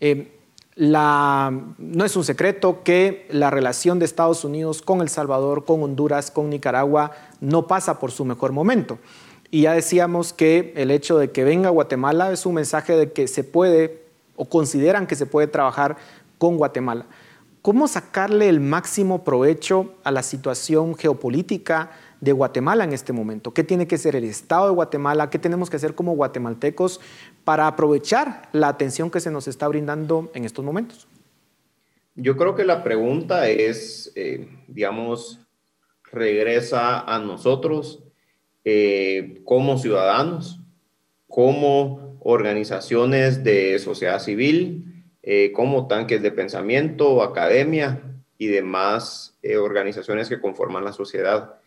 eh, 0.00 0.32
no 0.76 2.04
es 2.04 2.14
un 2.14 2.24
secreto 2.24 2.84
que 2.84 3.26
la 3.30 3.50
relación 3.50 3.98
de 3.98 4.04
Estados 4.04 4.44
Unidos 4.44 4.80
con 4.80 5.00
El 5.00 5.08
Salvador, 5.08 5.64
con 5.64 5.82
Honduras, 5.82 6.30
con 6.30 6.50
Nicaragua 6.50 7.12
no 7.40 7.66
pasa 7.66 7.98
por 7.98 8.12
su 8.12 8.24
mejor 8.24 8.52
momento. 8.52 8.98
Y 9.50 9.62
ya 9.62 9.72
decíamos 9.72 10.32
que 10.32 10.72
el 10.76 10.90
hecho 10.90 11.18
de 11.18 11.32
que 11.32 11.42
venga 11.42 11.70
Guatemala 11.70 12.30
es 12.32 12.46
un 12.46 12.54
mensaje 12.54 12.96
de 12.96 13.12
que 13.12 13.26
se 13.26 13.42
puede 13.44 14.02
o 14.36 14.44
consideran 14.44 15.06
que 15.06 15.16
se 15.16 15.26
puede 15.26 15.48
trabajar 15.48 15.96
con 16.38 16.58
Guatemala. 16.58 17.06
¿Cómo 17.62 17.88
sacarle 17.88 18.48
el 18.48 18.60
máximo 18.60 19.24
provecho 19.24 19.94
a 20.04 20.12
la 20.12 20.22
situación 20.22 20.94
geopolítica 20.94 21.90
de 22.20 22.32
Guatemala 22.32 22.84
en 22.84 22.92
este 22.92 23.12
momento? 23.12 23.52
¿Qué 23.52 23.64
tiene 23.64 23.86
que 23.86 23.98
ser 23.98 24.16
el 24.16 24.24
Estado 24.24 24.66
de 24.66 24.74
Guatemala? 24.74 25.30
¿Qué 25.30 25.38
tenemos 25.38 25.70
que 25.70 25.76
hacer 25.76 25.94
como 25.94 26.14
guatemaltecos 26.14 27.00
para 27.44 27.66
aprovechar 27.66 28.48
la 28.52 28.68
atención 28.68 29.10
que 29.10 29.20
se 29.20 29.30
nos 29.30 29.48
está 29.48 29.68
brindando 29.68 30.30
en 30.34 30.44
estos 30.44 30.64
momentos? 30.64 31.06
Yo 32.14 32.36
creo 32.36 32.56
que 32.56 32.64
la 32.64 32.82
pregunta 32.82 33.48
es, 33.48 34.12
eh, 34.16 34.48
digamos, 34.66 35.38
regresa 36.10 37.00
a 37.00 37.20
nosotros 37.20 38.02
eh, 38.64 39.40
como 39.44 39.78
ciudadanos, 39.78 40.60
como 41.28 42.18
organizaciones 42.20 43.44
de 43.44 43.78
sociedad 43.78 44.18
civil, 44.18 45.04
eh, 45.22 45.52
como 45.52 45.86
tanques 45.86 46.20
de 46.20 46.32
pensamiento, 46.32 47.22
academia 47.22 48.02
y 48.36 48.48
demás 48.48 49.38
organizaciones 49.62 50.28
que 50.28 50.40
conforman 50.40 50.84
la 50.84 50.92
sociedad 50.92 51.57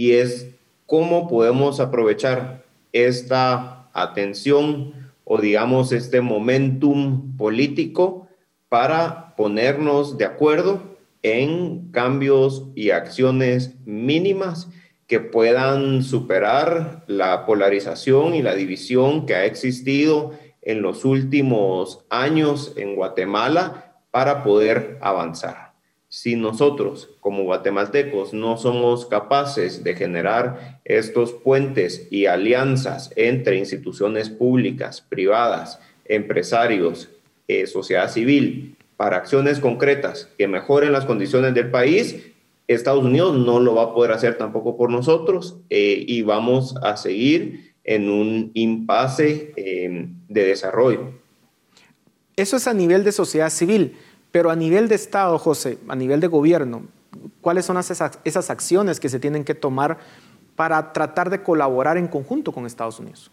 y 0.00 0.12
es 0.12 0.48
cómo 0.86 1.28
podemos 1.28 1.78
aprovechar 1.78 2.64
esta 2.90 3.90
atención 3.92 4.94
o 5.24 5.36
digamos 5.36 5.92
este 5.92 6.22
momentum 6.22 7.36
político 7.36 8.26
para 8.70 9.36
ponernos 9.36 10.16
de 10.16 10.24
acuerdo 10.24 10.96
en 11.22 11.90
cambios 11.90 12.64
y 12.74 12.92
acciones 12.92 13.74
mínimas 13.84 14.70
que 15.06 15.20
puedan 15.20 16.02
superar 16.02 17.04
la 17.06 17.44
polarización 17.44 18.34
y 18.34 18.40
la 18.40 18.54
división 18.54 19.26
que 19.26 19.34
ha 19.34 19.44
existido 19.44 20.32
en 20.62 20.80
los 20.80 21.04
últimos 21.04 22.06
años 22.08 22.72
en 22.78 22.96
Guatemala 22.96 24.00
para 24.10 24.42
poder 24.44 24.96
avanzar. 25.02 25.69
Si 26.12 26.34
nosotros 26.34 27.08
como 27.20 27.44
guatemaltecos 27.44 28.34
no 28.34 28.56
somos 28.56 29.06
capaces 29.06 29.84
de 29.84 29.94
generar 29.94 30.80
estos 30.84 31.32
puentes 31.32 32.08
y 32.10 32.26
alianzas 32.26 33.12
entre 33.14 33.58
instituciones 33.58 34.28
públicas, 34.28 35.02
privadas, 35.08 35.78
empresarios, 36.06 37.10
eh, 37.46 37.68
sociedad 37.68 38.10
civil, 38.10 38.76
para 38.96 39.18
acciones 39.18 39.60
concretas 39.60 40.28
que 40.36 40.48
mejoren 40.48 40.90
las 40.90 41.06
condiciones 41.06 41.54
del 41.54 41.70
país, 41.70 42.16
Estados 42.66 43.04
Unidos 43.04 43.38
no 43.38 43.60
lo 43.60 43.76
va 43.76 43.84
a 43.84 43.94
poder 43.94 44.10
hacer 44.10 44.36
tampoco 44.36 44.76
por 44.76 44.90
nosotros 44.90 45.58
eh, 45.70 46.04
y 46.08 46.22
vamos 46.22 46.74
a 46.82 46.96
seguir 46.96 47.72
en 47.84 48.10
un 48.10 48.50
impasse 48.54 49.52
eh, 49.56 50.08
de 50.28 50.44
desarrollo. 50.44 51.20
Eso 52.34 52.56
es 52.56 52.66
a 52.66 52.74
nivel 52.74 53.04
de 53.04 53.12
sociedad 53.12 53.50
civil, 53.50 53.96
pero 54.32 54.50
a 54.50 54.56
nivel 54.56 54.88
de 54.88 54.94
Estado, 54.94 55.38
José, 55.38 55.78
a 55.88 55.96
nivel 55.96 56.20
de 56.20 56.26
gobierno, 56.26 56.84
¿cuáles 57.40 57.64
son 57.64 57.76
esas, 57.78 58.50
acciones 58.50 59.00
que 59.00 59.08
se 59.08 59.20
tienen 59.20 59.44
que 59.44 59.54
tomar 59.54 59.98
para 60.56 60.92
tratar 60.92 61.30
de 61.30 61.42
colaborar 61.42 61.96
en 61.96 62.08
conjunto 62.08 62.52
con 62.52 62.66
Estados 62.66 63.00
Unidos? 63.00 63.30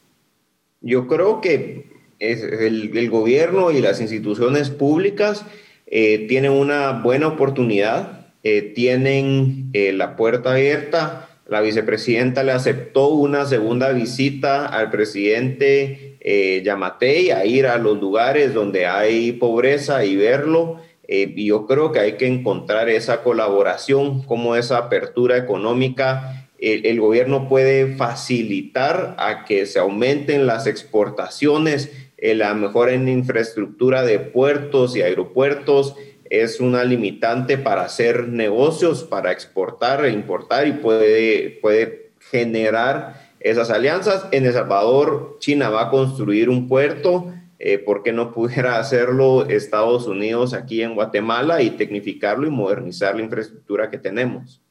Yo 0.82 1.08
creo 1.08 1.42
que 1.42 1.92
el, 2.20 3.10
gobierno 3.10 3.72
y 3.72 3.82
las 3.82 4.02
instituciones 4.02 4.70
públicas 4.70 5.46
eh, 5.86 6.26
tienen 6.28 6.52
una 6.52 7.02
buena 7.02 7.28
oportunidad 7.28 8.18
eh, 8.50 8.62
tienen 8.62 9.72
eh, 9.74 9.92
la 9.92 10.16
puerta 10.16 10.54
abierta. 10.54 11.28
La 11.48 11.60
vicepresidenta 11.60 12.44
le 12.44 12.54
aceptó 12.54 13.10
una 13.10 13.46
segunda 13.46 13.92
visita 13.92 14.66
al 14.66 14.90
presidente 14.90 16.07
eh, 16.20 16.62
Yamatei 16.64 17.32
a 17.32 17.46
ir 17.46 17.68
a 17.68 17.78
los 17.78 18.00
lugares 18.00 18.54
donde 18.54 18.86
hay 18.86 19.32
pobreza 19.34 20.06
y 20.06 20.16
verlo. 20.16 20.82
y 21.10 21.46
yo 21.46 21.66
creo 21.68 21.94
que 21.94 22.00
hay 22.00 22.14
que 22.18 22.28
encontrar 22.28 22.90
esa 22.90 23.24
colaboración, 23.24 24.24
como 24.24 24.58
esa 24.58 24.78
apertura 24.78 25.38
económica 25.38 26.48
el, 26.60 27.00
gobierno 27.00 27.48
puede 27.48 27.96
facilitar 27.96 29.16
a 29.18 29.46
que 29.46 29.66
se 29.66 29.80
aumenten 29.80 30.48
las 30.48 30.68
exportaciones, 30.68 31.92
la 32.18 32.54
mejora 32.56 32.94
en 32.94 33.08
infraestructura 33.08 34.04
de 34.04 34.20
puertos 34.20 34.96
y 34.96 35.02
aeropuertos, 35.02 35.96
es 36.30 36.60
una 36.60 36.84
limitante 36.84 37.58
para 37.58 37.84
hacer 37.84 38.28
negocios, 38.28 39.04
para 39.04 39.32
exportar 39.32 40.04
e 40.04 40.12
importar 40.12 40.68
y 40.68 40.74
puede, 40.74 41.60
puede 41.62 42.12
generar 42.20 43.27
esas 43.50 43.70
alianzas. 43.70 44.28
En 44.32 44.46
El 44.46 44.54
Salvador, 44.54 45.38
China 45.40 45.70
va 45.70 45.84
a 45.84 45.90
construir 45.90 46.50
un 46.50 46.68
puerto. 46.68 47.34
Eh, 47.60 47.80
¿Por 47.80 48.04
qué 48.04 48.14
no 48.14 48.32
pudiera 48.32 48.80
hacerlo 48.80 49.48
Estados 49.48 50.08
Unidos 50.08 50.54
aquí 50.54 50.84
en 50.84 50.96
Guatemala 50.96 51.62
y 51.62 51.72
tecnificarlo 51.72 52.48
y 52.48 52.52
modernizar 52.52 53.16
la 53.16 53.24
infraestructura 53.24 53.90
que 53.90 53.98
tenemos? 53.98 54.62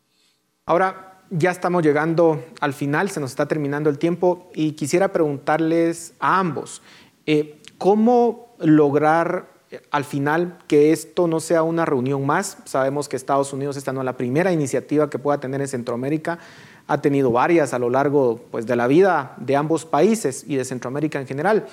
Ahora, 0.67 1.23
ya 1.31 1.51
estamos 1.51 1.83
llegando 1.83 2.45
al 2.61 2.73
final, 2.73 3.11
se 3.11 3.19
nos 3.19 3.31
está 3.31 3.47
terminando 3.47 3.91
el 3.91 3.99
tiempo 3.99 4.51
y 4.55 4.73
quisiera 4.73 5.09
preguntarles 5.09 6.15
a 6.21 6.39
ambos, 6.39 6.83
eh, 7.27 7.61
¿cómo 7.79 8.55
lograr 8.61 9.57
al 9.91 10.05
final 10.05 10.59
que 10.67 10.93
esto 10.93 11.27
no 11.27 11.41
sea 11.41 11.63
una 11.63 11.85
reunión 11.85 12.25
más. 12.27 12.59
Sabemos 12.65 13.09
que 13.09 13.17
Estados 13.17 13.53
Unidos, 13.53 13.77
esta 13.77 13.93
no 13.93 14.01
es 14.01 14.05
la 14.05 14.17
primera 14.17 14.53
iniciativa 14.53 15.11
que 15.11 15.19
pueda 15.19 15.39
tener 15.41 15.61
en 15.61 15.69
Centroamérica, 15.69 16.39
ha 16.87 17.01
tenido 17.01 17.31
varias 17.31 17.75
a 17.75 17.79
lo 17.79 17.91
largo 17.91 18.41
pues, 18.51 18.67
de 18.67 18.77
la 18.77 18.87
vida 18.87 19.35
de 19.39 19.57
ambos 19.57 19.85
países 19.85 20.45
y 20.47 20.57
de 20.57 20.65
Centroamérica 20.65 21.21
en 21.21 21.27
general. 21.27 21.67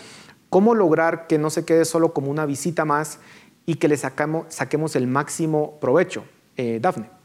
¿Cómo 0.49 0.75
lograr 0.75 1.27
que 1.27 1.37
no 1.37 1.49
se 1.49 1.65
quede 1.65 1.85
solo 1.85 2.13
como 2.13 2.29
una 2.29 2.45
visita 2.45 2.85
más 2.85 3.19
y 3.65 3.75
que 3.75 3.87
le 3.87 3.97
saquemos 3.97 4.95
el 4.95 5.07
máximo 5.07 5.77
provecho? 5.79 6.25
Eh, 6.57 6.79
Dafne. 6.81 7.22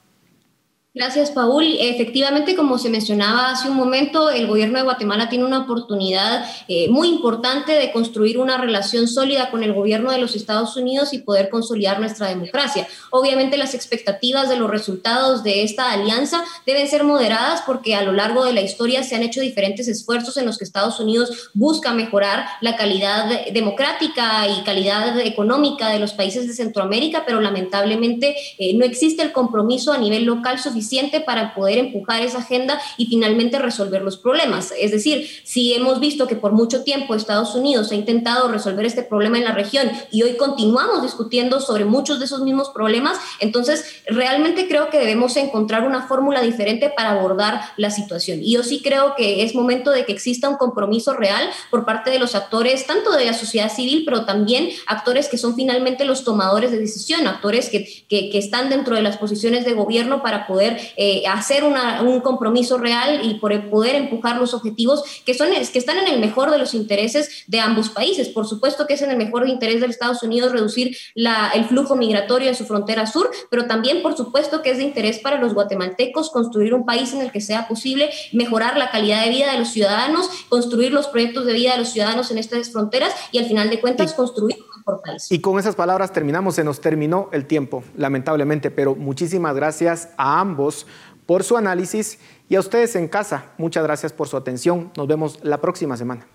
Gracias, 0.98 1.30
Paul. 1.30 1.76
Efectivamente, 1.78 2.56
como 2.56 2.76
se 2.76 2.90
mencionaba 2.90 3.52
hace 3.52 3.70
un 3.70 3.76
momento, 3.76 4.30
el 4.30 4.48
gobierno 4.48 4.78
de 4.78 4.82
Guatemala 4.82 5.28
tiene 5.28 5.44
una 5.44 5.60
oportunidad 5.60 6.44
eh, 6.66 6.88
muy 6.88 7.06
importante 7.06 7.70
de 7.70 7.92
construir 7.92 8.36
una 8.36 8.58
relación 8.58 9.06
sólida 9.06 9.52
con 9.52 9.62
el 9.62 9.72
gobierno 9.72 10.10
de 10.10 10.18
los 10.18 10.34
Estados 10.34 10.76
Unidos 10.76 11.12
y 11.12 11.18
poder 11.18 11.50
consolidar 11.50 12.00
nuestra 12.00 12.26
democracia. 12.26 12.88
Obviamente, 13.10 13.56
las 13.56 13.74
expectativas 13.74 14.48
de 14.48 14.56
los 14.56 14.68
resultados 14.68 15.44
de 15.44 15.62
esta 15.62 15.92
alianza 15.92 16.42
deben 16.66 16.88
ser 16.88 17.04
moderadas 17.04 17.62
porque 17.64 17.94
a 17.94 18.02
lo 18.02 18.10
largo 18.10 18.44
de 18.44 18.52
la 18.52 18.62
historia 18.62 19.04
se 19.04 19.14
han 19.14 19.22
hecho 19.22 19.40
diferentes 19.40 19.86
esfuerzos 19.86 20.36
en 20.36 20.46
los 20.46 20.58
que 20.58 20.64
Estados 20.64 20.98
Unidos 20.98 21.50
busca 21.54 21.94
mejorar 21.94 22.44
la 22.60 22.74
calidad 22.74 23.30
democrática 23.52 24.48
y 24.48 24.64
calidad 24.64 25.16
económica 25.20 25.90
de 25.90 26.00
los 26.00 26.12
países 26.12 26.48
de 26.48 26.54
Centroamérica, 26.54 27.22
pero 27.24 27.40
lamentablemente 27.40 28.34
eh, 28.58 28.74
no 28.74 28.84
existe 28.84 29.22
el 29.22 29.30
compromiso 29.30 29.92
a 29.92 29.98
nivel 29.98 30.24
local 30.24 30.58
suficiente 30.58 30.87
para 31.24 31.54
poder 31.54 31.78
empujar 31.78 32.22
esa 32.22 32.38
agenda 32.38 32.80
y 32.96 33.06
finalmente 33.06 33.58
resolver 33.58 34.02
los 34.02 34.16
problemas. 34.16 34.72
Es 34.78 34.90
decir, 34.90 35.28
si 35.44 35.74
hemos 35.74 36.00
visto 36.00 36.26
que 36.26 36.36
por 36.36 36.52
mucho 36.52 36.82
tiempo 36.82 37.14
Estados 37.14 37.54
Unidos 37.54 37.92
ha 37.92 37.94
intentado 37.94 38.48
resolver 38.48 38.86
este 38.86 39.02
problema 39.02 39.38
en 39.38 39.44
la 39.44 39.52
región 39.52 39.90
y 40.10 40.22
hoy 40.22 40.36
continuamos 40.36 41.02
discutiendo 41.02 41.60
sobre 41.60 41.84
muchos 41.84 42.18
de 42.18 42.24
esos 42.24 42.42
mismos 42.42 42.70
problemas, 42.70 43.18
entonces 43.40 44.02
realmente 44.06 44.68
creo 44.68 44.90
que 44.90 44.98
debemos 44.98 45.36
encontrar 45.36 45.86
una 45.86 46.06
fórmula 46.06 46.42
diferente 46.42 46.90
para 46.90 47.10
abordar 47.10 47.60
la 47.76 47.90
situación. 47.90 48.40
Y 48.42 48.52
yo 48.52 48.62
sí 48.62 48.80
creo 48.82 49.14
que 49.16 49.42
es 49.42 49.54
momento 49.54 49.90
de 49.90 50.04
que 50.04 50.12
exista 50.12 50.48
un 50.48 50.56
compromiso 50.56 51.14
real 51.14 51.48
por 51.70 51.84
parte 51.84 52.10
de 52.10 52.18
los 52.18 52.34
actores, 52.34 52.86
tanto 52.86 53.12
de 53.12 53.24
la 53.24 53.34
sociedad 53.34 53.70
civil, 53.70 54.02
pero 54.04 54.24
también 54.24 54.70
actores 54.86 55.28
que 55.28 55.38
son 55.38 55.54
finalmente 55.54 56.04
los 56.04 56.24
tomadores 56.24 56.70
de 56.70 56.78
decisión, 56.78 57.26
actores 57.26 57.68
que, 57.68 57.86
que, 58.08 58.30
que 58.30 58.38
están 58.38 58.70
dentro 58.70 58.96
de 58.96 59.02
las 59.02 59.18
posiciones 59.18 59.64
de 59.64 59.74
gobierno 59.74 60.22
para 60.22 60.46
poder 60.46 60.77
eh, 60.96 61.22
hacer 61.26 61.64
un 61.64 62.20
compromiso 62.20 62.78
real 62.78 63.20
y 63.24 63.34
por 63.34 63.48
poder 63.70 63.96
empujar 63.96 64.36
los 64.36 64.54
objetivos 64.54 65.02
que, 65.24 65.34
son, 65.34 65.48
que 65.50 65.78
están 65.78 65.98
en 65.98 66.08
el 66.08 66.20
mejor 66.20 66.50
de 66.50 66.58
los 66.58 66.74
intereses 66.74 67.44
de 67.46 67.60
ambos 67.60 67.88
países. 67.90 68.28
Por 68.28 68.46
supuesto 68.46 68.86
que 68.86 68.94
es 68.94 69.02
en 69.02 69.10
el 69.10 69.16
mejor 69.16 69.48
interés 69.48 69.80
de 69.80 69.86
Estados 69.86 70.22
Unidos 70.22 70.52
reducir 70.52 70.96
la, 71.14 71.50
el 71.54 71.64
flujo 71.64 71.96
migratorio 71.96 72.48
en 72.48 72.54
su 72.54 72.64
frontera 72.64 73.06
sur, 73.06 73.30
pero 73.50 73.66
también 73.66 74.02
por 74.02 74.16
supuesto 74.16 74.62
que 74.62 74.70
es 74.70 74.78
de 74.78 74.84
interés 74.84 75.18
para 75.18 75.38
los 75.38 75.54
guatemaltecos 75.54 76.30
construir 76.30 76.74
un 76.74 76.84
país 76.84 77.12
en 77.12 77.20
el 77.20 77.32
que 77.32 77.40
sea 77.40 77.68
posible 77.68 78.10
mejorar 78.32 78.76
la 78.76 78.90
calidad 78.90 79.24
de 79.24 79.30
vida 79.30 79.52
de 79.52 79.58
los 79.58 79.68
ciudadanos, 79.68 80.28
construir 80.48 80.92
los 80.92 81.08
proyectos 81.08 81.46
de 81.46 81.52
vida 81.52 81.72
de 81.72 81.78
los 81.78 81.90
ciudadanos 81.90 82.30
en 82.30 82.38
estas 82.38 82.70
fronteras 82.70 83.14
y 83.32 83.38
al 83.38 83.46
final 83.46 83.70
de 83.70 83.80
cuentas 83.80 84.14
construir 84.14 84.56
país. 85.02 85.30
Y 85.30 85.40
con 85.40 85.58
esas 85.58 85.74
palabras 85.74 86.12
terminamos, 86.12 86.54
se 86.54 86.64
nos 86.64 86.80
terminó 86.80 87.28
el 87.32 87.46
tiempo, 87.46 87.84
lamentablemente, 87.96 88.70
pero 88.70 88.94
muchísimas 88.94 89.54
gracias 89.54 90.10
a 90.16 90.40
ambos 90.40 90.86
por 91.26 91.44
su 91.44 91.56
análisis 91.56 92.18
y 92.48 92.56
a 92.56 92.60
ustedes 92.60 92.96
en 92.96 93.06
casa, 93.06 93.52
muchas 93.58 93.84
gracias 93.84 94.12
por 94.12 94.28
su 94.28 94.36
atención. 94.36 94.90
Nos 94.96 95.06
vemos 95.06 95.40
la 95.42 95.60
próxima 95.60 95.96
semana. 95.96 96.26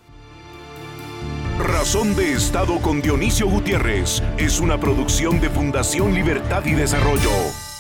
Razón 1.60 2.16
de 2.16 2.34
Estado 2.34 2.80
con 2.82 3.02
Dionisio 3.02 3.48
Gutiérrez 3.48 4.22
es 4.38 4.60
una 4.60 4.80
producción 4.80 5.40
de 5.40 5.50
Fundación 5.50 6.14
Libertad 6.14 6.66
y 6.66 6.74
Desarrollo. 6.74 7.73